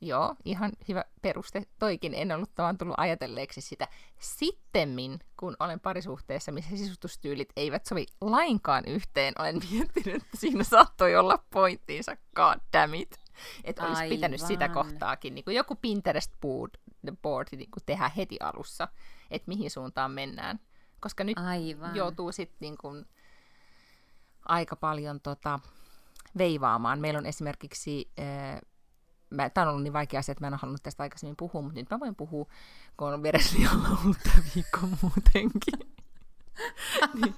Joo, 0.00 0.34
ihan 0.44 0.72
hyvä 0.88 1.04
peruste. 1.22 1.62
Toikin 1.78 2.14
en 2.14 2.32
ollut 2.32 2.50
vaan 2.58 2.78
tullut 2.78 2.94
ajatelleeksi 2.98 3.60
sitä. 3.60 3.88
Sittemmin, 4.18 5.18
kun 5.36 5.56
olen 5.60 5.80
parisuhteessa, 5.80 6.52
missä 6.52 6.76
sisustustyylit 6.76 7.48
eivät 7.56 7.86
sovi 7.86 8.06
lainkaan 8.20 8.84
yhteen, 8.86 9.34
olen 9.38 9.60
miettinyt, 9.70 10.22
että 10.22 10.36
siinä 10.36 10.64
saattoi 10.64 11.16
olla 11.16 11.44
pointtiinsa, 11.50 12.16
god. 12.34 12.60
Että 13.64 13.86
olisi 13.86 14.02
Aivan. 14.02 14.16
pitänyt 14.16 14.40
sitä 14.40 14.68
kohtaakin, 14.68 15.34
niin 15.34 15.44
kuin 15.44 15.56
joku 15.56 15.74
Pinterest 15.74 16.32
board, 16.40 16.70
board 17.22 17.48
niin 17.50 17.70
kuin 17.70 17.82
tehdä 17.86 18.10
heti 18.16 18.36
alussa, 18.40 18.88
että 19.30 19.48
mihin 19.48 19.70
suuntaan 19.70 20.10
mennään. 20.10 20.60
Koska 21.00 21.24
nyt 21.24 21.38
Aivan. 21.38 21.96
joutuu 21.96 22.32
sitten 22.32 22.58
niin 22.60 22.76
kuin 22.78 23.06
aika 24.48 24.76
paljon 24.76 25.20
tota, 25.20 25.60
veivaamaan. 26.38 27.00
Meillä 27.00 27.18
on 27.18 27.26
esimerkiksi... 27.26 28.10
Äh, 28.18 28.60
mä, 29.30 29.50
on 29.56 29.68
ollut 29.68 29.82
niin 29.82 29.92
vaikea 29.92 30.20
asia, 30.20 30.32
että 30.32 30.42
mä 30.42 30.46
en 30.46 30.52
ole 30.52 30.60
halunnut 30.62 30.82
tästä 30.82 31.02
aikaisemmin 31.02 31.36
puhua, 31.36 31.62
mutta 31.62 31.80
nyt 31.80 31.90
mä 31.90 32.00
voin 32.00 32.14
puhua, 32.14 32.46
kun 32.96 33.14
on 33.14 33.22
vereslialla 33.22 33.88
ollut 34.04 34.18
tämä 34.24 34.44
viikko 34.54 34.80
muutenkin. 35.02 35.94
niin, 37.22 37.34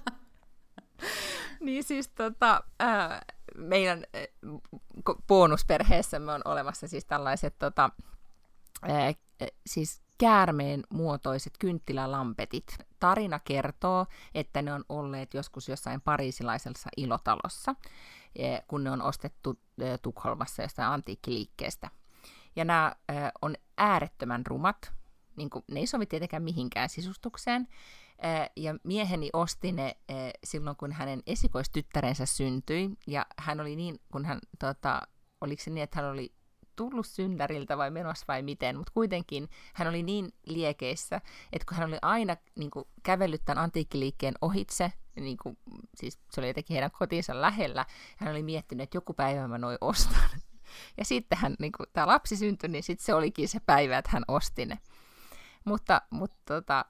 niin 1.61 1.85
siis 1.85 2.09
tota, 2.09 2.63
ää, 2.79 3.23
meidän 3.57 4.05
bonusperheessämme 5.27 6.33
on 6.33 6.43
olemassa 6.45 6.89
siis 6.89 7.05
tällaiset 7.05 7.59
tota, 7.59 7.91
ää, 8.83 9.15
siis 9.67 10.03
käärmeen 10.19 10.85
muotoiset 10.91 11.53
kynttilälampetit. 11.59 12.79
Tarina 13.01 13.39
kertoo, 13.39 14.07
että 14.35 14.63
ne 14.63 14.73
on 14.73 14.85
olleet 14.89 15.35
joskus 15.35 15.69
jossain 15.69 16.01
pariisilaisessa 16.01 16.91
ilotalossa. 16.97 17.75
Eh, 18.37 18.63
kun 18.69 18.85
ne 18.85 18.91
on 18.91 19.03
ostettu 19.03 19.61
eh, 19.81 19.99
Tukholmassa 20.03 20.63
jostain 20.63 20.89
antiikkiliikkeestä. 20.89 21.91
Ja 22.57 22.65
nämä 22.65 22.93
eh, 23.09 23.17
on 23.43 23.55
äärettömän 23.79 24.47
rumat, 24.47 24.93
niin 25.37 25.51
kuin, 25.51 25.65
ne 25.71 25.81
ei 25.81 25.87
sovi 25.87 26.07
tietenkään 26.07 26.43
mihinkään 26.43 26.89
sisustukseen. 26.89 27.69
Ja 28.57 28.75
mieheni 28.85 29.31
osti 29.33 29.73
ne 29.73 29.97
silloin, 30.45 30.77
kun 30.77 30.93
hänen 30.93 31.23
esikoistyttärensä 31.27 32.27
syntyi, 32.27 32.91
ja 33.07 33.27
hän 33.39 33.61
oli 33.61 33.77
niin, 33.77 34.01
kun 34.13 34.25
hän, 34.25 34.39
tota, 34.59 35.03
oliko 35.41 35.63
se 35.63 35.71
niin, 35.71 35.83
että 35.83 36.01
hän 36.03 36.11
oli 36.11 36.33
tullut 36.79 37.07
syndäriltä 37.07 37.79
vai 37.79 37.91
menossa 37.91 38.25
vai 38.29 38.43
miten, 38.43 38.77
mutta 38.77 38.93
kuitenkin 38.95 39.49
hän 39.75 39.89
oli 39.89 40.03
niin 40.03 40.33
liekeissä, 40.47 41.21
että 41.53 41.67
kun 41.69 41.77
hän 41.77 41.89
oli 41.89 41.99
aina 42.03 42.37
niin 42.55 42.71
kuin, 42.71 42.85
kävellyt 43.03 43.43
tämän 43.45 43.65
antiikkiliikkeen 43.65 44.35
ohitse, 44.41 44.93
niin 45.17 45.37
kuin, 45.43 45.59
siis 45.95 46.19
se 46.31 46.41
oli 46.41 46.49
jotenkin 46.49 46.75
heidän 46.75 46.91
kotinsa 46.91 47.41
lähellä, 47.41 47.87
hän 48.17 48.31
oli 48.31 48.43
miettinyt, 48.43 48.85
että 48.85 48.97
joku 48.97 49.15
päivä 49.15 49.49
mä 49.49 49.59
noin 49.59 49.79
ostan. 49.81 50.31
Ja 50.97 51.05
sitten 51.05 51.39
hän, 51.39 51.55
niin 51.59 51.73
tämä 51.93 52.07
lapsi 52.07 52.37
syntyi, 52.37 52.69
niin 52.69 52.83
sitten 52.83 53.05
se 53.05 53.15
olikin 53.15 53.49
se 53.49 53.61
päivä, 53.67 53.99
että 53.99 54.11
hän 54.13 54.23
osti 54.29 54.67
ne. 54.67 54.79
Mutta, 55.65 56.03
mutta 56.11 56.37
tota, 56.45 56.85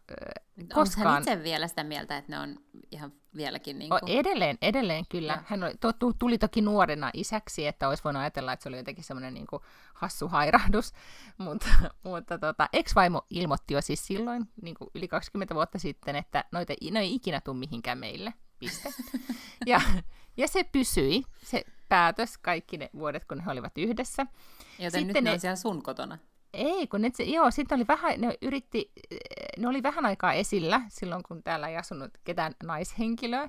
koskaan... 0.75 1.07
Onko 1.07 1.11
hän 1.11 1.19
itse 1.19 1.43
vielä 1.43 1.69
sitä 1.69 1.85
mieltä, 1.85 2.19
että 2.19 2.33
ne 2.33 2.39
on 2.39 2.57
ihan 2.91 3.13
vieläkin... 3.39 3.79
Niin 3.79 3.91
kuin... 3.91 4.19
Edelleen, 4.19 4.59
edelleen 4.63 5.05
kyllä. 5.09 5.33
Ja. 5.33 5.43
Hän 5.47 5.65
oli, 5.65 5.75
to, 5.81 5.93
tuli 6.19 6.39
toki 6.39 6.61
nuorena 6.61 7.11
isäksi, 7.15 7.67
että 7.67 7.89
olisi 7.89 8.05
voinut 8.05 8.21
ajatella, 8.21 8.53
että 8.53 8.63
se 8.63 8.69
oli 8.69 8.77
jotenkin 8.77 9.05
semmoinen 9.05 9.35
niin 9.35 9.47
kuin 9.47 9.63
hassu 9.95 10.29
hairahdus. 10.29 10.93
mutta, 11.39 11.69
mutta 12.03 12.39
tota, 12.39 12.69
ex-vaimo 12.73 13.27
ilmoitti 13.31 13.75
jo 13.75 13.83
siis 13.83 14.07
silloin, 14.07 14.49
niin 14.63 14.75
kuin 14.75 14.91
yli 14.95 15.09
20 15.09 15.55
vuotta 15.55 15.79
sitten, 15.79 16.17
että 16.17 16.45
noita, 16.53 16.75
ne 16.91 17.01
ei 17.01 17.15
ikinä 17.15 17.41
tule 17.41 17.57
mihinkään 17.57 17.99
meille. 17.99 18.35
Piste. 18.59 18.89
ja, 19.67 19.81
ja 20.37 20.49
se 20.49 20.65
pysyi, 20.65 21.23
se 21.45 21.65
päätös, 21.89 22.39
kaikki 22.39 22.77
ne 22.77 22.91
vuodet, 22.95 23.25
kun 23.25 23.41
he 23.41 23.51
olivat 23.51 23.79
yhdessä. 23.79 24.27
Joten 24.79 25.01
Sitten 25.01 25.07
nyt 25.07 25.15
ne, 25.15 25.21
ne 25.21 25.33
on 25.33 25.41
siellä 25.41 25.57
sun 25.57 25.83
kotona. 25.83 26.19
Ei, 26.59 26.87
kun 26.87 27.03
ne, 27.03 27.11
joo, 27.25 27.51
sitten 27.51 27.77
oli 27.77 27.87
vähän, 27.87 28.21
ne 28.21 28.39
yritti, 28.43 28.93
ne 29.59 29.69
oli 29.69 29.83
vähän 29.83 30.07
aikaa 30.07 30.33
esillä 30.33 30.81
silloin, 30.89 31.23
kun 31.23 31.43
täällä 31.43 31.69
ei 31.69 31.77
asunut 31.77 32.11
ketään 32.25 32.55
naishenkilöä. 32.65 33.47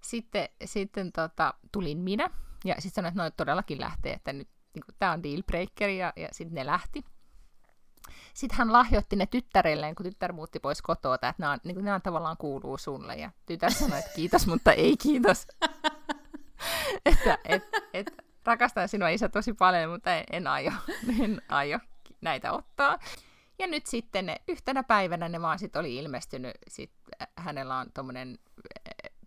Sitten, 0.00 0.48
sitten 0.64 1.12
tota, 1.12 1.54
tulin 1.72 1.98
minä, 1.98 2.30
ja 2.64 2.74
sitten 2.74 2.90
sanoin, 2.94 3.08
että 3.08 3.22
noin 3.22 3.32
todellakin 3.36 3.80
lähtee, 3.80 4.12
että 4.12 4.32
nyt 4.32 4.48
niin 4.74 4.84
tämä 4.98 5.12
on 5.12 5.22
dealbreaker, 5.22 5.88
ja, 5.88 6.12
ja 6.16 6.28
sitten 6.32 6.54
ne 6.54 6.66
lähti. 6.66 7.04
Sitten 8.34 8.58
hän 8.58 8.72
lahjoitti 8.72 9.16
ne 9.16 9.26
tyttärelleen, 9.26 9.94
kun 9.94 10.06
tyttär 10.06 10.32
muutti 10.32 10.60
pois 10.60 10.82
kotoa, 10.82 11.14
että 11.14 11.34
nämä, 11.38 11.58
niin 11.64 11.74
kuin, 11.74 11.84
nämä 11.84 12.00
tavallaan 12.00 12.36
kuuluu 12.36 12.78
sulle. 12.78 13.16
Ja 13.16 13.30
tytär 13.46 13.72
sanoi, 13.72 13.98
että 13.98 14.10
kiitos, 14.16 14.46
mutta 14.46 14.72
ei 14.72 14.96
kiitos. 14.96 15.46
että 17.06 17.38
et, 17.44 17.62
et, 17.92 18.12
rakastan 18.44 18.88
sinua 18.88 19.08
isä 19.08 19.28
tosi 19.28 19.52
paljon, 19.52 19.90
mutta 19.90 20.14
en, 20.14 20.24
en 20.30 20.46
aio. 20.46 20.72
En 21.22 21.42
aio 21.48 21.78
näitä 22.22 22.52
ottaa. 22.52 22.98
Ja 23.58 23.66
nyt 23.66 23.86
sitten 23.86 24.26
ne, 24.26 24.36
yhtenä 24.48 24.82
päivänä 24.82 25.28
ne 25.28 25.42
vaan 25.42 25.58
sit 25.58 25.76
oli 25.76 25.96
ilmestynyt, 25.96 26.56
sit 26.68 26.92
hänellä 27.36 27.78
on 27.78 27.92
tommonen 27.94 28.38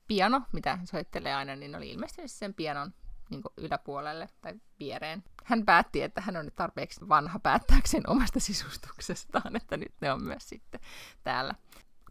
piano, 0.08 0.42
mitä 0.52 0.76
hän 0.76 0.88
soittelee 0.88 1.34
aina, 1.34 1.56
niin 1.56 1.76
oli 1.76 1.90
ilmestynyt 1.90 2.32
sen 2.32 2.54
pianon 2.54 2.94
niin 3.30 3.42
yläpuolelle 3.58 4.30
tai 4.42 4.54
viereen. 4.80 5.24
Hän 5.44 5.66
päätti, 5.66 6.02
että 6.02 6.22
hän 6.22 6.38
on 6.38 6.46
nyt 6.46 6.56
tarpeeksi 6.56 7.10
vanha 7.10 7.40
päättääkseen 7.40 8.10
omasta 8.10 8.40
sisustuksestaan, 8.40 9.56
että 9.62 9.78
nyt 9.78 9.94
ne 10.02 10.12
on 10.12 10.24
myös 10.24 10.50
sitten 10.50 10.80
täällä. 11.24 11.56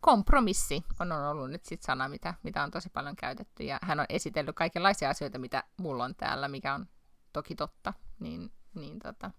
Kompromissi 0.00 0.84
on 1.00 1.12
ollut 1.12 1.50
nyt 1.50 1.64
sitten 1.64 1.86
sana, 1.86 2.08
mitä, 2.08 2.34
mitä 2.42 2.62
on 2.62 2.70
tosi 2.70 2.90
paljon 2.90 3.16
käytetty, 3.16 3.64
ja 3.64 3.78
hän 3.82 4.00
on 4.00 4.06
esitellyt 4.08 4.56
kaikenlaisia 4.56 5.10
asioita, 5.10 5.38
mitä 5.38 5.64
mulla 5.76 6.04
on 6.04 6.14
täällä, 6.14 6.48
mikä 6.48 6.74
on 6.74 6.86
toki 7.32 7.54
totta, 7.54 7.92
niin, 8.20 8.52
niin 8.74 8.98
tota, 8.98 9.30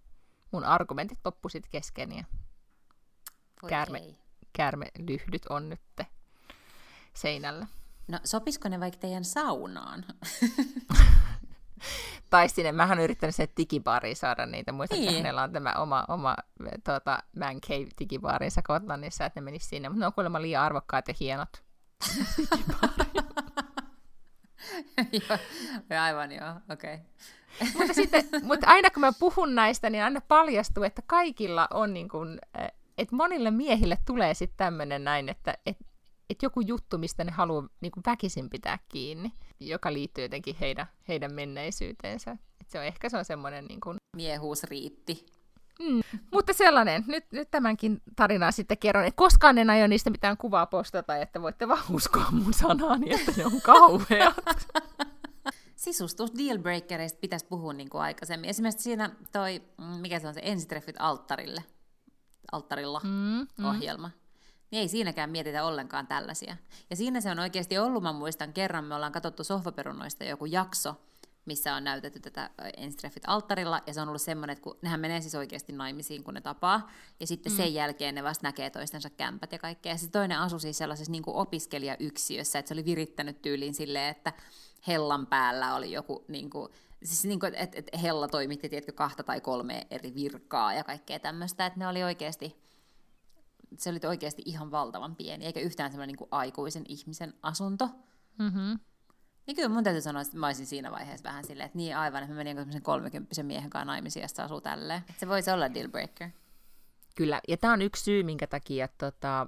mun 0.55 0.65
argumentit 0.65 1.19
loppu 1.25 1.49
sitten 1.49 1.71
kesken, 1.71 2.11
ja 2.11 2.23
käärme, 3.67 4.01
käärmelyhdyt 4.53 5.45
on 5.49 5.69
nyt 5.69 5.81
seinällä. 7.13 7.67
No 8.07 8.19
sopisiko 8.23 8.69
ne 8.69 8.79
vaikka 8.79 8.99
teidän 8.99 9.25
saunaan? 9.25 10.05
tai 12.29 12.49
sinne, 12.49 12.71
mähän 12.71 12.97
olen 12.97 13.03
yrittänyt 13.03 13.35
sinne 13.35 13.53
digibariin 13.57 14.15
saada 14.15 14.45
niitä. 14.45 14.71
Muistan, 14.71 14.99
niin. 14.99 15.09
että 15.09 15.17
hänellä 15.17 15.43
on 15.43 15.51
tämä 15.51 15.73
oma, 15.73 16.05
oma 16.07 16.35
tuota, 16.83 17.23
man 17.39 17.61
cave 17.61 17.87
digibaarinsa 17.99 18.61
Kotlannissa, 18.61 19.25
että 19.25 19.39
ne 19.39 19.43
menis 19.45 19.69
sinne. 19.69 19.89
Mutta 19.89 19.99
ne 19.99 20.05
on 20.05 20.13
kuulemma 20.13 20.41
liian 20.41 20.63
arvokkaat 20.63 21.07
ja 21.07 21.13
hienot. 21.19 21.63
joo, 25.29 25.37
aivan 26.01 26.31
joo, 26.31 26.53
okei. 26.69 26.95
Okay. 26.95 27.71
mutta, 27.77 27.93
sitten, 27.93 28.23
mutta 28.43 28.67
aina 28.67 28.89
kun 28.89 29.01
mä 29.01 29.13
puhun 29.19 29.55
näistä, 29.55 29.89
niin 29.89 30.03
aina 30.03 30.21
paljastuu, 30.21 30.83
että 30.83 31.01
kaikilla 31.07 31.67
on 31.71 31.93
niin 31.93 32.09
kuin, 32.09 32.39
eh, 32.59 32.71
että 32.97 33.15
monille 33.15 33.51
miehille 33.51 33.97
tulee 34.05 34.33
sitten 34.33 34.57
tämmöinen 34.57 35.03
näin, 35.03 35.29
että, 35.29 35.57
että 35.65 35.85
että 36.29 36.45
joku 36.45 36.61
juttu, 36.61 36.97
mistä 36.97 37.23
ne 37.23 37.31
haluaa 37.31 37.67
niin 37.81 37.91
kuin 37.91 38.03
väkisin 38.05 38.49
pitää 38.49 38.79
kiinni, 38.89 39.33
joka 39.59 39.93
liittyy 39.93 40.23
jotenkin 40.23 40.55
heidän, 40.59 40.87
heidän 41.07 41.33
menneisyyteensä. 41.33 42.31
Et 42.61 42.69
se 42.69 42.79
on 42.79 42.85
ehkä 42.85 43.09
se 43.09 43.17
on 43.17 43.25
semmoinen... 43.25 43.65
Niin 43.65 43.81
kuin... 43.81 43.97
Miehuusriitti. 44.15 45.25
Mm. 45.79 46.01
Mutta 46.31 46.53
sellainen, 46.53 47.03
nyt, 47.07 47.31
nyt 47.31 47.51
tämänkin 47.51 48.01
tarinaa 48.15 48.51
sitten 48.51 48.77
kerron, 48.77 49.05
että 49.05 49.17
koskaan 49.17 49.57
en 49.57 49.69
aio 49.69 49.87
niistä 49.87 50.09
mitään 50.09 50.37
kuvaa 50.37 50.65
postata, 50.65 51.15
että 51.17 51.41
voitte 51.41 51.67
vaan 51.67 51.83
uskoa 51.89 52.31
mun 52.31 52.53
sanaani, 52.53 53.13
että 53.13 53.31
ne 53.37 53.45
on 53.45 53.61
kauheat. 53.61 54.67
Sisustus 55.75 56.31
dealbreakereista 56.37 57.19
pitäisi 57.21 57.45
puhua 57.45 57.73
niin 57.73 57.89
kuin 57.89 58.01
aikaisemmin. 58.01 58.49
Esimerkiksi 58.49 58.83
siinä 58.83 59.09
toi, 59.31 59.61
mm, 59.77 59.85
mikä 59.85 60.19
se 60.19 60.27
on 60.27 60.33
se 60.33 60.41
ensitreffit 60.43 60.95
alttarille, 60.99 61.63
alttarilla 62.51 63.01
mm, 63.03 63.47
mm. 63.57 63.65
ohjelma 63.65 64.11
niin 64.71 64.81
ei 64.81 64.87
siinäkään 64.87 65.29
mietitä 65.29 65.63
ollenkaan 65.63 66.07
tällaisia. 66.07 66.57
Ja 66.89 66.95
siinä 66.95 67.21
se 67.21 67.31
on 67.31 67.39
oikeasti 67.39 67.77
ollut, 67.77 68.03
mä 68.03 68.13
muistan 68.13 68.53
kerran, 68.53 68.85
me 68.85 68.95
ollaan 68.95 69.11
katsottu 69.11 69.43
sohvaperunoista 69.43 70.23
joku 70.23 70.45
jakso, 70.45 70.95
missä 71.45 71.75
on 71.75 71.83
näytetty 71.83 72.19
tätä 72.19 72.49
enstreffit 72.77 73.23
alttarilla, 73.27 73.81
ja 73.87 73.93
se 73.93 74.01
on 74.01 74.07
ollut 74.07 74.21
semmoinen, 74.21 74.53
että 74.53 74.63
kun 74.63 74.77
nehän 74.81 74.99
menee 74.99 75.21
siis 75.21 75.35
oikeasti 75.35 75.73
naimisiin, 75.73 76.23
kun 76.23 76.33
ne 76.33 76.41
tapaa, 76.41 76.91
ja 77.19 77.27
sitten 77.27 77.51
mm. 77.51 77.55
sen 77.55 77.73
jälkeen 77.73 78.15
ne 78.15 78.23
vasta 78.23 78.47
näkee 78.47 78.69
toistensa 78.69 79.09
kämpät 79.09 79.51
ja 79.51 79.59
kaikkea. 79.59 79.91
Ja 79.91 79.97
sitten 79.97 80.19
toinen 80.19 80.39
asui 80.39 80.59
siis 80.59 80.77
sellaisessa 80.77 81.11
niin 81.11 81.23
kuin 81.23 81.37
opiskelijayksiössä, 81.37 82.59
että 82.59 82.69
se 82.69 82.73
oli 82.73 82.85
virittänyt 82.85 83.41
tyyliin 83.41 83.73
silleen, 83.73 84.11
että 84.11 84.33
hellan 84.87 85.27
päällä 85.27 85.75
oli 85.75 85.91
joku, 85.91 86.25
niin 86.27 86.49
kuin, 86.49 86.71
siis 87.03 87.25
niin 87.25 87.39
kuin, 87.39 87.55
että, 87.55 87.79
että 87.79 87.97
hella 87.97 88.27
toimitti, 88.27 88.69
tiedätkö, 88.69 88.91
kahta 88.91 89.23
tai 89.23 89.41
kolme 89.41 89.87
eri 89.89 90.13
virkaa 90.15 90.73
ja 90.73 90.83
kaikkea 90.83 91.19
tämmöistä, 91.19 91.65
että 91.65 91.79
ne 91.79 91.87
oli 91.87 92.03
oikeasti 92.03 92.65
se 93.77 93.89
oli 93.89 93.99
oikeasti 94.07 94.41
ihan 94.45 94.71
valtavan 94.71 95.15
pieni, 95.15 95.45
eikä 95.45 95.59
yhtään 95.59 95.91
semmoinen 95.91 96.07
niin 96.07 96.17
kuin 96.17 96.27
aikuisen 96.31 96.83
ihmisen 96.87 97.33
asunto. 97.41 97.89
Mm-hmm. 98.39 98.79
Niin 99.47 99.55
kyllä 99.55 99.69
mun 99.69 99.83
täytyy 99.83 100.01
sanoa, 100.01 100.21
että 100.21 100.37
mä 100.37 100.45
olisin 100.45 100.65
siinä 100.65 100.91
vaiheessa 100.91 101.29
vähän 101.29 101.43
silleen, 101.43 101.65
että 101.65 101.77
niin 101.77 101.97
aivan, 101.97 102.23
että 102.23 102.33
mä 102.33 102.37
menin 102.37 102.57
semmoisen 102.57 102.81
kolmekymppisen 102.81 103.45
miehen 103.45 103.69
kanssa 103.69 103.85
naimisiin, 103.85 104.27
ja 104.37 104.45
asuu 104.45 104.61
tälleen. 104.61 104.99
Että 104.99 105.19
se 105.19 105.27
voisi 105.27 105.51
olla 105.51 105.73
deal 105.73 105.87
breaker. 105.87 106.29
Kyllä, 107.15 107.41
ja 107.47 107.57
tämä 107.57 107.73
on 107.73 107.81
yksi 107.81 108.03
syy, 108.03 108.23
minkä 108.23 108.47
takia 108.47 108.87
tota, 108.97 109.47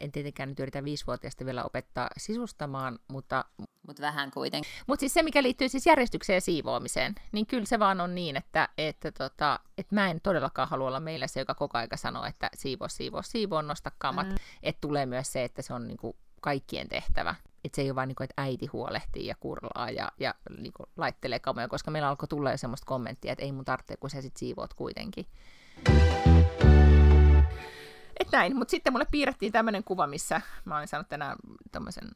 en 0.00 0.12
tietenkään 0.12 0.48
nyt 0.48 0.60
yritä 0.60 0.84
viisivuotiaasta 0.84 1.44
vielä 1.44 1.64
opettaa 1.64 2.08
sisustamaan, 2.16 2.98
mutta... 3.08 3.44
Mutta 3.86 4.02
vähän 4.02 4.30
kuitenkin. 4.30 4.72
Mutta 4.86 5.00
siis 5.00 5.14
se, 5.14 5.22
mikä 5.22 5.42
liittyy 5.42 5.68
siis 5.68 5.86
järjestykseen 5.86 6.36
ja 6.36 6.40
siivoamiseen, 6.40 7.14
niin 7.32 7.46
kyllä 7.46 7.64
se 7.64 7.78
vaan 7.78 8.00
on 8.00 8.14
niin, 8.14 8.36
että, 8.36 8.68
että, 8.78 9.12
tota, 9.12 9.60
että 9.78 9.94
mä 9.94 10.10
en 10.10 10.20
todellakaan 10.20 10.68
halua 10.68 10.88
olla 10.88 11.00
meillä 11.00 11.26
se, 11.26 11.40
joka 11.40 11.54
koko 11.54 11.78
aika 11.78 11.96
sanoo, 11.96 12.24
että 12.24 12.50
siivo, 12.54 12.88
siivo, 12.88 13.22
siivo, 13.22 13.62
nosta 13.62 13.92
kamat. 13.98 14.28
Mm. 14.28 14.36
Että 14.62 14.80
tulee 14.80 15.06
myös 15.06 15.32
se, 15.32 15.44
että 15.44 15.62
se 15.62 15.74
on 15.74 15.88
niinku 15.88 16.16
kaikkien 16.40 16.88
tehtävä. 16.88 17.34
Että 17.64 17.76
se 17.76 17.82
ei 17.82 17.90
ole 17.90 17.94
vain, 17.94 18.08
niin 18.08 18.16
kuin, 18.16 18.24
että 18.24 18.42
äiti 18.42 18.66
huolehtii 18.66 19.26
ja 19.26 19.34
kurlaa 19.40 19.90
ja, 19.90 20.12
ja 20.20 20.34
niin 20.58 20.72
kuin, 20.72 20.86
laittelee 20.96 21.38
kamoja, 21.38 21.68
koska 21.68 21.90
meillä 21.90 22.08
alkoi 22.08 22.28
tulla 22.28 22.50
jo 22.50 22.56
semmoista 22.56 22.86
kommenttia, 22.86 23.32
että 23.32 23.44
ei 23.44 23.52
mun 23.52 23.64
tarvitse, 23.64 23.96
kun 23.96 24.10
sä 24.10 24.22
sit 24.22 24.36
siivoot 24.36 24.74
kuitenkin. 24.74 25.26
Et 28.20 28.28
näin, 28.32 28.56
mutta 28.56 28.70
sitten 28.70 28.92
mulle 28.92 29.06
piirrettiin 29.10 29.52
tämmöinen 29.52 29.84
kuva, 29.84 30.06
missä 30.06 30.40
mä 30.64 30.76
olin 30.76 30.88
saanut 30.88 31.08
tänään 31.08 31.36
tämmöisen, 31.72 32.10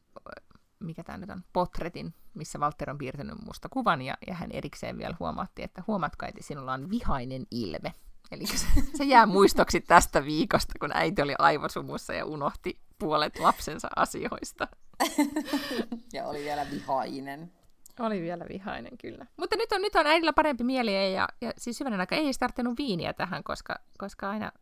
mikä 0.80 1.04
tämä 1.04 1.18
nyt 1.18 1.30
on, 1.30 1.44
potretin, 1.52 2.14
missä 2.34 2.58
Walter 2.58 2.90
on 2.90 2.98
piirtänyt 2.98 3.34
musta 3.46 3.68
kuvan, 3.68 4.02
ja, 4.02 4.14
ja 4.26 4.34
hän 4.34 4.50
erikseen 4.52 4.98
vielä 4.98 5.16
huomaatti, 5.20 5.62
että 5.62 5.82
huomatko, 5.86 6.26
että 6.26 6.42
sinulla 6.42 6.72
on 6.72 6.90
vihainen 6.90 7.46
ilme. 7.50 7.94
Eli 8.30 8.46
se, 8.46 8.66
se 8.94 9.04
jää 9.04 9.26
muistoksi 9.26 9.80
tästä 9.80 10.24
viikosta, 10.24 10.72
kun 10.80 10.90
äiti 10.94 11.22
oli 11.22 11.34
aivosumussa 11.38 12.12
ja 12.12 12.24
unohti 12.24 12.80
puolet 12.98 13.38
lapsensa 13.38 13.88
asioista. 13.96 14.68
ja 16.12 16.26
oli 16.26 16.38
vielä 16.38 16.66
vihainen. 16.70 17.52
Oli 18.00 18.22
vielä 18.22 18.46
vihainen, 18.48 18.98
kyllä. 18.98 19.26
Mutta 19.36 19.56
nyt 19.56 19.72
on, 19.72 19.82
nyt 19.82 19.94
on 19.94 20.06
äidillä 20.06 20.32
parempi 20.32 20.64
mieli, 20.64 21.14
ja, 21.14 21.28
ja 21.40 21.52
siis 21.58 21.80
hyvänä 21.80 21.98
aika 21.98 22.16
ei 22.16 22.30
tarttunut 22.38 22.78
viiniä 22.78 23.12
tähän, 23.12 23.44
koska, 23.44 23.74
koska 23.98 24.30
aina 24.30 24.52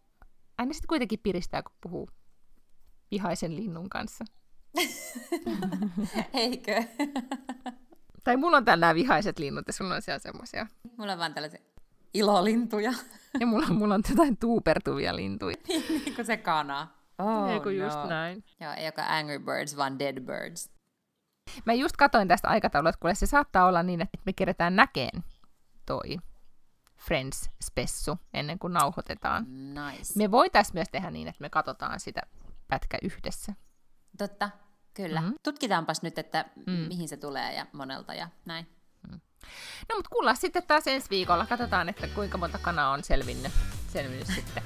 aina 0.59 0.73
sitten 0.73 0.89
kuitenkin 0.89 1.19
piristää, 1.23 1.63
kun 1.63 1.77
puhuu 1.81 2.11
vihaisen 3.11 3.57
linnun 3.57 3.89
kanssa. 3.89 4.25
Eikö? 6.33 6.85
tai 8.25 8.37
mulla 8.37 8.57
on 8.57 8.65
täällä 8.65 8.81
nämä 8.81 8.95
vihaiset 8.95 9.39
linnut 9.39 9.67
ja 9.67 9.73
sulla 9.73 9.95
on 9.95 10.03
siellä 10.03 10.19
semmoisia. 10.19 10.67
Mulla 10.97 11.13
on 11.13 11.19
vaan 11.19 11.35
tällaisia 11.35 11.61
ilolintuja. 12.15 12.93
ja 13.41 13.47
mulla, 13.47 13.67
mulla 13.67 13.95
on 13.95 14.03
jotain 14.11 14.37
tuupertuvia 14.37 15.17
lintuja. 15.17 15.57
niin 15.69 16.15
kuin 16.15 16.27
se 16.27 16.37
kana. 16.37 16.89
Oh, 17.19 17.49
Eiku 17.51 17.69
no. 17.69 17.71
just 17.71 17.99
näin. 18.09 18.45
Joo, 18.61 18.73
ei 18.73 18.87
joka 18.87 19.03
Angry 19.07 19.39
Birds, 19.39 19.77
vaan 19.77 19.99
Dead 19.99 20.21
Birds. 20.21 20.71
Mä 21.65 21.73
just 21.73 21.97
katoin 21.97 22.29
tästä 22.29 22.49
aikataulua, 22.49 22.91
että 22.91 23.15
se 23.15 23.27
saattaa 23.27 23.67
olla 23.67 23.83
niin, 23.83 24.01
että 24.01 24.19
me 24.27 24.33
kerätään 24.33 24.77
näkeen 24.77 25.25
toi 25.87 26.19
Friends-spessu 26.99 28.17
ennen 28.35 28.59
kuin 28.59 28.73
nauhoitetaan. 28.73 29.47
Nice. 29.75 30.13
Me 30.17 30.31
voitaisiin 30.31 30.75
myös 30.75 30.89
tehdä 30.93 31.11
niin, 31.11 31.29
että 31.29 31.41
me 31.41 31.51
katsotaan 31.51 32.01
sitä 32.01 32.21
pätkä 32.69 32.99
yhdessä. 33.03 33.53
Totta, 34.19 34.51
kyllä. 34.95 35.21
Mm-hmm. 35.21 35.35
Tutkitaanpas 35.43 36.03
nyt, 36.03 36.19
että 36.19 36.45
mm. 36.67 36.73
mihin 36.73 37.09
se 37.09 37.17
tulee 37.17 37.55
ja 37.55 37.67
monelta 37.73 38.15
ja 38.15 38.29
näin. 38.45 38.67
Mm. 39.09 39.21
No 39.89 39.97
mutta 39.97 40.11
kuullaan 40.13 40.37
sitten 40.37 40.63
taas 40.67 40.87
ensi 40.87 41.11
viikolla. 41.11 41.47
Katsotaan, 41.47 41.89
että 41.89 42.09
kuinka 42.09 42.39
monta 42.39 42.59
kanaa 42.59 42.91
on 42.91 43.05
selvinnyt, 43.05 43.53
selvinnyt 43.93 44.27
sitten 44.27 44.63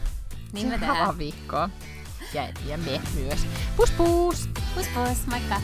niin 0.52 0.68
me 0.68 0.78
tehdään. 0.78 1.18
viikkoa. 1.18 1.70
Ja, 2.34 2.78
me 2.78 3.00
myös. 3.14 3.46
Pus 3.76 3.90
pus! 3.90 4.48
Pus 4.74 4.86
pus, 4.94 5.26
moikka! 5.26 5.60